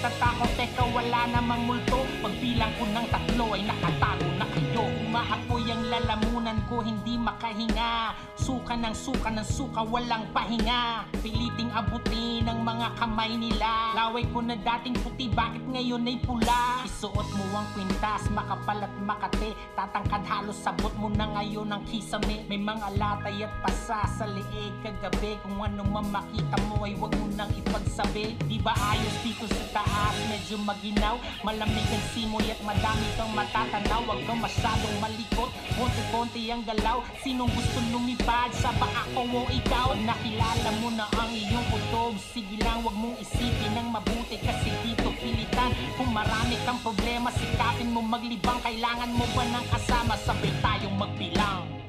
natatakot? 0.02 0.50
Teka 0.58 0.82
wala 0.90 1.30
namang 1.30 1.62
multo. 1.62 2.02
Pagbilang 2.18 2.74
ko 2.74 2.90
ng 2.90 3.06
tatlo 3.06 3.54
ay 3.54 3.62
nakatago 3.62 4.26
na 4.34 4.46
kayo. 4.50 4.82
Umaapoy 5.06 5.70
ang 5.70 5.86
lalamunan 5.86 6.58
ko, 6.66 6.82
hindi 6.82 7.14
makahinga. 7.14 8.18
Suka 8.34 8.74
ng 8.74 8.90
suka 8.90 9.30
ng 9.30 9.46
suka, 9.46 9.86
walang 9.86 10.26
pahinga. 10.34 11.06
Piliting 11.22 11.70
abutin 11.70 12.50
ang 12.50 12.66
mga 12.66 12.98
kamay 12.98 13.38
nila. 13.38 13.94
Laway 13.94 14.26
ko 14.34 14.42
na 14.42 14.58
dating 14.58 14.98
puti, 15.06 15.30
bakit 15.30 15.62
ngayon 15.70 16.02
ay 16.10 16.18
pula? 16.18 16.82
Isuot 16.82 17.28
mo 17.38 17.44
ang 17.54 17.68
kwintas, 17.70 18.26
makapal 18.34 18.82
at 18.82 18.94
makate. 18.98 19.54
Tatangkad 19.78 20.26
halos 20.26 20.58
sabot 20.58 20.90
mo 20.98 21.06
na 21.14 21.30
ngayon 21.38 21.70
ang 21.70 21.86
kisame. 21.86 22.42
May 22.50 22.58
mga 22.58 22.98
latay 22.98 23.46
at 23.46 23.54
pasa 23.62 24.02
sa 24.10 24.26
liig 24.26 24.74
kagabi 24.82 25.38
Kung 25.46 25.62
ano 25.62 25.86
man 25.86 26.10
makita 26.10 26.58
mo 26.66 26.82
ay 26.82 26.98
wag 26.98 27.14
mo 27.14 27.30
nang 27.38 27.52
ipagsabi. 27.54 28.34
Di 28.50 28.58
ba 28.58 28.74
ayos 28.74 29.16
dito 29.22 29.46
sa 29.46 29.64
taas, 29.70 29.91
medyo 30.28 30.56
maginaw 30.60 31.16
Malamig 31.42 31.90
ang 31.90 32.04
simoy 32.14 32.46
at 32.54 32.60
madami 32.62 33.02
kang 33.18 33.34
matatanaw. 33.34 34.06
Wag 34.06 34.20
kang 34.30 34.38
masyadong 34.38 34.96
malikot, 35.02 35.50
konti-konti 35.74 36.54
ang 36.54 36.62
galaw. 36.62 37.02
Sinong 37.18 37.50
gusto 37.50 37.82
lumipad, 37.90 38.54
sa 38.54 38.70
ba 38.78 38.86
ako 38.86 39.26
o 39.26 39.42
ikaw? 39.50 39.90
Nakilala 40.06 40.70
mo 40.78 40.88
na 40.94 41.10
ang 41.18 41.34
iyong 41.34 41.66
kutob 41.66 42.14
Sige 42.14 42.62
lang, 42.62 42.86
wag 42.86 42.94
mong 42.94 43.18
isipin 43.18 43.74
ng 43.74 43.88
mabuti 43.90 44.38
Kasi 44.38 44.70
dito 44.86 45.10
pilitan. 45.18 45.74
Kung 45.98 46.14
marami 46.14 46.54
kang 46.62 46.78
problema, 46.78 47.34
sikapin 47.34 47.90
mo 47.90 47.98
maglibang. 48.06 48.62
Kailangan 48.62 49.10
mo 49.10 49.26
ba 49.34 49.42
ng 49.42 49.66
kasama, 49.66 50.14
sabay 50.14 50.54
tayong 50.62 50.94
magbilang 50.94 51.81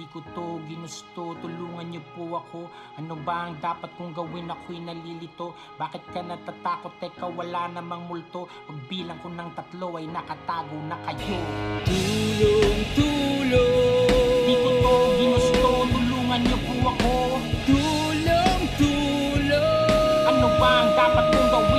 Di 0.00 0.08
ko 0.08 0.24
to 0.32 0.64
ginusto, 0.64 1.36
tulungan 1.44 1.92
niyo 1.92 2.00
po 2.16 2.40
ako. 2.40 2.72
Ano 2.96 3.20
ba 3.20 3.44
ang 3.44 3.60
dapat 3.60 3.92
kong 4.00 4.16
gawin? 4.16 4.48
Ako'y 4.48 4.80
nalilito. 4.80 5.52
Bakit 5.76 6.08
ka 6.08 6.24
natatakot? 6.24 6.96
Teka 6.96 7.28
wala 7.28 7.68
namang 7.68 8.08
multo. 8.08 8.48
Pagbilang 8.64 9.20
ko 9.20 9.28
ng 9.28 9.52
tatlo 9.52 10.00
ay 10.00 10.08
nakatago 10.08 10.80
na 10.88 10.96
kayo. 11.04 11.36
Tulong, 11.84 12.80
tulong. 12.96 14.08
Di 14.48 14.54
ko 14.56 14.70
to 14.80 14.94
ginusto, 15.20 15.68
tulungan 15.92 16.40
niyo 16.48 16.56
po 16.64 16.74
ako. 16.96 17.12
Tulong, 17.68 18.62
tulong. 18.80 20.24
Ano 20.32 20.48
ba 20.56 20.70
ang 20.80 20.90
dapat 20.96 21.24
kong 21.28 21.48
gawin? 21.52 21.69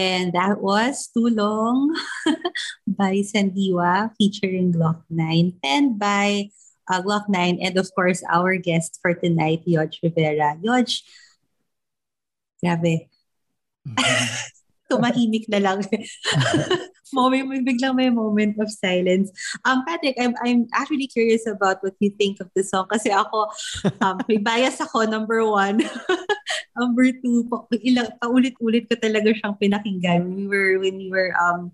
And 0.00 0.32
that 0.32 0.64
was 0.64 1.12
Too 1.12 1.28
Long 1.28 1.92
by 2.88 3.20
Sandiwa 3.20 4.16
featuring 4.16 4.72
Glock 4.72 5.04
9 5.12 5.60
and 5.60 6.00
by 6.00 6.48
uh, 6.88 7.04
Glock 7.04 7.28
9 7.28 7.60
and 7.60 7.76
of 7.76 7.84
course 7.92 8.24
our 8.32 8.56
guest 8.56 8.96
for 9.04 9.12
tonight, 9.12 9.60
Yodge 9.68 10.00
Rivera. 10.00 10.56
Yodge, 10.64 11.04
grabe. 12.64 13.12
Tumahimik 14.88 15.52
na 15.52 15.60
lang. 15.60 15.84
moment, 17.12 17.66
biglang 17.66 17.96
may 17.96 18.10
moment 18.10 18.56
of 18.58 18.70
silence. 18.70 19.30
Um, 19.64 19.84
Patrick, 19.86 20.16
I'm, 20.18 20.34
I'm 20.44 20.66
actually 20.74 21.06
curious 21.06 21.46
about 21.46 21.82
what 21.82 21.94
you 22.00 22.10
think 22.16 22.40
of 22.40 22.50
the 22.54 22.62
song 22.62 22.86
kasi 22.90 23.10
ako, 23.10 23.48
um, 24.00 24.18
may 24.28 24.38
bias 24.38 24.80
ako, 24.80 25.04
number 25.04 25.44
one. 25.44 25.82
number 26.78 27.12
two, 27.12 27.46
pa, 27.50 27.66
ilang, 27.82 28.10
paulit-ulit 28.22 28.88
ko 28.88 28.96
talaga 28.96 29.34
siyang 29.34 29.58
pinakinggan. 29.60 30.22
We 30.34 30.46
were, 30.46 30.78
when 30.78 30.96
we 30.98 31.10
were 31.10 31.34
um, 31.38 31.72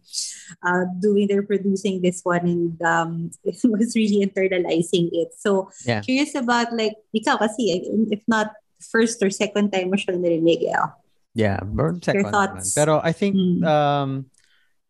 uh, 0.65 0.85
doing 1.01 1.29
their 1.29 1.43
producing 1.43 2.03
this 2.03 2.21
one 2.25 2.45
and 2.47 2.75
um, 2.83 3.31
it 3.45 3.59
was 3.65 3.95
really 3.95 4.25
internalizing 4.25 5.11
it. 5.13 5.33
So, 5.39 5.71
Yeah. 5.85 6.01
curious 6.03 6.35
about 6.35 6.73
like, 6.75 6.99
ikaw 7.15 7.39
kasi, 7.39 7.85
if 8.11 8.23
not 8.27 8.51
first 8.81 9.23
or 9.23 9.31
second 9.31 9.71
time 9.73 9.91
mo 9.91 9.97
siya 9.97 10.19
narinig, 10.19 10.67
eh. 10.67 10.87
Yeah, 11.37 11.61
burn 11.61 12.01
second 12.01 12.27
naman. 12.27 12.33
thoughts? 12.33 12.73
Pero 12.73 12.97
I 13.05 13.13
think 13.13 13.37
Hmm. 13.37 13.61
um 13.65 14.11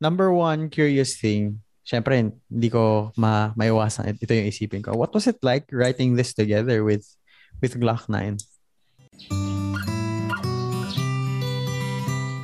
number 0.01 0.33
one 0.33 0.69
curious 0.69 1.17
thing, 1.17 1.63
syempre 1.87 2.19
hindi 2.19 2.69
ko 2.69 3.13
ma 3.17 3.53
maiwasan 3.57 4.19
ito 4.19 4.33
yung 4.35 4.51
isipin 4.51 4.83
ko. 4.83 4.93
What 4.99 5.15
was 5.15 5.27
it 5.27 5.39
like 5.43 5.71
writing 5.73 6.17
this 6.17 6.35
together 6.35 6.85
with 6.85 7.07
with 7.63 7.79
Glock 7.79 8.09
9? 8.11 8.37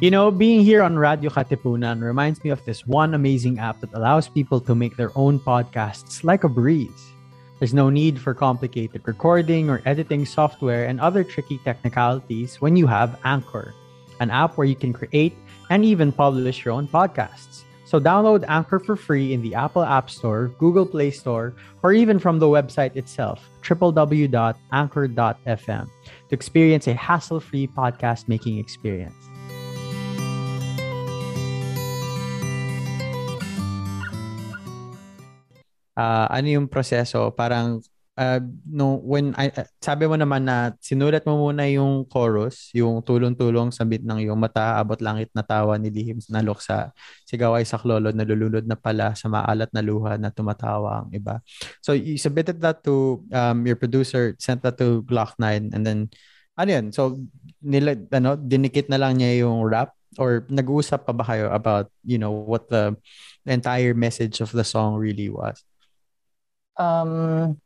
You 0.03 0.11
know, 0.11 0.35
being 0.35 0.67
here 0.67 0.83
on 0.83 0.99
Radio 0.99 1.31
Katipunan 1.31 2.03
reminds 2.03 2.43
me 2.43 2.51
of 2.51 2.59
this 2.67 2.83
one 2.87 3.15
amazing 3.15 3.63
app 3.63 3.79
that 3.87 3.95
allows 3.95 4.27
people 4.27 4.59
to 4.67 4.75
make 4.75 4.99
their 4.99 5.15
own 5.15 5.39
podcasts 5.39 6.27
like 6.27 6.43
a 6.43 6.51
breeze. 6.51 7.15
There's 7.63 7.71
no 7.71 7.87
need 7.87 8.19
for 8.19 8.35
complicated 8.35 9.07
recording 9.07 9.71
or 9.71 9.79
editing 9.87 10.27
software 10.27 10.91
and 10.91 10.99
other 10.99 11.23
tricky 11.23 11.63
technicalities 11.63 12.59
when 12.59 12.75
you 12.75 12.91
have 12.91 13.15
Anchor, 13.23 13.79
an 14.19 14.35
app 14.35 14.59
where 14.59 14.67
you 14.67 14.75
can 14.75 14.91
create 14.91 15.39
and 15.73 15.89
even 15.89 16.13
publish 16.13 16.69
your 16.69 16.77
own 16.77 16.85
podcasts. 16.85 17.65
So 17.89 17.97
download 17.97 18.45
Anchor 18.45 18.77
for 18.79 18.93
free 18.93 19.33
in 19.33 19.41
the 19.41 19.57
Apple 19.57 19.81
App 19.81 20.13
Store, 20.13 20.53
Google 20.61 20.85
Play 20.85 21.11
Store, 21.11 21.57
or 21.83 21.97
even 21.97 22.21
from 22.21 22.39
the 22.39 22.45
website 22.45 22.95
itself, 22.95 23.41
www.anchor.fm, 23.65 25.87
to 26.29 26.35
experience 26.37 26.87
a 26.89 26.93
hassle-free 26.93 27.69
podcast 27.73 28.29
making 28.29 28.61
experience. 28.61 29.17
Ah, 35.97 36.29
ano 36.29 36.49
yung 36.49 36.69
proseso? 36.69 37.33
Parang 37.33 37.81
ah, 38.17 38.41
no 38.69 39.01
when 39.01 39.33
I, 39.41 39.49
ah, 39.57 39.69
sabi 39.81 40.05
mo 40.05 40.17
naman 40.21 40.45
na 40.45 40.77
sinulat 40.81 41.25
mo 41.25 41.49
muna 41.49 41.65
yung 41.69 42.05
chorus, 42.09 42.69
yung 42.77 43.01
tulong-tulong 43.01 43.73
sa 43.73 43.89
beat 43.89 44.05
ng 44.05 44.29
yung 44.29 44.41
mata, 44.41 44.77
abot 44.81 44.99
langit 45.01 45.33
na 45.33 45.41
tawa 45.45 45.77
ni 45.81 45.89
lihim 45.89 46.21
na 46.29 46.45
luksa, 46.45 46.93
sigaw 47.25 47.57
ay 47.57 47.65
saklolo, 47.65 48.13
nalulunod 48.13 48.69
na 48.69 48.77
pala 48.77 49.17
sa 49.17 49.33
maalat 49.33 49.73
na 49.73 49.81
luha 49.81 50.21
na 50.21 50.29
tumatawa 50.29 51.05
ang 51.05 51.11
iba. 51.17 51.41
So 51.81 51.97
you 51.97 52.21
submitted 52.21 52.61
that 52.61 52.85
to 52.85 53.25
um, 53.33 53.65
your 53.65 53.77
producer, 53.77 54.37
sent 54.37 54.61
that 54.65 54.77
to 54.83 55.03
Glock 55.09 55.37
9 55.41 55.73
and 55.73 55.85
then 55.87 56.13
ano 56.57 56.69
yun? 56.69 56.87
So 56.93 57.17
nila 57.65 57.97
ano, 58.13 58.37
dinikit 58.37 58.93
na 58.93 59.01
lang 59.01 59.19
niya 59.19 59.49
yung 59.49 59.65
rap 59.65 59.97
or 60.21 60.45
nag-uusap 60.53 61.09
pa 61.09 61.13
ba 61.17 61.25
kayo 61.25 61.49
about, 61.49 61.89
you 62.05 62.21
know, 62.21 62.33
what 62.33 62.69
the 62.69 62.93
entire 63.49 63.97
message 63.97 64.45
of 64.45 64.53
the 64.53 64.65
song 64.65 65.01
really 65.01 65.33
was? 65.33 65.65
Um, 66.77 67.57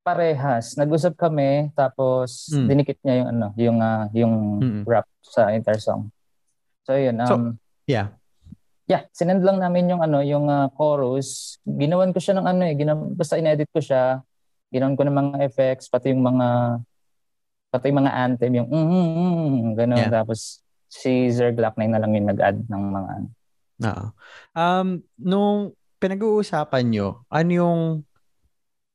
parehas. 0.00 0.74
Nag-usap 0.74 1.14
kami 1.14 1.70
tapos 1.72 2.48
Mm. 2.50 2.66
dinikit 2.66 2.98
niya 3.00 3.14
yung 3.20 3.28
ano, 3.30 3.46
yung 3.54 3.78
ah, 3.78 4.04
yung 4.12 4.34
Mm-mm. 4.58 4.82
rap 4.84 5.06
sa 5.20 5.52
entire 5.52 5.78
song. 5.78 6.08
So 6.84 6.96
yun, 6.96 7.20
So- 7.22 7.36
um 7.36 7.44
Yeah. 7.84 8.14
yeah, 8.86 9.02
sinend 9.10 9.42
lang 9.42 9.58
namin 9.58 9.90
yung 9.90 10.00
ano, 10.00 10.22
yung 10.22 10.46
ah, 10.46 10.70
chorus. 10.70 11.58
Ginawan 11.62 12.10
ko 12.10 12.18
siya 12.18 12.38
ng 12.38 12.46
ano 12.46 12.62
eh, 12.64 12.74
ginaw, 12.74 12.96
basta 13.12 13.36
inedit 13.36 13.68
ko 13.68 13.78
siya. 13.78 14.22
Ginawan 14.70 14.94
ko 14.94 15.02
ng 15.02 15.16
mga 15.16 15.36
effects, 15.44 15.86
pati 15.86 16.10
yung 16.10 16.22
mga 16.22 16.80
pati 17.70 17.86
yung 17.86 18.00
mga 18.02 18.12
anthem, 18.16 18.52
yung 18.52 18.66
mm, 18.66 18.86
mm, 18.86 19.10
mm, 19.14 19.70
gano'n. 19.76 20.00
Yeah. 20.00 20.10
Tapos 20.12 20.58
si 20.90 21.30
Zer 21.30 21.54
Glock 21.54 21.78
9 21.78 21.86
na 21.86 22.02
lang 22.02 22.10
yung 22.14 22.26
nag-add 22.26 22.66
ng 22.66 22.82
mga 22.90 23.10
ano. 23.14 23.28
Oo. 23.80 24.06
Um, 24.52 24.88
nung 25.16 25.58
pinag-uusapan 25.98 26.84
nyo, 26.86 27.22
ano 27.30 27.50
yung 27.50 27.80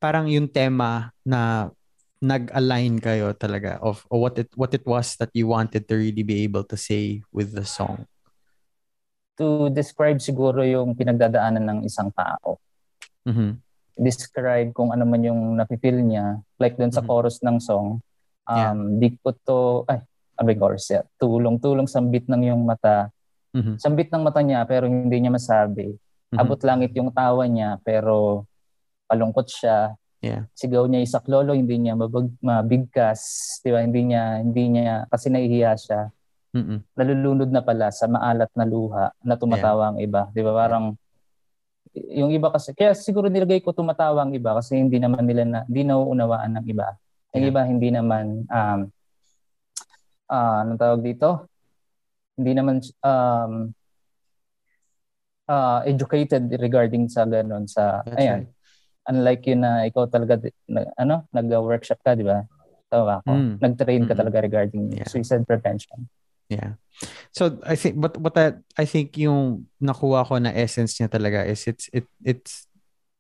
parang 0.05 0.29
yung 0.29 0.45
tema 0.45 1.09
na 1.25 1.73
nag-align 2.21 3.01
kayo 3.01 3.33
talaga 3.33 3.81
of, 3.81 4.05
of 4.05 4.17
what 4.21 4.37
it 4.37 4.49
what 4.53 4.69
it 4.77 4.85
was 4.85 5.17
that 5.17 5.33
you 5.33 5.49
wanted 5.49 5.89
to 5.89 5.97
really 5.97 6.21
be 6.21 6.45
able 6.45 6.61
to 6.61 6.77
say 6.77 7.25
with 7.33 7.57
the 7.57 7.65
song? 7.65 8.05
To 9.35 9.67
describe 9.73 10.21
siguro 10.21 10.61
yung 10.61 10.93
pinagdadaanan 10.93 11.65
ng 11.65 11.79
isang 11.89 12.13
tao. 12.13 12.61
Mhm. 13.25 13.57
describe 13.95 14.75
kung 14.75 14.91
ano 14.91 15.07
man 15.07 15.23
yung 15.23 15.55
nafe-feel 15.55 16.03
niya. 16.03 16.43
Like 16.59 16.75
dun 16.75 16.91
sa 16.91 16.99
Mhm. 16.99 17.07
chorus 17.07 17.39
ng 17.39 17.63
song, 17.63 18.03
Yeah. 18.43 18.75
um, 18.75 18.99
di 18.99 19.15
ko 19.23 19.31
to, 19.31 19.87
ay, 19.87 20.03
ano 20.35 20.47
yung 20.51 20.59
chorus 20.59 20.91
yeah. 20.91 21.07
Tulong-tulong 21.15 21.87
sambit 21.87 22.27
ng 22.27 22.43
yung 22.43 22.67
mata. 22.67 23.07
Mhm. 23.55 23.79
Sambit 23.79 24.11
ng 24.11 24.19
mata 24.19 24.43
niya 24.43 24.67
pero 24.67 24.91
hindi 24.91 25.15
niya 25.15 25.31
masabi. 25.31 25.95
Mhm. 26.27 26.37
Abot 26.37 26.59
langit 26.59 26.91
yung 26.91 27.07
tawa 27.07 27.47
niya 27.47 27.79
pero 27.87 28.43
palungkot 29.05 29.47
siya. 29.49 29.93
Yeah. 30.25 30.49
Sigaw 30.57 30.89
niya 30.89 31.05
isak 31.05 31.29
lolo, 31.29 31.53
hindi 31.53 31.77
niya 31.77 31.93
mabag, 31.93 32.33
mabigkas, 32.41 33.21
di 33.61 33.69
ba? 33.69 33.85
Hindi 33.85 34.09
niya, 34.09 34.41
hindi 34.41 34.63
niya, 34.73 35.05
kasi 35.05 35.29
nahihiya 35.29 35.71
siya. 35.77 36.01
Mhm. 36.55 36.77
Nalulunod 36.97 37.49
na 37.53 37.61
pala 37.61 37.93
sa 37.93 38.09
maalat 38.09 38.49
na 38.57 38.65
luha 38.65 39.13
na 39.21 39.37
tumatawa 39.37 39.93
ang 39.93 39.99
iba. 40.01 40.31
Di 40.33 40.41
ba? 40.41 40.55
Parang, 40.55 40.97
yung 41.93 42.33
iba 42.33 42.49
kasi, 42.49 42.73
kaya 42.73 42.97
siguro 42.97 43.29
nilagay 43.29 43.61
ko 43.61 43.69
tumatawa 43.69 44.25
ang 44.25 44.33
iba 44.33 44.57
kasi 44.57 44.81
hindi 44.81 44.97
naman 44.97 45.23
nila 45.29 45.43
na, 45.45 45.59
hindi 45.69 45.85
nauunawaan 45.85 46.57
ng 46.57 46.65
iba. 46.65 46.97
Yung 47.37 47.43
Yeah. 47.45 47.51
iba 47.53 47.61
hindi 47.67 47.89
naman, 47.91 48.47
um, 48.49 48.79
ah 50.25 50.65
anong 50.65 50.79
tawag 50.81 51.01
dito? 51.05 51.45
Hindi 52.39 52.51
naman, 52.57 52.81
um, 53.05 53.69
ah 55.45 55.85
educated 55.85 56.49
regarding 56.57 57.05
sa 57.05 57.21
ganun 57.29 57.69
sa 57.69 58.01
That's 58.01 58.17
ayan 58.17 58.49
right. 58.49 58.49
Unlike 59.05 59.45
yun 59.45 59.61
na 59.61 59.85
ikaw 59.85 60.09
talaga 60.09 60.41
na, 60.65 60.85
ano 60.97 61.25
nag-workshop 61.29 61.99
ka 62.01 62.13
di 62.17 62.25
ba 62.25 62.45
tama 62.89 63.21
ako 63.21 63.31
Mm. 63.33 63.53
nag-train 63.61 64.03
ka 64.05 64.13
Mm-mm. 64.13 64.19
talaga 64.21 64.37
regarding 64.45 64.93
Yeah. 64.93 65.09
suicide 65.09 65.45
prevention 65.45 66.05
Yeah. 66.45 66.77
So 67.33 67.57
I 67.65 67.73
think 67.73 67.97
but 67.97 68.21
what 68.21 68.37
that 68.37 68.61
I 68.77 68.85
think 68.85 69.17
yung 69.17 69.65
nakuha 69.81 70.29
ko 70.29 70.37
na 70.37 70.53
essence 70.53 70.93
niya 71.01 71.09
talaga 71.09 71.41
is 71.41 71.65
it's 71.65 71.89
it 71.89 72.05
it's 72.21 72.69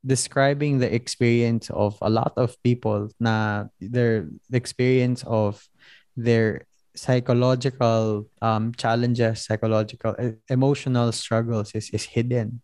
describing 0.05 0.77
the 0.77 0.85
experience 0.93 1.73
of 1.73 1.97
a 2.05 2.09
lot 2.13 2.37
of 2.37 2.53
people 2.61 3.09
na 3.17 3.65
their 3.81 4.29
the 4.53 4.61
experience 4.61 5.25
of 5.25 5.65
their 6.13 6.69
psychological 6.93 8.29
um 8.45 8.69
challenges, 8.77 9.41
psychological 9.49 10.13
e- 10.21 10.37
emotional 10.53 11.09
struggles 11.09 11.73
is 11.73 11.89
is 11.89 12.05
hidden. 12.05 12.61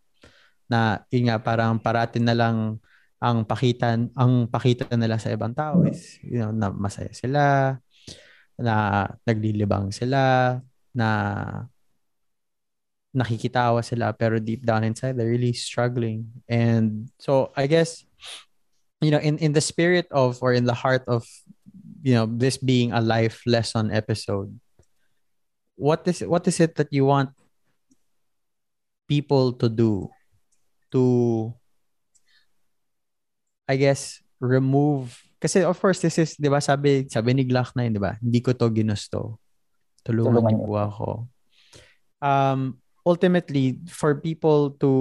Na 0.69 1.01
yun 1.09 1.33
nga 1.33 1.41
parang 1.41 1.81
parating 1.81 2.29
na 2.29 2.37
lang 2.37 2.77
ang 3.21 3.45
pakita 3.45 3.93
ang 4.17 4.49
pakita 4.49 4.89
nila 4.97 5.21
sa 5.21 5.29
ibang 5.29 5.53
tao 5.53 5.85
is 5.85 6.17
you 6.25 6.41
know 6.41 6.49
na 6.49 6.73
masaya 6.73 7.13
sila, 7.13 7.77
na 8.57 9.05
naglilibang 9.23 9.93
sila, 9.93 10.57
na 10.91 11.09
nakikitawa 13.13 13.83
sila 13.83 14.15
pero 14.15 14.39
deep 14.39 14.63
down 14.63 14.87
inside 14.87 15.13
they're 15.13 15.29
really 15.29 15.53
struggling. 15.53 16.25
And 16.49 17.13
so 17.21 17.53
I 17.53 17.69
guess 17.69 18.01
you 19.05 19.13
know 19.13 19.21
in 19.21 19.37
in 19.37 19.53
the 19.53 19.61
spirit 19.61 20.09
of 20.09 20.41
or 20.41 20.57
in 20.57 20.65
the 20.65 20.77
heart 20.77 21.05
of 21.05 21.27
you 22.01 22.17
know 22.17 22.25
this 22.25 22.57
being 22.57 22.93
a 22.93 23.01
life 23.01 23.45
lesson 23.45 23.93
episode 23.93 24.49
what 25.77 26.05
is 26.05 26.21
what 26.25 26.45
is 26.45 26.61
it 26.61 26.77
that 26.77 26.89
you 26.93 27.05
want 27.05 27.33
people 29.09 29.53
to 29.53 29.67
do 29.67 30.09
to 30.93 31.53
I 33.69 33.75
guess 33.77 34.19
remove 34.41 35.17
kasi 35.41 35.65
of 35.65 35.77
course 35.77 36.01
this 36.01 36.17
is 36.17 36.37
'di 36.37 36.49
ba 36.49 36.61
sabi 36.61 37.09
sabi 37.09 37.33
ni 37.33 37.43
Glock 37.45 37.73
9 37.73 37.93
'di 37.93 38.01
ba? 38.01 38.17
Hindi 38.21 38.39
ko 38.41 38.53
to 38.53 38.69
ginusto. 38.69 39.41
Tulungan 40.05 40.41
Tulungan 40.41 40.53
niyo. 40.57 40.65
po 40.65 40.73
ako. 40.77 41.09
Um 42.21 42.81
ultimately 43.05 43.81
for 43.89 44.17
people 44.21 44.77
to 44.77 44.91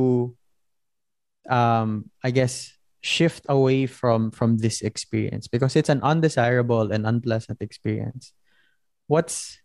um 1.49 2.09
I 2.25 2.33
guess 2.33 2.73
shift 3.01 3.49
away 3.49 3.89
from 3.89 4.29
from 4.29 4.61
this 4.61 4.85
experience 4.85 5.49
because 5.49 5.73
it's 5.73 5.89
an 5.89 6.05
undesirable 6.05 6.93
and 6.93 7.09
unpleasant 7.09 7.65
experience 7.65 8.37
what's 9.09 9.57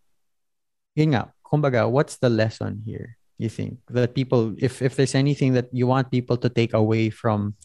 yun 0.95 1.11
nga 1.11 1.35
kumbaga, 1.45 1.85
what's 1.85 2.17
the 2.17 2.29
lesson 2.29 2.81
here? 2.83 3.17
You 3.37 3.49
think? 3.49 3.79
That 3.91 4.15
people, 4.15 4.55
if 4.57 4.81
if 4.81 4.95
there's 4.95 5.13
anything 5.13 5.53
that 5.53 5.69
you 5.71 5.85
want 5.85 6.09
people 6.09 6.35
to 6.41 6.49
take 6.49 6.73
away 6.73 7.11
from 7.11 7.55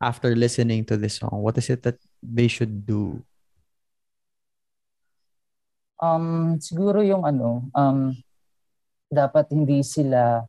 after 0.00 0.36
listening 0.36 0.84
to 0.84 0.96
this 0.96 1.20
song, 1.20 1.40
what 1.40 1.56
is 1.56 1.68
it 1.72 1.82
that 1.82 1.96
they 2.22 2.48
should 2.48 2.84
do? 2.84 3.24
Um, 5.96 6.60
siguro 6.60 7.00
yung 7.00 7.24
ano, 7.24 7.64
um, 7.72 8.12
dapat 9.08 9.48
hindi 9.54 9.80
sila 9.80 10.44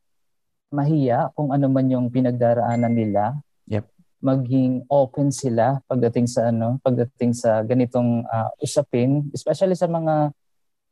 mahiya 0.67 1.31
kung 1.31 1.55
ano 1.55 1.71
man 1.71 1.87
yung 1.87 2.11
pinagdaraanan 2.11 2.91
nila. 2.91 3.39
Yep. 3.71 3.87
Maging 4.19 4.83
open 4.91 5.31
sila 5.31 5.79
pagdating 5.87 6.27
sa 6.27 6.51
ano, 6.51 6.81
pagdating 6.83 7.31
sa 7.31 7.63
ganitong 7.63 8.27
ah, 8.27 8.51
usapin, 8.59 9.31
especially 9.31 9.77
sa 9.79 9.87
mga 9.87 10.35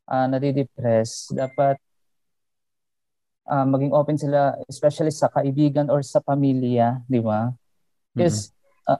uh, 0.08 0.26
nadidepress. 0.32 1.36
Dapat 1.36 1.76
ah, 3.52 3.68
maging 3.68 3.92
open 3.92 4.16
sila 4.16 4.56
especially 4.72 5.12
sa 5.12 5.28
kaibigan 5.28 5.92
or 5.92 6.00
sa 6.00 6.24
pamilya, 6.24 7.04
di 7.12 7.20
ba? 7.20 7.52
Because 8.16 8.56
ah, 8.88 9.00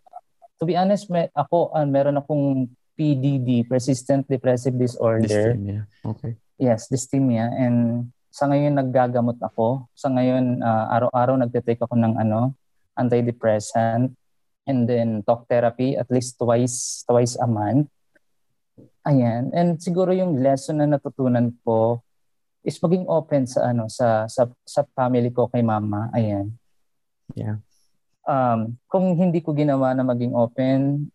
to 0.60 0.64
be 0.68 0.76
honest, 0.76 1.08
may, 1.08 1.32
ako 1.32 1.72
ah, 1.72 1.88
meron 1.88 2.20
akong 2.20 2.70
PDD, 2.96 3.68
persistent 3.68 4.28
depressive 4.28 4.76
disorder. 4.76 5.56
Dysthymia. 5.56 5.82
Okay. 6.04 6.36
Yes, 6.60 6.88
dysthymia. 6.88 7.52
And 7.52 8.12
sa 8.32 8.52
ngayon 8.52 8.76
naggagamot 8.76 9.40
ako. 9.40 9.88
Sa 9.96 10.12
ngayon 10.12 10.60
ah, 10.60 10.92
araw-araw 11.00 11.40
nagte-take 11.40 11.80
ako 11.84 11.96
ng 11.96 12.20
ano, 12.20 12.56
antidepressant 12.96 14.16
and 14.66 14.90
then 14.90 15.22
talk 15.24 15.46
therapy 15.48 15.94
at 15.94 16.08
least 16.10 16.40
twice 16.40 17.04
twice 17.08 17.36
a 17.40 17.48
month. 17.48 17.92
Ayan. 19.06 19.54
And 19.54 19.78
siguro 19.78 20.12
yung 20.12 20.42
lesson 20.42 20.82
na 20.82 20.90
natutunan 20.90 21.54
ko 21.62 22.02
is 22.66 22.82
maging 22.82 23.06
open 23.06 23.46
sa 23.46 23.70
ano 23.70 23.86
sa 23.86 24.26
sa 24.26 24.50
sa 24.66 24.82
family 24.98 25.30
ko 25.30 25.46
kay 25.52 25.62
mama. 25.62 26.10
Ayan. 26.12 26.58
Yeah. 27.38 27.62
Um, 28.26 28.82
kung 28.90 29.14
hindi 29.14 29.40
ko 29.40 29.54
ginawa 29.54 29.94
na 29.94 30.02
maging 30.02 30.34
open, 30.34 31.14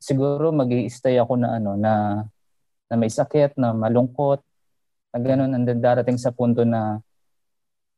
siguro 0.00 0.54
mag 0.54 0.70
stay 0.88 1.18
ako 1.20 1.36
na 1.36 1.58
ano 1.58 1.74
na 1.76 2.24
na 2.90 2.94
may 2.98 3.10
sakit, 3.10 3.54
na 3.54 3.70
malungkot, 3.70 4.42
na 5.14 5.18
ganun, 5.22 5.54
and 5.54 5.62
then 5.66 5.78
darating 5.78 6.18
sa 6.18 6.34
punto 6.34 6.66
na 6.66 6.98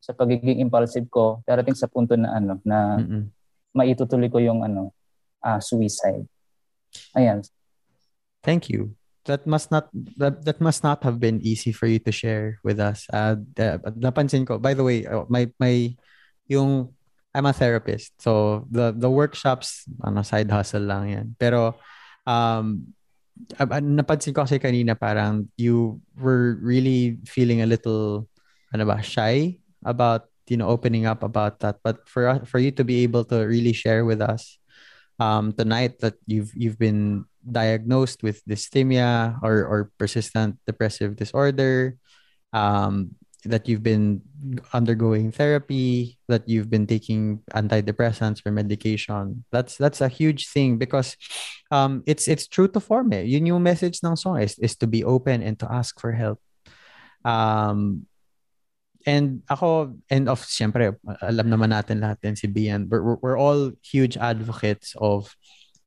sa 0.03 0.13
pagiging 0.13 0.61
impulsive 0.61 1.07
ko, 1.09 1.41
darating 1.47 1.79
sa 1.79 1.89
punto 1.89 2.13
na 2.19 2.37
ano, 2.37 2.61
na 2.67 3.01
Mm-mm. 3.01 3.31
maitutuloy 3.73 4.29
ko 4.29 4.43
yung 4.43 4.61
ano, 4.67 4.93
ah 5.41 5.63
suicide. 5.63 6.27
Ayan. 7.17 7.41
Thank 8.45 8.69
you. 8.69 8.99
That 9.25 9.47
must 9.47 9.71
not 9.71 9.87
that, 10.19 10.43
that 10.45 10.59
must 10.59 10.83
not 10.83 11.07
have 11.07 11.23
been 11.23 11.39
easy 11.47 11.71
for 11.71 11.87
you 11.87 12.03
to 12.03 12.11
share 12.11 12.59
with 12.67 12.83
us. 12.83 13.07
Uh, 13.07 13.39
uh, 13.55 13.79
napansin 13.95 14.43
ko. 14.43 14.59
By 14.59 14.75
the 14.75 14.83
way, 14.83 15.07
uh, 15.07 15.23
my 15.31 15.47
my 15.63 15.95
yung 16.51 16.91
I'm 17.33 17.49
a 17.49 17.53
therapist. 17.57 18.13
So 18.21 18.65
the 18.69 18.93
the 18.93 19.09
workshops 19.09 19.89
ano 20.05 20.21
side 20.21 20.53
hustle 20.53 20.85
lang 20.85 21.09
'yan. 21.09 21.27
Pero 21.41 21.77
um 22.29 22.93
uh, 23.59 23.81
napansin 23.81 24.37
ko 24.37 24.45
kasi 24.45 24.61
kanina 24.61 24.93
parang 24.93 25.49
you 25.57 26.01
were 26.17 26.61
really 26.61 27.19
feeling 27.25 27.65
a 27.65 27.69
little 27.69 28.29
ano 28.73 28.85
ba 28.85 29.01
shy 29.01 29.57
about 29.85 30.29
you 30.49 30.57
know 30.61 30.69
opening 30.69 31.09
up 31.09 31.23
about 31.25 31.61
that 31.61 31.81
but 31.81 32.05
for 32.09 32.29
us 32.29 32.41
for 32.45 32.61
you 32.61 32.71
to 32.71 32.85
be 32.85 33.03
able 33.03 33.25
to 33.25 33.47
really 33.47 33.73
share 33.73 34.05
with 34.05 34.21
us 34.21 34.59
um 35.23 35.53
tonight 35.55 35.97
that 36.01 36.19
you've 36.27 36.53
you've 36.53 36.79
been 36.79 37.25
diagnosed 37.43 38.23
with 38.23 38.45
dysthymia 38.45 39.39
or 39.41 39.65
or 39.65 39.79
persistent 39.97 40.59
depressive 40.67 41.17
disorder 41.17 41.97
um 42.53 43.15
that 43.45 43.69
you've 43.69 43.83
been 43.83 44.23
undergoing 44.73 45.33
therapy 45.33 46.19
that 46.29 46.49
you've 46.49 46.71
been 46.71 46.87
taking 46.87 47.41
antidepressants 47.55 48.43
or 48.47 48.53
medication. 48.53 49.45
That's 49.51 49.77
that's 49.77 50.01
a 50.01 50.09
huge 50.09 50.49
thing 50.49 50.79
because 50.79 51.17
um 51.71 52.03
it's 52.07 52.29
it's 52.29 52.47
true 52.47 52.69
to 52.69 52.81
form 52.81 53.13
eh. 53.13 53.23
yun 53.23 53.47
yung 53.47 53.63
message 53.63 53.99
ng 54.03 54.17
song 54.17 54.41
is, 54.41 54.59
is 54.59 54.77
to 54.79 54.87
be 54.87 55.03
open 55.05 55.43
and 55.43 55.59
to 55.59 55.67
ask 55.71 55.99
for 55.99 56.13
help. 56.13 56.39
Um 57.25 58.07
and 59.07 59.43
ako 59.51 59.99
and 60.11 60.31
of 60.31 60.47
syempre 60.47 60.95
alam 61.19 61.51
naman 61.51 61.75
natin 61.75 61.99
lahat 61.99 62.23
din 62.23 62.39
si 62.39 62.47
Bian. 62.47 62.87
We're- 62.87 63.19
we're 63.19 63.39
all 63.39 63.75
huge 63.83 64.15
advocates 64.17 64.95
of 64.99 65.35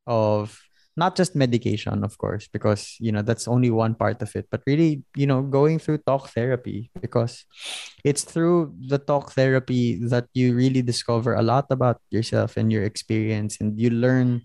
of 0.03 0.60
not 0.98 1.16
just 1.16 1.36
medication 1.36 2.04
of 2.04 2.18
course 2.18 2.48
because 2.48 2.96
you 3.00 3.12
know 3.12 3.22
that's 3.22 3.48
only 3.48 3.70
one 3.70 3.96
part 3.96 4.22
of 4.22 4.34
it 4.36 4.48
but 4.50 4.62
really 4.66 5.04
you 5.16 5.28
know 5.28 5.41
going 5.41 5.78
through 5.78 5.98
talk 6.00 6.30
therapy 6.30 6.89
because 7.02 7.43
it's 8.04 8.24
through 8.24 8.74
the 8.88 8.98
talk 8.98 9.32
therapy 9.32 10.00
that 10.08 10.28
you 10.34 10.56
really 10.56 10.82
discover 10.82 11.36
a 11.36 11.43
lot 11.43 11.66
about 11.70 12.00
yourself 12.12 12.56
and 12.58 12.72
your 12.72 12.84
experience 12.84 13.60
and 13.60 13.80
you 13.80 13.89
learn 13.89 14.41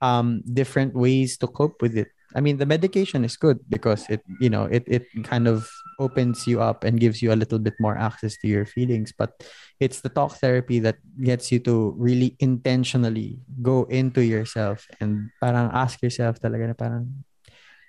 um 0.00 0.42
different 0.52 0.94
ways 0.94 1.36
to 1.36 1.46
cope 1.46 1.82
with 1.82 1.96
it. 1.96 2.08
I 2.36 2.40
mean 2.40 2.58
the 2.58 2.66
medication 2.66 3.24
is 3.24 3.36
good 3.36 3.58
because 3.68 4.04
it 4.10 4.20
you 4.40 4.50
know 4.50 4.64
it 4.64 4.84
it 4.86 5.08
kind 5.24 5.48
of 5.48 5.70
opens 5.98 6.46
you 6.46 6.62
up 6.62 6.84
and 6.84 7.02
gives 7.02 7.20
you 7.20 7.32
a 7.32 7.38
little 7.38 7.58
bit 7.58 7.74
more 7.78 7.98
access 7.98 8.38
to 8.38 8.46
your 8.46 8.64
feelings 8.64 9.12
but 9.12 9.34
it's 9.80 10.00
the 10.02 10.10
talk 10.10 10.34
therapy 10.38 10.78
that 10.78 10.98
gets 11.22 11.50
you 11.50 11.58
to 11.58 11.94
really 11.98 12.34
intentionally 12.38 13.38
go 13.62 13.84
into 13.90 14.22
yourself 14.22 14.86
and 15.00 15.30
parang 15.38 15.70
ask 15.70 16.02
yourself 16.02 16.38
talaga 16.42 16.70
na 16.70 16.76
parang 16.76 17.06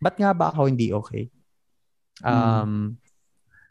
ba't 0.01 0.15
nga 0.17 0.31
ba 0.33 0.53
ako 0.53 0.69
hindi 0.69 0.93
okay? 0.93 1.29
Um 2.23 3.01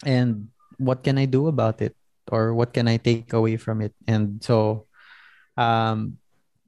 and 0.02 0.50
what 0.78 1.02
can 1.02 1.18
I 1.18 1.26
do 1.26 1.46
about 1.46 1.80
it? 1.80 1.94
Or 2.28 2.52
what 2.52 2.74
can 2.74 2.86
I 2.90 2.98
take 2.98 3.32
away 3.32 3.56
from 3.56 3.80
it? 3.80 3.94
And 4.06 4.42
so 4.42 4.86
um 5.56 6.18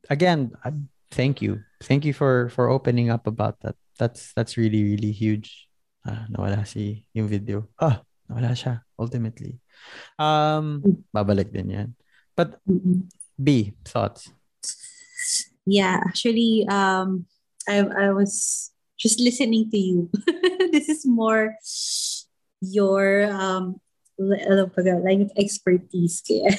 again 0.09 0.55
uh, 0.63 0.75
thank 1.11 1.43
you. 1.43 1.67
Thank 1.83 2.07
you 2.07 2.15
for 2.15 2.49
for 2.55 2.71
opening 2.71 3.11
up 3.11 3.27
about 3.27 3.59
that. 3.67 3.75
That's 3.99 4.33
that's 4.39 4.57
really 4.57 4.83
really 4.87 5.13
huge 5.13 5.70
ah 6.07 6.25
nawala 6.33 6.65
si 6.65 7.05
yung 7.13 7.29
video 7.29 7.69
ah 7.81 8.01
nawala 8.29 8.57
siya 8.57 8.85
ultimately 8.97 9.59
um 10.21 10.81
babalik 11.13 11.53
din 11.53 11.69
yan 11.73 11.89
but. 12.37 12.57
B 13.41 13.73
thoughts 13.89 14.29
Yeah, 15.69 16.01
actually, 16.03 16.67
um, 16.69 17.29
I 17.69 17.85
I 17.85 18.07
was 18.11 18.69
just 18.99 19.21
listening 19.21 19.71
to 19.71 19.79
you. 19.79 20.11
this 20.75 20.89
is 20.89 21.05
more 21.07 21.55
your 22.61 23.29
um 23.31 23.79
li- 24.19 24.45
pa 24.45 24.81
ga- 24.83 25.05
line 25.05 25.23
of 25.23 25.33
expertise 25.37 26.25
kaya. 26.25 26.57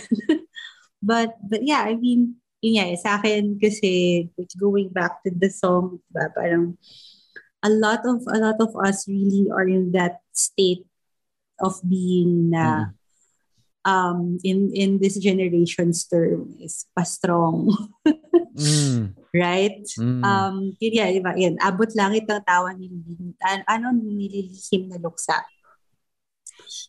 but 1.03 1.35
but 1.43 1.65
yeah, 1.65 1.83
I 1.83 1.97
mean, 1.97 2.39
yun 2.61 2.93
eh, 2.93 2.95
sa 2.95 3.17
akin 3.19 3.57
kasi 3.57 4.29
going 4.55 4.93
back 4.93 5.25
to 5.25 5.33
the 5.33 5.49
song, 5.49 5.99
diba, 6.07 6.29
parang 6.31 6.77
a 7.61 7.69
lot 7.69 8.01
of 8.05 8.25
a 8.29 8.37
lot 8.41 8.57
of 8.59 8.73
us 8.77 9.05
really 9.07 9.47
are 9.49 9.67
in 9.67 9.91
that 9.93 10.21
state 10.33 10.85
of 11.61 11.77
being 11.85 12.49
na 12.49 12.89
um 13.85 14.37
in 14.45 14.69
in 14.73 14.97
this 15.01 15.17
generation's 15.17 16.05
term 16.05 16.53
is 16.61 16.85
pa-strong. 16.97 17.69
mm, 18.53 19.13
right? 19.33 19.81
mm, 19.97 20.21
Um, 20.21 20.77
yun 20.77 20.93
yan, 21.01 21.09
diba? 21.17 21.33
Yan, 21.37 21.55
abot 21.61 21.89
langit 21.97 22.29
ang 22.29 22.45
tawa 22.45 22.73
ni 22.77 22.89
an, 23.41 23.65
ano, 23.65 23.89
nililihim 23.95 24.89
na 24.89 25.01
luksa. 25.01 25.41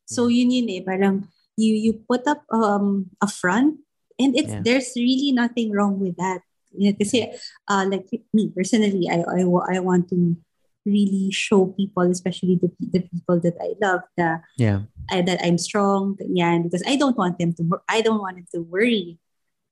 So, 0.05 0.29
yun 0.29 0.53
yun 0.53 0.68
eh, 0.68 0.83
parang 0.85 1.29
you 1.57 1.73
you 1.73 1.93
put 2.05 2.29
up 2.29 2.45
um, 2.53 3.09
a 3.20 3.29
front 3.29 3.81
and 4.20 4.37
it's 4.37 4.53
Yeah. 4.53 4.61
there's 4.64 4.93
really 4.97 5.33
nothing 5.33 5.73
wrong 5.73 5.97
with 6.01 6.16
that. 6.20 6.45
Yeah, 6.73 6.97
kasi, 6.97 7.29
uh, 7.68 7.85
like 7.89 8.09
me, 8.33 8.49
personally, 8.53 9.05
I, 9.09 9.20
I, 9.25 9.45
I 9.45 9.79
want 9.81 10.09
to 10.09 10.37
really 10.85 11.30
show 11.30 11.66
people, 11.76 12.05
especially 12.11 12.59
the, 12.61 12.70
the 12.80 13.01
people 13.07 13.41
that 13.41 13.55
I 13.61 13.74
love, 13.80 14.03
na, 14.18 14.39
yeah 14.59 14.83
I, 15.11 15.22
that 15.22 15.41
I'm 15.43 15.59
strong, 15.59 16.18
Yeah, 16.20 16.59
because 16.59 16.83
I 16.87 16.97
don't 16.97 17.16
want 17.16 17.39
them 17.39 17.55
to, 17.55 17.62
I 17.89 18.03
don't 18.03 18.20
want 18.20 18.37
them 18.37 18.47
to 18.55 18.62
worry. 18.62 19.18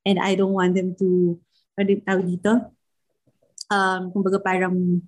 And 0.06 0.18
I 0.18 0.34
don't 0.34 0.56
want 0.56 0.74
them 0.74 0.96
to, 0.96 1.38
ano 1.76 1.92
tawag 2.08 2.24
dito? 2.24 2.52
Um, 3.68 4.10
kumbaga 4.16 4.40
parang, 4.42 5.04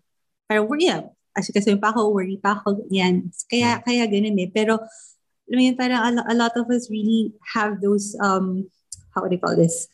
parang 0.49 0.69
worry, 0.69 0.93
yeah. 0.93 1.09
Kasi 1.33 1.53
kasi 1.53 1.73
pa 1.81 1.97
ako, 1.97 2.13
worry 2.13 2.37
pa 2.37 2.61
ako, 2.61 2.85
yan. 2.93 3.33
Kaya, 3.49 3.81
kaya 3.81 4.05
ganun 4.05 4.37
eh. 4.37 4.53
Pero, 4.53 4.77
mo 5.49 5.61
yun, 5.61 5.77
parang 5.77 6.01
a, 6.01 6.11
a 6.29 6.37
lot 6.37 6.53
of 6.57 6.69
us 6.69 6.93
really 6.93 7.33
have 7.57 7.81
those, 7.81 8.17
um, 8.21 8.69
how 9.17 9.25
do 9.25 9.33
you 9.33 9.41
call 9.41 9.57
this? 9.57 9.89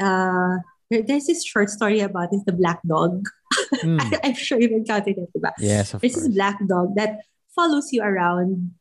Uh, 0.00 0.60
there, 0.90 1.02
there's 1.02 1.26
this 1.26 1.44
short 1.44 1.70
story 1.70 2.00
about 2.00 2.30
this, 2.30 2.44
the 2.44 2.52
black 2.52 2.80
dog. 2.88 3.24
Mm, 3.86 4.00
I'm 4.24 4.34
sure 4.34 4.60
you've 4.60 4.72
encountered 4.74 5.18
it, 5.18 5.28
diba? 5.32 5.52
yes 5.58 5.94
of 5.94 6.00
There's 6.00 6.14
this 6.14 6.24
course 6.26 6.34
black 6.34 6.58
dog 6.66 6.94
that 6.96 7.22
follows 7.54 7.92
you 7.92 8.02
around. 8.02 8.74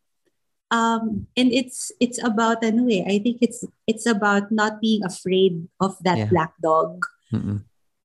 Um, 0.74 1.28
and 1.38 1.54
it's 1.54 1.92
it's 2.02 2.18
about 2.24 2.66
ano 2.66 2.90
eh, 2.90 3.06
I 3.06 3.22
think 3.22 3.38
it's 3.40 3.62
it's 3.86 4.10
about 4.10 4.50
not 4.52 4.82
being 4.82 5.06
afraid 5.06 5.70
of 5.80 5.94
that 6.02 6.18
Yeah. 6.26 6.30
black 6.34 6.54
dog, 6.58 7.06
Mm-mm. 7.32 7.62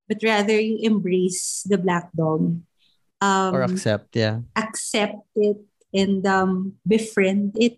but 0.06 0.20
rather 0.20 0.60
you 0.60 0.76
embrace 0.84 1.64
the 1.64 1.80
black 1.80 2.12
dog. 2.12 2.60
Um, 3.20 3.50
or 3.52 3.60
accept 3.64 4.16
yeah 4.16 4.40
accept 4.56 5.20
it 5.36 5.60
and 5.92 6.24
um, 6.24 6.80
befriend 6.88 7.52
it 7.60 7.76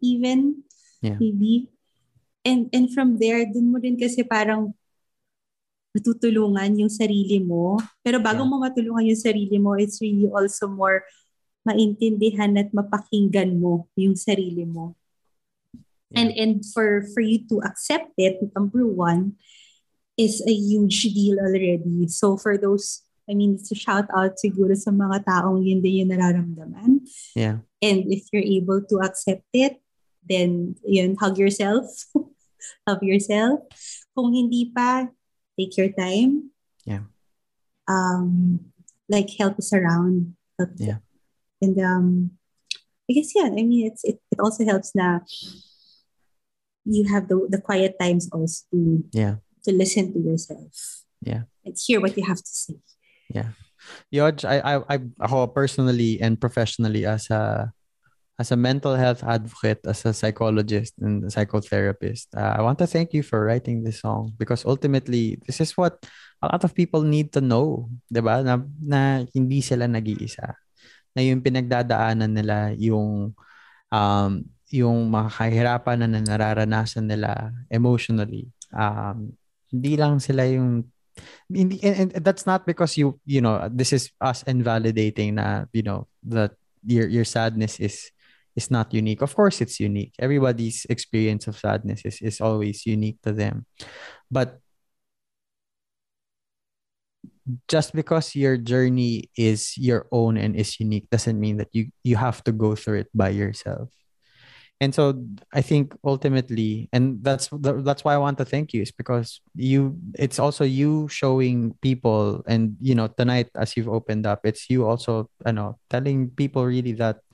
even 0.00 0.64
Yeah. 1.04 1.16
maybe 1.20 1.68
and 2.44 2.68
and 2.72 2.88
from 2.92 3.20
there 3.20 3.44
dun 3.48 3.68
mo 3.72 3.80
rin 3.80 3.96
kasi 4.00 4.24
parang 4.24 4.72
matutulungan 5.94 6.78
yung 6.78 6.92
sarili 6.92 7.40
mo 7.40 7.80
pero 8.04 8.20
bago 8.20 8.44
Yeah. 8.44 8.50
mo 8.50 8.56
matulungan 8.60 9.08
yung 9.08 9.22
sarili 9.22 9.56
mo 9.56 9.74
it's 9.74 9.98
really 10.00 10.28
also 10.28 10.68
more 10.68 11.02
maintindihan 11.64 12.56
at 12.56 12.72
mapakinggan 12.72 13.60
mo 13.60 13.88
yung 13.96 14.16
sarili 14.16 14.64
mo 14.64 14.96
and 16.16 16.32
and 16.36 16.64
for 16.72 17.04
for 17.12 17.20
you 17.20 17.44
to 17.44 17.60
accept 17.64 18.12
it 18.16 18.40
number 18.56 18.84
one 18.84 19.36
is 20.16 20.40
a 20.44 20.54
huge 20.54 21.08
deal 21.12 21.36
already 21.40 22.08
so 22.08 22.36
for 22.36 22.56
those 22.56 23.08
I 23.28 23.36
mean, 23.36 23.60
it's 23.60 23.70
a 23.70 23.76
shout 23.76 24.08
out 24.16 24.40
siguro 24.40 24.72
sa 24.72 24.88
mga 24.88 25.28
taong 25.28 25.60
yun 25.60 25.84
din 25.84 26.00
yung 26.00 26.16
nararamdaman. 26.16 27.04
Yeah. 27.36 27.60
And 27.84 28.08
if 28.08 28.24
you're 28.32 28.40
able 28.42 28.80
to 28.88 29.04
accept 29.04 29.44
it, 29.52 29.84
then 30.24 30.80
yun, 30.80 31.12
hug 31.20 31.36
yourself. 31.36 31.84
hug 32.88 33.04
yourself. 33.04 33.68
Kung 34.16 34.32
hindi 34.32 34.72
pa, 34.72 35.12
take 35.58 35.76
your 35.76 35.90
time. 35.90 36.50
Yeah. 36.86 37.10
Um, 37.88 38.60
like 39.08 39.30
help 39.38 39.58
us 39.58 39.72
around. 39.72 40.36
Help 40.58 40.70
Yeah. 40.78 41.02
And 41.60 41.74
um, 41.82 42.30
I 43.10 43.14
guess 43.14 43.34
yeah. 43.34 43.50
I 43.50 43.62
mean, 43.66 43.90
it's 43.90 44.04
it, 44.04 44.20
it 44.30 44.38
also 44.38 44.64
helps 44.64 44.94
now. 44.94 45.26
you 46.88 47.04
have 47.04 47.28
the 47.28 47.36
the 47.52 47.60
quiet 47.60 48.00
times 48.00 48.28
also 48.32 48.64
to 48.72 49.04
Yeah. 49.12 49.44
to 49.64 49.70
listen 49.76 50.08
to 50.16 50.20
yourself. 50.20 51.04
Yeah. 51.20 51.44
And 51.64 51.76
hear 51.76 52.00
what 52.00 52.16
you 52.16 52.24
have 52.24 52.40
to 52.40 52.48
say. 52.48 52.80
Yeah. 53.28 53.52
Yodge, 54.10 54.44
I, 54.44 54.60
I, 54.60 54.74
I, 54.88 54.96
ako 55.20 55.48
personally 55.48 56.16
and 56.20 56.40
professionally 56.40 57.04
as 57.04 57.28
a, 57.30 57.72
as 58.38 58.54
a 58.54 58.56
mental 58.56 58.94
health 58.94 59.26
advocate, 59.26 59.82
as 59.82 60.06
a 60.06 60.14
psychologist 60.14 60.94
and 61.02 61.26
a 61.26 61.30
psychotherapist, 61.30 62.30
uh, 62.38 62.54
I 62.54 62.62
want 62.62 62.78
to 62.78 62.86
thank 62.86 63.10
you 63.10 63.26
for 63.26 63.42
writing 63.42 63.82
this 63.82 64.00
song 64.00 64.32
because 64.38 64.62
ultimately, 64.62 65.42
this 65.42 65.60
is 65.60 65.74
what 65.74 66.06
a 66.38 66.46
lot 66.46 66.62
of 66.62 66.70
people 66.70 67.02
need 67.02 67.34
to 67.34 67.42
know, 67.42 67.90
'di 68.06 68.22
ba? 68.22 68.46
Na, 68.46 68.62
na 68.78 69.26
hindi 69.34 69.58
sila 69.58 69.90
nag-iisa. 69.90 70.54
Na 71.18 71.20
yung 71.26 71.42
pinagdadaanan 71.42 72.30
nila, 72.30 72.70
yung 72.78 73.34
um, 73.90 74.32
yung 74.70 75.10
mga 75.10 75.28
kahirapan 75.34 76.06
na 76.06 76.22
nararanasan 76.22 77.10
nila 77.10 77.50
emotionally. 77.66 78.46
Um, 78.70 79.34
hindi 79.66 79.98
lang 79.98 80.22
sila 80.22 80.46
yung 80.46 80.86
hindi, 81.50 81.82
and, 81.82 82.14
and 82.14 82.22
that's 82.22 82.46
not 82.46 82.62
because 82.62 82.94
you 82.94 83.18
you 83.26 83.42
know 83.42 83.66
this 83.66 83.90
is 83.90 84.14
us 84.22 84.46
invalidating 84.46 85.42
na 85.42 85.66
you 85.74 85.82
know 85.82 86.06
that 86.22 86.54
your 86.86 87.10
your 87.10 87.26
sadness 87.26 87.82
is 87.82 88.14
is 88.58 88.74
not 88.74 88.90
unique. 88.90 89.22
Of 89.22 89.38
course 89.38 89.62
it's 89.62 89.78
unique. 89.78 90.18
Everybody's 90.18 90.82
experience 90.90 91.46
of 91.46 91.54
sadness 91.54 92.02
is, 92.02 92.18
is 92.20 92.42
always 92.42 92.82
unique 92.84 93.22
to 93.22 93.30
them. 93.30 93.64
But 94.26 94.58
just 97.70 97.94
because 97.94 98.34
your 98.34 98.58
journey 98.58 99.30
is 99.38 99.78
your 99.78 100.10
own 100.10 100.36
and 100.36 100.58
is 100.58 100.82
unique 100.82 101.08
doesn't 101.08 101.38
mean 101.38 101.56
that 101.56 101.70
you 101.72 101.88
you 102.02 102.18
have 102.18 102.42
to 102.44 102.52
go 102.52 102.74
through 102.74 103.06
it 103.06 103.10
by 103.14 103.30
yourself. 103.30 103.88
And 104.78 104.94
so 104.94 105.18
i 105.50 105.58
think 105.58 105.90
ultimately 106.06 106.86
and 106.94 107.18
that's 107.18 107.50
that's 107.82 108.06
why 108.06 108.14
i 108.14 108.22
want 108.22 108.38
to 108.38 108.46
thank 108.46 108.70
you 108.70 108.86
is 108.86 108.94
because 108.94 109.42
you 109.58 109.98
it's 110.14 110.38
also 110.38 110.62
you 110.62 111.10
showing 111.10 111.74
people 111.82 112.46
and 112.46 112.78
you 112.78 112.94
know 112.94 113.10
tonight 113.10 113.50
as 113.58 113.74
you've 113.74 113.90
opened 113.90 114.22
up 114.22 114.46
it's 114.46 114.70
you 114.70 114.86
also 114.86 115.26
you 115.42 115.50
know 115.50 115.82
telling 115.90 116.30
people 116.30 116.62
really 116.62 116.94
that 116.94 117.26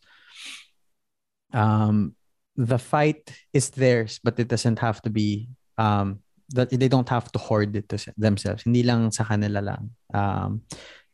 um 1.54 2.12
the 2.58 2.78
fight 2.78 3.30
is 3.54 3.70
theirs 3.70 4.20
but 4.22 4.38
it 4.38 4.48
doesn't 4.50 4.78
have 4.78 5.00
to 5.02 5.10
be 5.10 5.48
um 5.78 6.20
that 6.52 6.68
they 6.70 6.88
don't 6.88 7.08
have 7.08 7.32
to 7.32 7.38
hoard 7.38 7.74
it 7.74 7.88
to 7.88 7.96
themselves. 8.20 8.68
Hindi 8.68 8.84
lang 8.84 9.10
sa 9.10 9.24
kanila 9.24 9.64
lang. 9.64 9.90
Um 10.12 10.60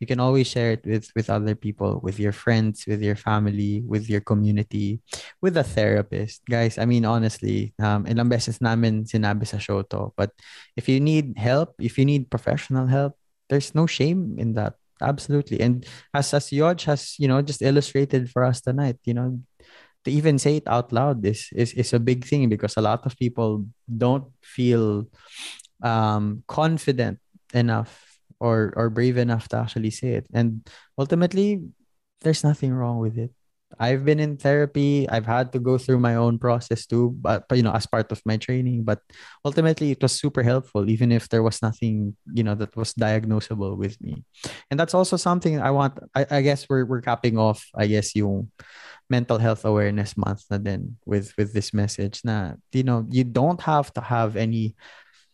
you 0.01 0.09
can 0.09 0.19
always 0.19 0.49
share 0.49 0.73
it 0.73 0.83
with 0.83 1.13
with 1.15 1.29
other 1.29 1.55
people 1.55 2.01
with 2.03 2.19
your 2.19 2.33
friends 2.33 2.89
with 2.89 3.05
your 3.05 3.15
family 3.15 3.85
with 3.85 4.09
your 4.09 4.25
community 4.25 4.99
with 5.45 5.55
a 5.61 5.63
therapist. 5.63 6.43
Guys 6.49 6.81
i 6.81 6.89
mean 6.89 7.05
honestly 7.05 7.77
um 7.79 8.09
ilang 8.09 8.33
beses 8.33 8.59
namin 8.65 9.05
sinabi 9.05 9.45
sa 9.47 9.61
show 9.61 9.85
to 9.87 10.11
but 10.17 10.33
if 10.75 10.89
you 10.89 10.99
need 10.99 11.37
help 11.37 11.77
if 11.79 12.01
you 12.01 12.09
need 12.09 12.33
professional 12.33 12.89
help 12.89 13.15
there's 13.53 13.75
no 13.75 13.87
shame 13.87 14.37
in 14.39 14.55
that. 14.55 14.75
Absolutely. 15.01 15.61
And 15.65 15.89
as 16.13 16.33
as 16.37 16.53
Yodge 16.53 16.85
has 16.85 17.17
you 17.17 17.29
know 17.29 17.41
just 17.41 17.63
illustrated 17.63 18.29
for 18.29 18.45
us 18.45 18.61
tonight 18.61 19.01
you 19.05 19.15
know 19.17 19.41
to 20.05 20.11
even 20.11 20.39
say 20.39 20.57
it 20.59 20.67
out 20.67 20.93
loud 20.93 21.25
is 21.25 21.49
is, 21.53 21.73
is 21.75 21.93
a 21.93 22.01
big 22.01 22.25
thing 22.25 22.49
because 22.49 22.77
a 22.77 22.85
lot 22.85 23.05
of 23.07 23.17
people 23.17 23.67
don't 23.87 24.25
feel 24.43 25.07
um 25.83 26.43
confident 26.47 27.19
enough 27.55 28.19
or 28.41 28.73
or 28.77 28.91
brave 28.91 29.17
enough 29.17 29.49
to 29.49 29.57
actually 29.57 29.91
say 29.91 30.21
it. 30.21 30.27
And 30.33 30.67
ultimately 30.99 31.61
there's 32.21 32.45
nothing 32.45 32.73
wrong 32.73 32.99
with 32.99 33.17
it 33.19 33.33
i've 33.79 34.05
been 34.05 34.19
in 34.19 34.37
therapy. 34.37 35.09
I've 35.09 35.27
had 35.27 35.53
to 35.53 35.61
go 35.61 35.79
through 35.79 36.01
my 36.01 36.17
own 36.17 36.39
process 36.39 36.87
too 36.87 37.15
but, 37.21 37.47
but 37.49 37.55
you 37.55 37.63
know 37.63 37.73
as 37.73 37.87
part 37.87 38.11
of 38.11 38.21
my 38.25 38.37
training. 38.37 38.83
But 38.85 39.01
ultimately 39.45 39.93
it 39.93 40.03
was 40.03 40.13
super 40.13 40.43
helpful 40.43 40.89
even 40.91 41.13
if 41.13 41.29
there 41.29 41.43
was 41.43 41.63
nothing 41.63 42.17
you 42.33 42.43
know 42.43 42.55
that 42.55 42.77
was 42.77 42.95
diagnosable 42.95 43.77
with 43.77 44.01
me. 44.01 44.25
And 44.71 44.81
that's 44.81 44.95
also 44.95 45.17
something 45.17 45.61
i 45.61 45.71
want 45.71 45.99
i, 46.15 46.27
I 46.31 46.41
guess 46.43 46.67
we're, 46.69 46.85
we're 46.85 47.03
capping 47.03 47.39
off 47.39 47.67
i 47.77 47.87
guess 47.87 48.15
yung 48.17 48.51
mental 49.11 49.39
health 49.39 49.65
awareness 49.65 50.17
month 50.17 50.47
na 50.51 50.59
din 50.59 50.97
with 51.05 51.35
with 51.37 51.53
this 51.53 51.75
message 51.75 52.23
na 52.23 52.55
you 52.71 52.87
know 52.87 53.03
you 53.11 53.25
don't 53.27 53.61
have 53.61 53.93
to 53.95 54.01
have 54.01 54.39
any 54.39 54.75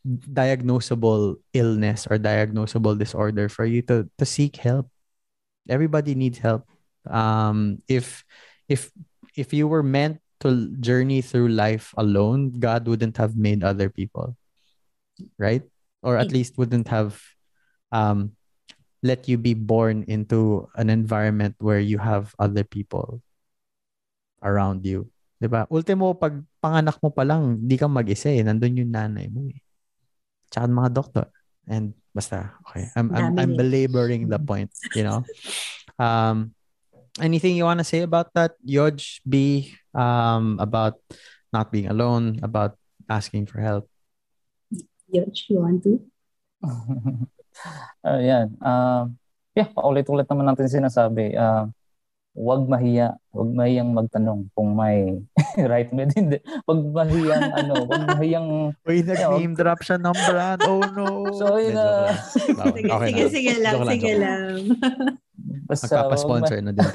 diagnosable 0.07 1.37
illness 1.53 2.07
or 2.07 2.18
diagnosable 2.18 2.97
disorder 2.97 3.49
for 3.49 3.66
you 3.66 3.82
to 3.82 4.09
to 4.18 4.24
seek 4.24 4.57
help. 4.57 4.87
Everybody 5.68 6.14
needs 6.14 6.39
help 6.39 6.62
um 7.11 7.82
if 7.88 8.24
if 8.68 8.90
if 9.36 9.52
you 9.52 9.68
were 9.68 9.82
meant 9.82 10.18
to 10.40 10.68
journey 10.80 11.22
through 11.22 11.48
life 11.48 11.94
alone 11.96 12.52
god 12.61 12.86
wouldn't 12.86 13.16
have 13.16 13.36
made 13.36 13.64
other 13.64 13.88
people 13.88 14.36
right? 15.38 15.62
Or 16.02 16.16
at 16.16 16.30
least 16.30 16.59
wouldn't 16.59 16.88
have 16.88 17.18
um 17.90 18.36
let 19.02 19.28
you 19.28 19.38
be 19.38 19.54
born 19.54 20.04
into 20.09 20.68
an 20.74 20.90
environment 20.90 21.54
where 21.59 21.80
you 21.80 21.98
have 21.98 22.34
other 22.38 22.64
people 22.64 23.22
around 24.42 24.84
you 24.86 25.11
'di 25.40 25.48
ba? 25.50 25.66
Ultimo 25.68 26.14
pag 26.14 26.40
panganak 26.62 27.00
mo 27.02 27.11
pa 27.11 27.26
lang 27.26 27.61
hindi 27.64 27.76
ka 27.76 27.88
mag-isa 27.90 28.32
eh. 28.32 28.44
Nandun 28.44 28.80
yung 28.80 28.92
nanay 28.92 29.26
mo 29.28 29.44
eh. 29.50 29.61
Tsaka 30.48 30.70
mga 30.70 30.90
doktor. 30.94 31.26
And 31.66 31.98
basta 32.14 32.54
okay. 32.70 32.86
I'm 32.94 33.11
I'm, 33.11 33.34
I'm 33.34 33.52
belaboring 33.59 34.30
the 34.30 34.38
point 34.38 34.70
you 34.94 35.04
know? 35.04 35.26
Um 35.96 36.52
anything 37.21 37.57
you 37.57 37.64
want 37.64 37.81
to 37.81 37.87
say 37.87 38.03
about 38.05 38.33
that 38.37 38.55
Yodge 38.64 39.25
B 39.25 39.73
um 39.97 40.61
about 40.61 41.01
not 41.53 41.73
being 41.73 41.89
alone 41.89 42.41
about 42.43 42.77
asking 43.09 43.47
for 43.47 43.61
help 43.62 43.89
Yodge, 45.11 45.47
you 45.49 45.62
want 45.62 45.83
to? 45.87 46.03
Ayan. 48.07 48.59
Uh, 48.59 49.07
yeah, 49.55 49.71
paulit-ulit 49.71 50.27
naman 50.27 50.51
natin 50.51 50.67
sinasabi. 50.67 51.39
Uh, 51.39 51.71
huwag 52.35 52.67
mahiya. 52.67 53.14
Huwag 53.31 53.51
mahiyang 53.55 53.95
magtanong 53.95 54.51
kung 54.53 54.75
may 54.75 55.23
right 55.71 55.95
med. 55.95 56.11
Hindi. 56.12 56.43
Huwag 56.67 56.83
mahiyang 56.91 57.55
ano, 57.55 57.73
huwag 57.87 58.03
mahiyang 58.19 58.49
Uy, 58.89 59.01
nag-name 59.07 59.55
drop 59.55 59.81
siya 59.87 59.97
ng 60.03 60.17
brand. 60.27 60.61
Oh 60.67 60.83
no. 60.91 61.31
So, 61.39 61.55
yun 61.57 61.79
na. 61.79 62.12
Sige, 62.35 62.91
sige, 62.91 63.23
sige 63.31 63.53
lang, 63.62 63.77
sige 63.87 64.12
lang. 64.19 64.53
Basta 65.64 65.87
Magpapasponsor 65.89 66.59
na 66.61 66.72
din 66.72 66.84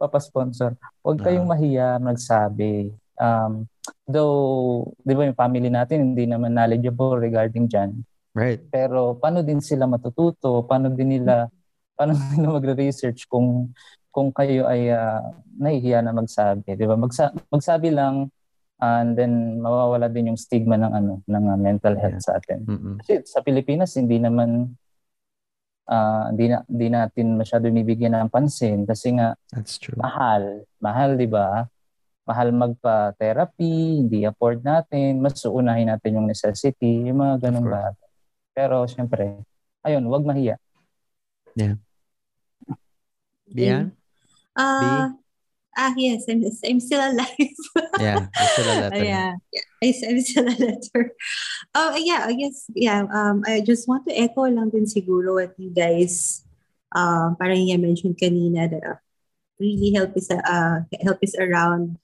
papasponsor. 0.00 0.72
Huwag 1.04 1.20
kayong 1.20 1.44
Ah. 1.44 1.52
mahiya 1.52 1.88
magsabi. 2.00 2.88
Um, 3.20 3.68
though, 4.08 4.88
di 4.98 5.12
ba 5.12 5.28
yung 5.28 5.36
family 5.36 5.68
natin 5.68 6.12
hindi 6.12 6.24
naman 6.24 6.56
knowledgeable 6.56 7.20
regarding 7.20 7.68
dyan. 7.68 8.00
Right. 8.32 8.64
Pero 8.70 9.12
paano 9.14 9.44
din 9.44 9.60
sila 9.60 9.84
matututo? 9.84 10.64
Paano 10.64 10.88
din 10.88 11.20
nila 11.20 11.52
paano 11.92 12.16
nila 12.32 12.48
magre-research 12.50 13.28
kung 13.28 13.76
kung 14.08 14.32
kayo 14.32 14.64
ay 14.64 14.88
ah, 14.88 15.20
nahihiya 15.54 16.00
na 16.00 16.10
magsabi, 16.10 16.72
'di 16.72 16.86
ba? 16.88 16.96
Magsa- 16.96 17.36
magsabi 17.52 17.92
lang 17.92 18.32
and 18.80 19.12
then 19.12 19.60
mawawala 19.60 20.08
din 20.08 20.32
yung 20.32 20.40
stigma 20.40 20.74
ng 20.74 20.90
ano 20.90 21.12
ng 21.22 21.44
ah, 21.46 21.58
mental 21.60 21.94
health 21.94 22.24
sa 22.24 22.40
atin. 22.40 22.64
Mm-mm. 22.64 22.94
Kasi 22.98 23.20
sa 23.22 23.44
Pilipinas 23.44 23.92
hindi 23.94 24.16
naman 24.16 24.72
ah 25.90 26.30
hindi 26.30 26.46
na 26.46 26.62
hindi 26.70 26.86
natin 26.86 27.26
masyado 27.34 27.66
binibigyan 27.66 28.14
ng 28.14 28.30
pansin 28.30 28.86
kasi 28.86 29.18
nga 29.18 29.34
That's 29.50 29.74
true. 29.76 29.98
mahal. 29.98 30.62
Mahal, 30.78 31.18
'di 31.18 31.26
ba? 31.26 31.66
Mahal 32.22 32.54
magpa-therapy, 32.54 34.06
hindi 34.06 34.22
afford 34.22 34.62
natin, 34.62 35.18
mas 35.18 35.42
uunahin 35.42 35.90
natin 35.90 36.14
yung 36.14 36.30
necessity, 36.30 37.10
yung 37.10 37.18
mga 37.18 37.42
course. 37.66 37.74
bagay. 37.74 38.08
Pero 38.54 38.76
syempre, 38.86 39.42
ayun, 39.82 40.06
wag 40.06 40.22
mahiya. 40.22 40.56
Bian? 43.50 43.90
Uh, 44.54 45.19
ah, 45.80 45.92
yes, 45.96 46.28
I'm, 46.28 46.44
I'm 46.44 46.80
still 46.80 47.00
alive. 47.00 47.56
Yeah, 48.00 48.28
it's 48.32 48.52
still 48.52 48.68
a 48.68 48.76
letter. 48.80 49.04
yeah, 49.04 49.32
I'm 49.82 50.20
still 50.20 50.48
a 50.48 50.56
letter. 50.56 51.02
Oh, 51.74 51.96
yeah, 51.96 52.28
I 52.28 52.32
guess, 52.36 52.68
yeah. 52.76 53.04
Um, 53.08 53.42
I 53.48 53.60
just 53.64 53.88
want 53.88 54.04
to 54.08 54.12
echo 54.12 54.44
lang 54.48 54.68
din 54.68 54.84
siguro 54.84 55.40
what 55.40 55.56
you 55.56 55.72
guys, 55.72 56.44
uh, 56.92 57.32
parang 57.40 57.64
you 57.64 57.76
mentioned 57.76 58.16
kanina 58.16 58.68
that 58.68 58.84
uh, 58.84 59.00
really 59.60 59.92
help 59.96 60.16
is, 60.16 60.28
uh, 60.30 60.84
help 61.00 61.18
is 61.20 61.36
around. 61.40 61.96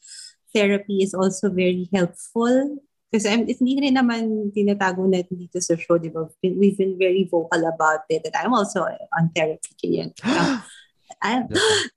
Therapy 0.53 1.05
is 1.05 1.13
also 1.13 1.53
very 1.53 1.89
helpful. 1.93 2.81
Kasi 3.13 3.29
I'm, 3.29 3.49
it's 3.49 3.61
hindi 3.61 3.81
rin 3.81 3.97
naman 3.97 4.53
tinatago 4.53 5.09
natin 5.09 5.41
dito 5.41 5.61
sa 5.63 5.77
show, 5.79 5.97
di 5.97 6.13
ba? 6.13 6.29
We've 6.43 6.77
been 6.77 6.99
very 6.99 7.25
vocal 7.25 7.65
about 7.65 8.05
it. 8.13 8.25
That 8.25 8.37
I'm 8.41 8.53
also 8.53 8.85
on 8.85 9.33
therapy. 9.33 9.73
Kaya, 9.81 10.13
I'm, 11.23 11.49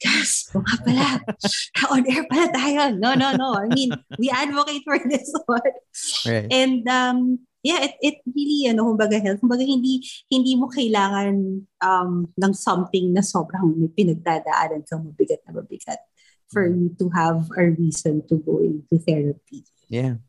guys, 0.04 0.48
kung 0.52 0.64
nga 0.64 0.78
pala, 0.84 1.08
on 1.94 2.04
air 2.08 2.24
pala 2.32 2.48
tayo. 2.56 2.82
No, 2.96 3.14
no, 3.14 3.36
no. 3.36 3.56
I 3.60 3.68
mean, 3.72 3.92
we 4.18 4.32
advocate 4.32 4.84
for 4.88 5.00
this 5.06 5.28
one. 5.46 5.76
Right. 6.26 6.48
And 6.48 6.88
um, 6.88 7.40
yeah, 7.64 7.84
it, 7.84 7.96
it 8.02 8.16
really, 8.24 8.72
ano, 8.72 8.88
kumbaga 8.88 9.20
health, 9.20 9.44
kumbaga 9.44 9.68
hindi, 9.68 10.08
hindi 10.32 10.56
mo 10.56 10.72
kailangan 10.72 11.66
um, 11.84 12.32
ng 12.40 12.54
something 12.56 13.12
na 13.12 13.22
sobrang 13.22 13.76
may 13.76 13.92
pinagdadaanan 13.92 14.88
kang 14.88 15.04
mabigat 15.04 15.44
na 15.44 15.60
mabigat 15.60 16.00
for 16.50 16.66
you 16.66 16.96
to 16.98 17.10
have 17.14 17.46
a 17.58 17.70
reason 17.78 18.24
to 18.26 18.42
go 18.42 18.64
into 18.64 18.98
therapy. 19.04 19.68
Yeah. 19.90 20.24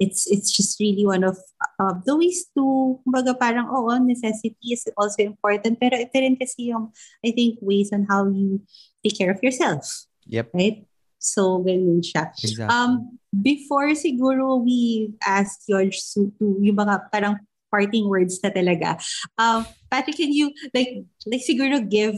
It's 0.00 0.24
it's 0.32 0.48
just 0.48 0.80
really 0.80 1.04
one 1.04 1.22
of 1.28 1.36
uh, 1.76 2.00
the 2.08 2.16
ways 2.16 2.48
to, 2.56 2.96
kumbaga 3.04 3.36
parang, 3.36 3.68
oo, 3.68 3.92
necessity 4.00 4.72
is 4.72 4.88
also 4.96 5.20
important, 5.20 5.76
pero 5.76 6.00
ito 6.00 6.16
rin 6.16 6.40
kasi 6.40 6.72
yung, 6.72 6.88
I 7.20 7.36
think, 7.36 7.60
ways 7.60 7.92
on 7.92 8.08
how 8.08 8.24
you 8.24 8.64
take 9.04 9.20
care 9.20 9.28
of 9.28 9.44
yourself, 9.44 9.84
Yep. 10.24 10.56
right? 10.56 10.88
So, 11.20 11.60
ganun 11.60 12.00
siya. 12.00 12.32
Exactly. 12.32 12.72
Um, 12.72 13.20
before 13.28 13.92
siguro 13.92 14.56
we 14.64 15.12
ask 15.20 15.68
to, 15.68 15.84
to 15.92 16.44
yung 16.64 16.80
mga 16.80 17.12
parang 17.12 17.36
parting 17.68 18.08
words 18.08 18.40
na 18.42 18.50
talaga. 18.50 18.98
Um, 19.38 19.68
Patrick, 19.92 20.16
can 20.16 20.32
you 20.32 20.50
like 20.74 21.06
like 21.28 21.44
siguro 21.44 21.78
give 21.78 22.16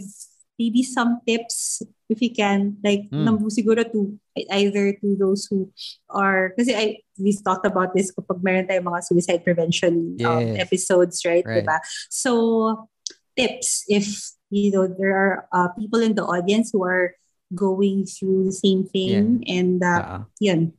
maybe 0.55 0.87
some 0.87 1.21
tips 1.27 1.83
if 2.13 2.21
you 2.21 2.29
can 2.29 2.77
like 2.85 3.09
Mm. 3.09 3.25
number 3.25 3.49
siguro 3.49 3.81
to 3.81 4.21
either 4.53 4.93
to 5.01 5.17
those 5.17 5.49
who 5.49 5.73
are 6.13 6.53
kasi 6.55 6.77
I 6.77 7.01
we 7.17 7.33
talked 7.41 7.65
about 7.65 7.97
this 7.97 8.13
kapag 8.13 8.45
meron 8.45 8.69
tayong 8.69 8.87
mga 8.93 9.09
suicide 9.09 9.41
prevention 9.43 10.21
um, 10.23 10.45
episodes 10.61 11.25
right, 11.25 11.43
Right. 11.45 11.65
diba 11.65 11.81
so 12.13 12.89
tips 13.33 13.89
if 13.89 14.37
you 14.53 14.69
know 14.69 14.85
there 14.85 15.17
are 15.17 15.35
uh, 15.57 15.73
people 15.73 16.05
in 16.05 16.13
the 16.13 16.25
audience 16.25 16.69
who 16.73 16.85
are 16.85 17.17
going 17.57 18.05
through 18.05 18.49
the 18.49 18.57
same 18.57 18.85
thing 18.85 19.41
and 19.49 19.81
uh, 19.81 20.01
Uh-uh. 20.01 20.23
yun 20.41 20.77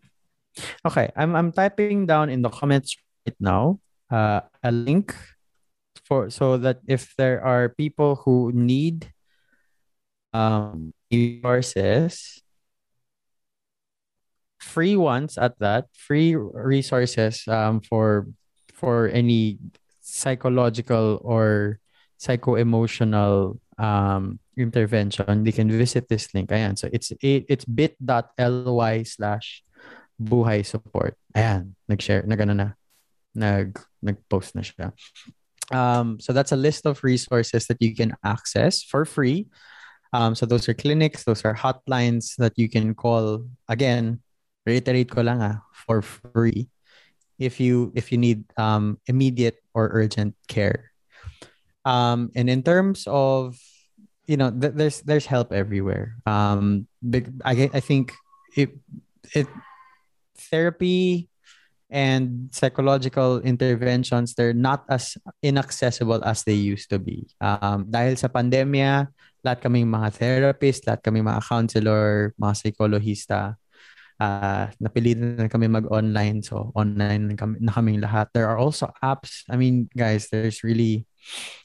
Okay, 0.86 1.09
I'm 1.17 1.34
I'm 1.34 1.49
typing 1.49 2.05
down 2.05 2.29
in 2.29 2.45
the 2.45 2.53
comments 2.53 2.93
right 3.25 3.38
now 3.41 3.81
uh, 4.13 4.45
a 4.61 4.69
link 4.69 5.17
for 6.05 6.29
so 6.29 6.61
that 6.61 6.86
if 6.86 7.17
there 7.17 7.41
are 7.41 7.73
people 7.73 8.21
who 8.21 8.53
need 8.53 9.09
um 10.34 10.93
resources. 11.14 12.41
Free 14.59 14.95
ones 14.95 15.38
at 15.38 15.59
that. 15.59 15.86
Free 15.93 16.36
resources 16.36 17.45
um 17.47 17.82
for 17.82 18.28
for 18.74 19.07
any 19.09 19.59
psychological 20.01 21.22
or 21.22 21.80
psycho-emotional 22.18 23.59
um 23.78 24.39
intervention 24.55 25.43
they 25.43 25.51
can 25.51 25.70
visit 25.70 26.09
this 26.09 26.34
link. 26.34 26.49
Ayan. 26.49 26.78
So 26.78 26.89
it's 26.91 27.11
it, 27.22 27.45
it's 27.49 27.66
bit.ly 27.66 29.03
slash 29.03 29.64
buhay 30.22 30.66
support. 30.66 31.18
Ayan. 31.36 31.76
Nag-share 31.89 32.24
nag 32.26 32.41
ano 32.41 32.53
na 32.53 32.68
nag 33.36 33.78
nag-post 34.01 34.55
na 34.55 34.64
siya. 34.64 34.95
Um 35.70 36.20
so 36.24 36.34
that's 36.34 36.51
a 36.51 36.59
list 36.59 36.86
of 36.86 37.03
resources 37.03 37.68
that 37.68 37.82
you 37.84 37.93
can 37.93 38.16
access 38.24 38.82
for 38.82 39.05
free 39.05 39.47
um 40.14 40.38
so 40.38 40.45
those 40.45 40.70
are 40.70 40.78
clinics 40.78 41.26
those 41.26 41.43
are 41.43 41.57
hotlines 41.57 42.38
that 42.38 42.53
you 42.55 42.70
can 42.70 42.93
call. 42.93 43.43
Again 43.68 44.22
reiterate 44.64 45.11
ko 45.11 45.28
lang 45.28 45.43
ah 45.43 45.59
for 45.74 45.99
free 45.99 46.72
if 47.36 47.59
you 47.59 47.91
if 47.97 48.14
you 48.14 48.18
need 48.18 48.47
um 48.55 48.95
immediate 49.09 49.59
or 49.74 49.91
urgent 49.91 50.38
care. 50.47 50.93
Um 51.84 52.32
and 52.38 52.47
in 52.47 52.64
terms 52.64 53.03
of 53.09 53.59
you 54.30 54.38
know 54.38 54.47
th- 54.53 54.78
there's 54.78 55.03
there's 55.03 55.28
help 55.28 55.51
everywhere. 55.51 56.16
Um 56.24 56.88
i 57.43 57.68
i 57.74 57.82
think 57.84 58.16
it 58.55 58.72
it 59.36 59.49
therapy 60.38 61.28
and 61.93 62.49
psychological 62.49 63.38
interventions 63.45 64.34
they're 64.34 64.55
not 64.55 64.82
as 64.89 65.14
inaccessible 65.43 66.24
as 66.24 66.45
they 66.47 66.55
used 66.55 66.89
to 66.89 66.97
be. 67.01 67.28
Um 67.43 67.91
dahil 67.91 68.16
sa 68.16 68.32
pandemya 68.32 69.11
lahat 69.43 69.59
kaming 69.59 69.87
mga 69.91 70.09
therapist 70.15 70.87
lahat 70.87 71.03
kaming 71.03 71.27
mga 71.27 71.43
counselor 71.43 72.31
mga 72.39 72.53
psychologista 72.57 73.59
uh, 74.23 74.65
napilitan 74.79 75.37
na 75.39 75.49
kami 75.49 75.67
mag-online. 75.67 76.43
So, 76.43 76.71
online 76.75 77.33
na, 77.33 77.35
kami, 77.35 77.59
na 77.59 77.73
lahat. 78.07 78.29
There 78.33 78.47
are 78.47 78.57
also 78.57 78.91
apps. 79.01 79.43
I 79.49 79.55
mean, 79.55 79.89
guys, 79.95 80.29
there's 80.29 80.63
really 80.63 81.05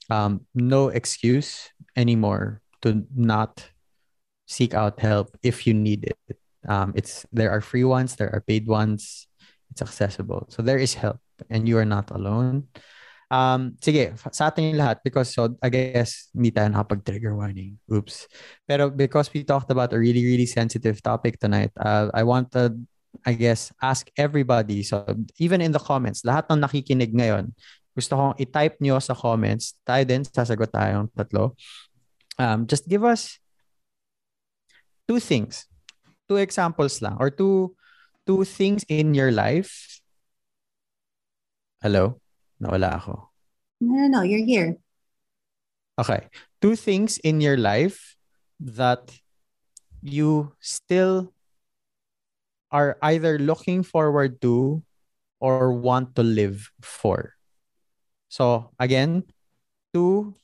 um, 0.08 0.46
no 0.54 0.88
excuse 0.88 1.70
anymore 1.96 2.62
to 2.82 3.04
not 3.12 3.70
seek 4.46 4.72
out 4.72 5.00
help 5.00 5.36
if 5.42 5.66
you 5.66 5.74
need 5.74 6.14
it. 6.14 6.38
Um, 6.68 6.92
it's 6.96 7.26
There 7.32 7.50
are 7.50 7.60
free 7.60 7.84
ones. 7.84 8.16
There 8.16 8.32
are 8.32 8.40
paid 8.40 8.66
ones. 8.66 9.26
It's 9.70 9.82
accessible. 9.82 10.46
So, 10.48 10.62
there 10.62 10.78
is 10.78 10.94
help 10.94 11.20
and 11.50 11.68
you 11.68 11.78
are 11.78 11.88
not 11.88 12.10
alone. 12.10 12.68
Um, 13.28 13.76
sige, 13.84 14.16
sa 14.32 14.48
ating 14.48 14.72
lahat, 14.72 15.04
because 15.04 15.36
so, 15.36 15.52
I 15.60 15.68
guess 15.68 16.32
hindi 16.32 16.48
tayo 16.48 16.72
nakapag-trigger 16.72 17.36
warning. 17.36 17.76
Oops. 17.92 18.24
Pero 18.64 18.88
because 18.88 19.28
we 19.32 19.44
talked 19.44 19.68
about 19.68 19.92
a 19.92 20.00
really, 20.00 20.24
really 20.24 20.48
sensitive 20.48 21.04
topic 21.04 21.36
tonight, 21.36 21.68
uh, 21.76 22.08
I 22.16 22.24
want 22.24 22.52
to, 22.56 22.72
I 23.28 23.36
guess, 23.36 23.68
ask 23.84 24.08
everybody. 24.16 24.80
So 24.80 25.04
even 25.36 25.60
in 25.60 25.76
the 25.76 25.82
comments, 25.82 26.24
lahat 26.24 26.48
ng 26.48 26.64
nakikinig 26.64 27.12
ngayon, 27.12 27.52
gusto 27.92 28.16
kong 28.16 28.34
i-type 28.40 28.80
nyo 28.80 28.96
sa 28.96 29.12
comments. 29.12 29.76
Tayo 29.84 30.08
din, 30.08 30.24
sasagot 30.24 30.72
tayong 30.72 31.12
tatlo. 31.12 31.52
Um, 32.38 32.64
just 32.64 32.88
give 32.88 33.04
us 33.04 33.36
two 35.04 35.20
things. 35.20 35.68
Two 36.28 36.40
examples 36.40 37.02
lang. 37.04 37.20
Or 37.20 37.28
two, 37.28 37.74
two 38.24 38.44
things 38.44 38.88
in 38.88 39.12
your 39.12 39.32
life. 39.32 40.00
Hello? 41.82 42.22
Nawala 42.58 42.98
ako. 42.98 43.30
no 43.80 43.94
no 43.94 44.06
no 44.10 44.20
you're 44.26 44.42
here 44.44 44.74
Okay. 45.98 46.30
Two 46.62 46.78
things 46.78 47.18
in 47.18 47.42
your 47.42 47.58
life 47.58 48.14
that 48.62 49.10
you 50.00 50.54
still 50.62 51.34
are 52.70 52.96
either 53.02 53.38
looking 53.38 53.82
forward 53.82 54.40
to 54.42 54.82
or 55.42 55.74
want 55.74 56.14
to 56.14 56.22
live 56.22 56.70
for. 56.80 57.34
So, 58.28 58.70
again, 58.78 59.24
two 59.92 60.34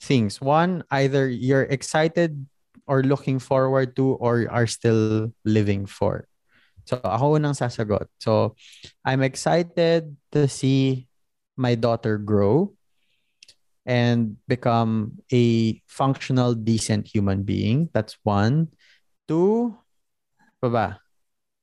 things. 0.00 0.40
One, 0.40 0.84
either 0.90 1.26
you're 1.28 1.66
excited 1.66 2.46
or 2.86 3.02
looking 3.02 3.38
forward 3.38 3.96
to 3.96 4.14
or 4.14 4.46
are 4.50 4.66
still 4.66 5.34
living 5.44 5.86
for. 5.86 6.28
So, 6.86 7.02
ako 7.02 7.38
unang 7.38 7.58
sasagot. 7.58 8.06
So, 8.22 8.54
I'm 9.02 9.22
excited 9.22 10.14
to 10.32 10.46
see 10.46 11.09
my 11.60 11.76
daughter 11.76 12.16
grow 12.16 12.72
and 13.84 14.40
become 14.48 15.20
a 15.28 15.76
functional, 15.86 16.56
decent 16.56 17.04
human 17.04 17.44
being. 17.44 17.92
That's 17.92 18.16
one. 18.24 18.72
Two, 19.28 19.76
baba. 20.64 21.04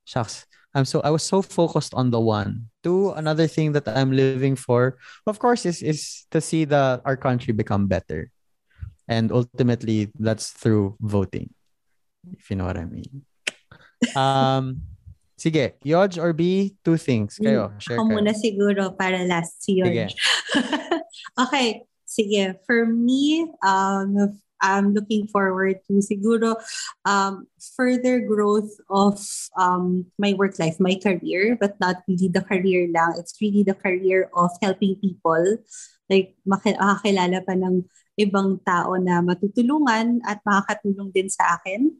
Shucks. 0.06 0.46
I'm 0.78 0.86
so 0.86 1.02
I 1.02 1.10
was 1.10 1.26
so 1.26 1.42
focused 1.42 1.98
on 1.98 2.14
the 2.14 2.22
one. 2.22 2.70
Two, 2.86 3.10
another 3.18 3.50
thing 3.50 3.74
that 3.74 3.90
I'm 3.90 4.14
living 4.14 4.56
for, 4.56 5.02
of 5.26 5.42
course, 5.42 5.66
is 5.66 5.82
is 5.82 6.30
to 6.30 6.40
see 6.40 6.70
the 6.70 7.02
our 7.02 7.18
country 7.18 7.52
become 7.52 7.90
better. 7.90 8.30
And 9.10 9.32
ultimately 9.32 10.14
that's 10.20 10.54
through 10.54 11.00
voting. 11.02 11.50
If 12.38 12.52
you 12.54 12.60
know 12.62 12.70
what 12.70 12.78
I 12.78 12.86
mean. 12.86 13.26
Um 14.14 14.86
sige, 15.38 15.78
Yodge 15.86 16.18
or 16.18 16.34
B, 16.34 16.74
two 16.84 16.98
things. 16.98 17.38
Kayo, 17.38 17.72
share 17.78 18.02
Ako 18.02 18.10
kayo. 18.10 18.16
muna 18.18 18.34
siguro 18.34 18.92
para 18.98 19.22
last 19.24 19.62
si 19.62 19.78
Sige. 19.78 19.86
George. 19.86 20.16
okay. 21.46 21.68
Sige. 22.04 22.58
For 22.66 22.90
me, 22.90 23.46
um, 23.62 24.34
I'm 24.58 24.98
looking 24.98 25.30
forward 25.30 25.86
to 25.86 26.02
siguro 26.02 26.58
um, 27.06 27.46
further 27.78 28.26
growth 28.26 28.74
of 28.90 29.22
um, 29.54 30.10
my 30.18 30.34
work 30.34 30.58
life, 30.58 30.82
my 30.82 30.98
career, 30.98 31.54
but 31.62 31.78
not 31.78 32.02
really 32.10 32.30
the 32.34 32.42
career 32.42 32.90
lang. 32.90 33.22
It's 33.22 33.38
really 33.38 33.62
the 33.62 33.78
career 33.78 34.34
of 34.34 34.50
helping 34.62 34.98
people. 34.98 35.62
Like, 36.10 36.34
makakilala 36.48 37.46
pa 37.46 37.54
ng 37.54 37.86
ibang 38.18 38.58
tao 38.66 38.98
na 38.98 39.22
matutulungan 39.22 40.26
at 40.26 40.42
makakatulong 40.42 41.14
din 41.14 41.30
sa 41.30 41.62
akin. 41.62 41.94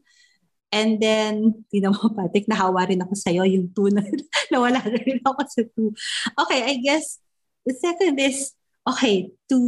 And 0.68 1.00
then, 1.00 1.52
di 1.72 1.80
naman 1.80 2.12
patik, 2.14 2.48
nahawa 2.48 2.88
rin 2.88 3.00
ako 3.00 3.14
sa'yo 3.16 3.44
yung 3.48 3.72
two 3.72 3.88
na 3.88 4.04
nawala 4.52 4.84
na 4.84 4.98
rin 5.00 5.20
ako 5.24 5.40
sa 5.48 5.62
two. 5.72 5.92
Okay, 6.36 6.60
I 6.64 6.74
guess 6.80 7.20
the 7.64 7.74
second 7.74 8.20
is, 8.20 8.52
okay, 8.84 9.32
to 9.48 9.58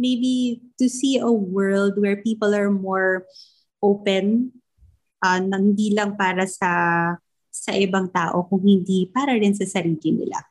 maybe 0.00 0.60
to 0.80 0.88
see 0.90 1.20
a 1.20 1.30
world 1.30 2.00
where 2.00 2.18
people 2.18 2.50
are 2.50 2.72
more 2.72 3.28
open, 3.84 4.50
uh, 5.22 5.38
hindi 5.38 5.94
lang 5.94 6.16
para 6.16 6.48
sa 6.48 6.70
sa 7.54 7.70
ibang 7.76 8.10
tao, 8.10 8.44
kung 8.50 8.66
hindi 8.66 9.06
para 9.12 9.38
rin 9.38 9.54
sa 9.54 9.64
sarili 9.64 10.10
nila. 10.10 10.42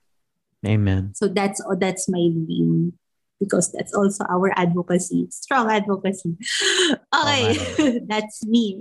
Amen. 0.64 1.12
So 1.12 1.28
that's 1.28 1.60
oh, 1.60 1.76
that's 1.76 2.08
my 2.08 2.24
dream 2.32 2.96
because 3.44 3.76
that's 3.76 3.92
also 3.92 4.24
our 4.32 4.56
advocacy, 4.56 5.28
strong 5.30 5.68
advocacy. 5.68 6.40
Okay, 7.14 8.00
that's 8.10 8.46
me. 8.48 8.80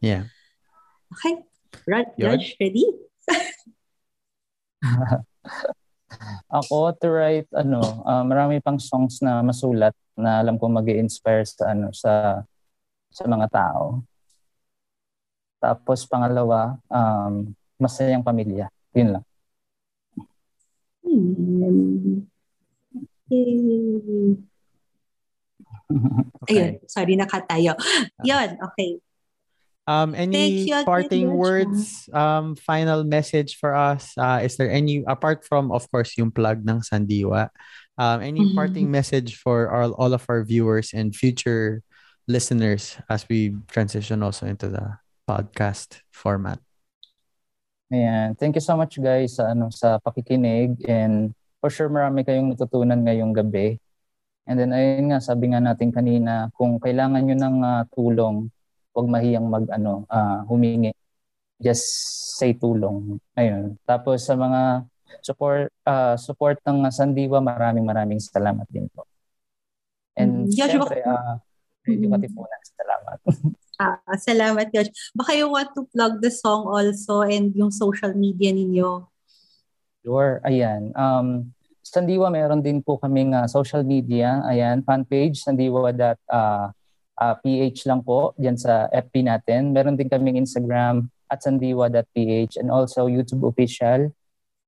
Yeah. 0.00 0.28
Okay, 1.10 1.42
Yun. 2.16 2.38
Josh, 2.38 2.54
ready? 2.60 2.86
Ako 6.50 6.92
to 6.98 7.08
write 7.10 7.48
ano, 7.54 8.02
ah, 8.04 8.26
marami 8.26 8.58
pang 8.60 8.78
songs 8.78 9.22
na 9.22 9.40
masulat 9.40 9.94
na 10.18 10.42
alam 10.42 10.58
ko 10.58 10.68
mag 10.68 10.86
inspire 10.90 11.46
sa 11.46 11.72
ano 11.72 11.94
sa 11.94 12.42
sa 13.10 13.24
mga 13.26 13.46
tao. 13.50 14.02
Tapos 15.60 16.08
pangalawa, 16.08 16.80
um, 16.88 17.52
masayang 17.76 18.24
pamilya. 18.24 18.72
Yun 18.96 19.18
lang. 19.18 19.24
Hmm. 21.04 22.24
Okay. 26.40 26.56
Ayun, 26.56 26.72
sorry, 26.88 27.14
nakatayo. 27.20 27.76
Yun, 28.24 28.48
okay. 28.64 28.96
Um, 29.90 30.14
any 30.14 30.70
you 30.70 30.84
parting 30.86 31.34
words, 31.34 32.06
um, 32.14 32.54
final 32.54 33.02
message 33.02 33.58
for 33.58 33.74
us? 33.74 34.14
Uh, 34.14 34.38
is 34.38 34.54
there 34.54 34.70
any, 34.70 35.02
apart 35.02 35.42
from, 35.42 35.74
of 35.74 35.90
course, 35.90 36.14
yung 36.14 36.30
plug 36.30 36.62
ng 36.62 36.78
Sandiwa, 36.86 37.50
um, 37.98 38.22
any 38.22 38.46
Mhm. 38.46 38.54
parting 38.54 38.86
message 38.86 39.34
for 39.34 39.66
all, 39.74 39.90
all 39.98 40.14
of 40.14 40.22
our 40.30 40.46
viewers 40.46 40.94
and 40.94 41.10
future 41.10 41.82
listeners 42.30 43.02
as 43.10 43.26
we 43.26 43.58
transition 43.66 44.22
also 44.22 44.46
into 44.46 44.70
the 44.70 45.02
podcast 45.26 46.06
format? 46.14 46.62
Ayan. 47.90 48.38
Thank 48.38 48.54
you 48.54 48.62
so 48.62 48.78
much 48.78 48.94
guys 49.02 49.34
sa 49.34 49.50
ano 49.50 49.74
sa 49.74 49.98
pakikinig 49.98 50.78
and 50.86 51.34
for 51.58 51.66
sure 51.66 51.90
marami 51.90 52.22
kayong 52.22 52.54
natutunan 52.54 53.02
ngayong 53.02 53.34
gabi. 53.34 53.82
And 54.46 54.54
then 54.54 54.70
ayun 54.70 55.10
nga 55.10 55.18
sabi 55.18 55.50
nga 55.50 55.58
natin 55.58 55.90
kanina 55.90 56.54
kung 56.54 56.78
kailangan 56.78 57.26
niyo 57.26 57.36
ng 57.42 57.56
ah, 57.66 57.82
tulong, 57.90 58.46
huwag 58.94 59.06
mahiyang 59.06 59.46
mag 59.46 59.66
ano 59.70 60.04
ah, 60.10 60.42
humingi. 60.46 60.90
Just 61.60 61.84
say 62.40 62.56
tulong. 62.56 63.20
Ayun. 63.36 63.76
Tapos 63.84 64.24
sa 64.24 64.34
mga 64.34 64.86
support 65.20 65.68
ah, 65.84 66.16
support 66.16 66.56
ng 66.64 66.88
Sandiwa, 66.88 67.42
maraming 67.42 67.84
maraming 67.84 68.20
salamat 68.20 68.66
din 68.70 68.88
po. 68.90 69.04
And 70.18 70.48
Mm, 70.48 70.52
Joshua, 70.52 70.84
syempre, 70.86 71.00
ah, 71.06 71.38
Radio 71.86 72.08
Mm. 72.08 72.12
Katipunan, 72.12 72.60
salamat. 72.76 73.18
Ah, 73.80 73.96
salamat, 74.12 74.68
Josh. 74.76 74.92
Baka 75.16 75.32
you 75.32 75.48
want 75.48 75.72
to 75.72 75.88
plug 75.88 76.20
the 76.20 76.28
song 76.28 76.68
also 76.68 77.24
and 77.24 77.56
yung 77.56 77.72
social 77.72 78.12
media 78.12 78.52
ninyo. 78.52 79.08
Sure, 80.04 80.36
ayan. 80.44 80.92
Um, 80.92 81.56
Sandiwa, 81.80 82.28
meron 82.28 82.60
din 82.60 82.84
po 82.84 83.00
kaming 83.00 83.32
ah, 83.32 83.48
social 83.48 83.80
media. 83.80 84.44
Ayan, 84.44 84.84
fan 84.84 85.08
page, 87.44 87.84
sandiwa.ph 87.84 87.84
lang 87.84 88.00
po, 88.00 88.32
dyan 88.40 88.56
sa 88.56 88.88
FB 88.88 89.28
natin. 89.28 89.76
Meron 89.76 89.96
din 89.96 90.08
kaming 90.08 90.40
Instagram 90.40 91.12
at 91.28 91.44
sandiwa.ph 91.44 92.56
and 92.56 92.72
also 92.72 93.06
YouTube 93.06 93.44
official 93.44 94.08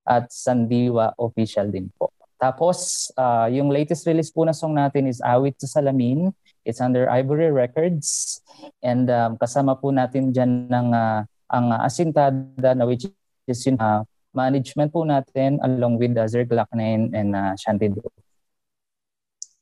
at 0.04 0.28
sandiwa 0.28 1.16
official 1.16 1.72
din 1.72 1.88
po. 1.96 2.12
Tapos, 2.36 3.08
ah, 3.14 3.46
yung 3.46 3.70
latest 3.70 4.04
release 4.04 4.28
po 4.28 4.42
na 4.42 4.52
song 4.52 4.74
natin 4.74 5.06
is 5.06 5.22
Awit 5.22 5.56
sa 5.62 5.78
Salamin. 5.78 6.34
It's 6.66 6.82
under 6.82 7.06
Ivory 7.06 7.50
Records. 7.54 8.38
And 8.82 9.06
um, 9.10 9.38
kasama 9.38 9.78
po 9.78 9.94
natin 9.94 10.34
dyan 10.34 10.66
ng, 10.66 10.88
ah, 10.90 11.24
ang 11.50 11.66
ah, 11.70 11.86
Asintada 11.86 12.74
na 12.74 12.84
which 12.84 13.06
is 13.46 13.60
yung 13.66 13.78
ah, 13.78 14.02
management 14.34 14.90
po 14.90 15.06
natin 15.06 15.60
along 15.62 16.00
with 16.00 16.16
uh, 16.16 16.26
Zer 16.26 16.48
Glocknine 16.48 17.12
and 17.12 17.36
uh, 17.36 17.52
Shanti 17.54 17.92
Do. 17.92 18.02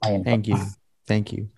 Ayun 0.07 0.25
po. 0.25 0.31
Thank 0.31 0.47
you. 0.49 0.61
Thank 1.05 1.35
you. 1.35 1.51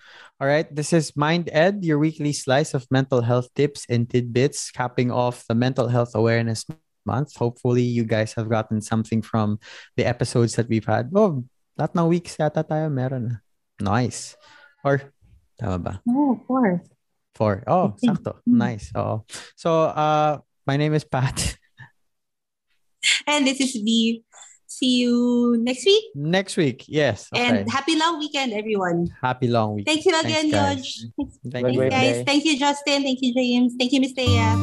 All 0.42 0.50
right. 0.50 0.66
This 0.74 0.90
is 0.90 1.14
Mind 1.14 1.46
Ed, 1.54 1.86
your 1.86 2.02
weekly 2.02 2.34
slice 2.34 2.74
of 2.74 2.90
mental 2.90 3.22
health 3.22 3.46
tips 3.54 3.86
and 3.86 4.10
tidbits, 4.10 4.74
capping 4.74 5.14
off 5.14 5.46
the 5.46 5.54
Mental 5.54 5.86
Health 5.86 6.18
Awareness 6.18 6.66
Month. 7.06 7.38
Hopefully, 7.38 7.86
you 7.86 8.02
guys 8.02 8.34
have 8.34 8.50
gotten 8.50 8.82
something 8.82 9.22
from 9.22 9.62
the 9.94 10.02
episodes 10.02 10.58
that 10.58 10.66
we've 10.66 10.82
had. 10.82 11.14
Oh, 11.14 11.46
lahat 11.78 11.94
ng 11.94 12.10
weeks 12.10 12.34
yata 12.42 12.66
tayo 12.66 12.90
meron. 12.90 13.38
Nice. 13.78 14.34
Or, 14.82 15.14
tama 15.62 15.78
ba? 15.78 15.94
Oh, 16.10 16.34
of 16.34 16.42
course. 16.50 16.90
Four. 17.38 17.62
Oh, 17.70 17.94
sakto. 18.02 18.42
Mm. 18.42 18.58
Nice. 18.66 18.90
Oh. 18.98 19.22
So, 19.54 19.94
uh, 19.94 20.42
my 20.66 20.74
name 20.74 20.98
is 20.98 21.06
Pat. 21.06 21.54
And 23.30 23.46
this 23.46 23.62
is 23.62 23.78
V. 23.78 24.26
See 24.72 25.00
you 25.04 25.58
next 25.60 25.84
week. 25.84 26.04
Next 26.14 26.56
week. 26.56 26.86
Yes. 26.88 27.28
Okay. 27.34 27.44
And 27.44 27.70
happy 27.70 27.94
long 27.94 28.18
weekend, 28.18 28.54
everyone. 28.54 29.14
Happy 29.20 29.46
long 29.46 29.74
week. 29.74 29.84
Thank 29.84 30.06
you 30.06 30.18
again, 30.18 30.50
Thanks, 30.50 30.54
guys. 30.54 31.10
George. 31.18 31.30
Thank 31.52 31.66
Have 31.66 31.74
you. 31.74 31.80
great 31.80 31.90
guys. 31.90 32.12
day. 32.16 32.24
Thank 32.24 32.44
you, 32.46 32.58
Justin. 32.58 33.02
Thank 33.02 33.18
you, 33.20 33.34
James. 33.34 33.74
Thank 33.78 33.92
you, 33.92 34.00
Miss 34.00 34.12
Thea. 34.12 34.56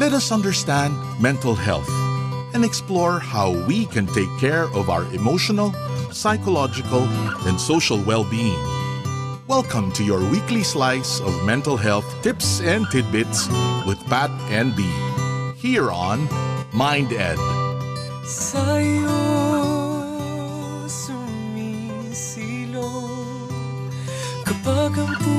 Let 0.00 0.14
us 0.14 0.32
understand 0.32 0.96
mental 1.20 1.54
health 1.54 1.90
and 2.54 2.64
explore 2.64 3.20
how 3.20 3.52
we 3.66 3.84
can 3.84 4.06
take 4.06 4.32
care 4.40 4.64
of 4.72 4.88
our 4.88 5.04
emotional, 5.12 5.74
psychological, 6.10 7.02
and 7.46 7.60
social 7.60 8.02
well 8.02 8.24
being. 8.24 8.81
Welcome 9.48 9.90
to 9.92 10.04
your 10.04 10.20
weekly 10.30 10.62
slice 10.62 11.20
of 11.20 11.44
mental 11.44 11.76
health 11.76 12.06
tips 12.22 12.60
and 12.60 12.86
tidbits 12.92 13.48
with 13.84 13.98
Pat 14.06 14.30
and 14.48 14.74
B. 14.76 14.88
Here 15.56 15.90
on 15.90 16.28
Mind 16.72 17.12
Ed. 17.12 17.38
Sa'yo 18.22 19.10
Kapag 24.46 24.94
ang 24.94 25.31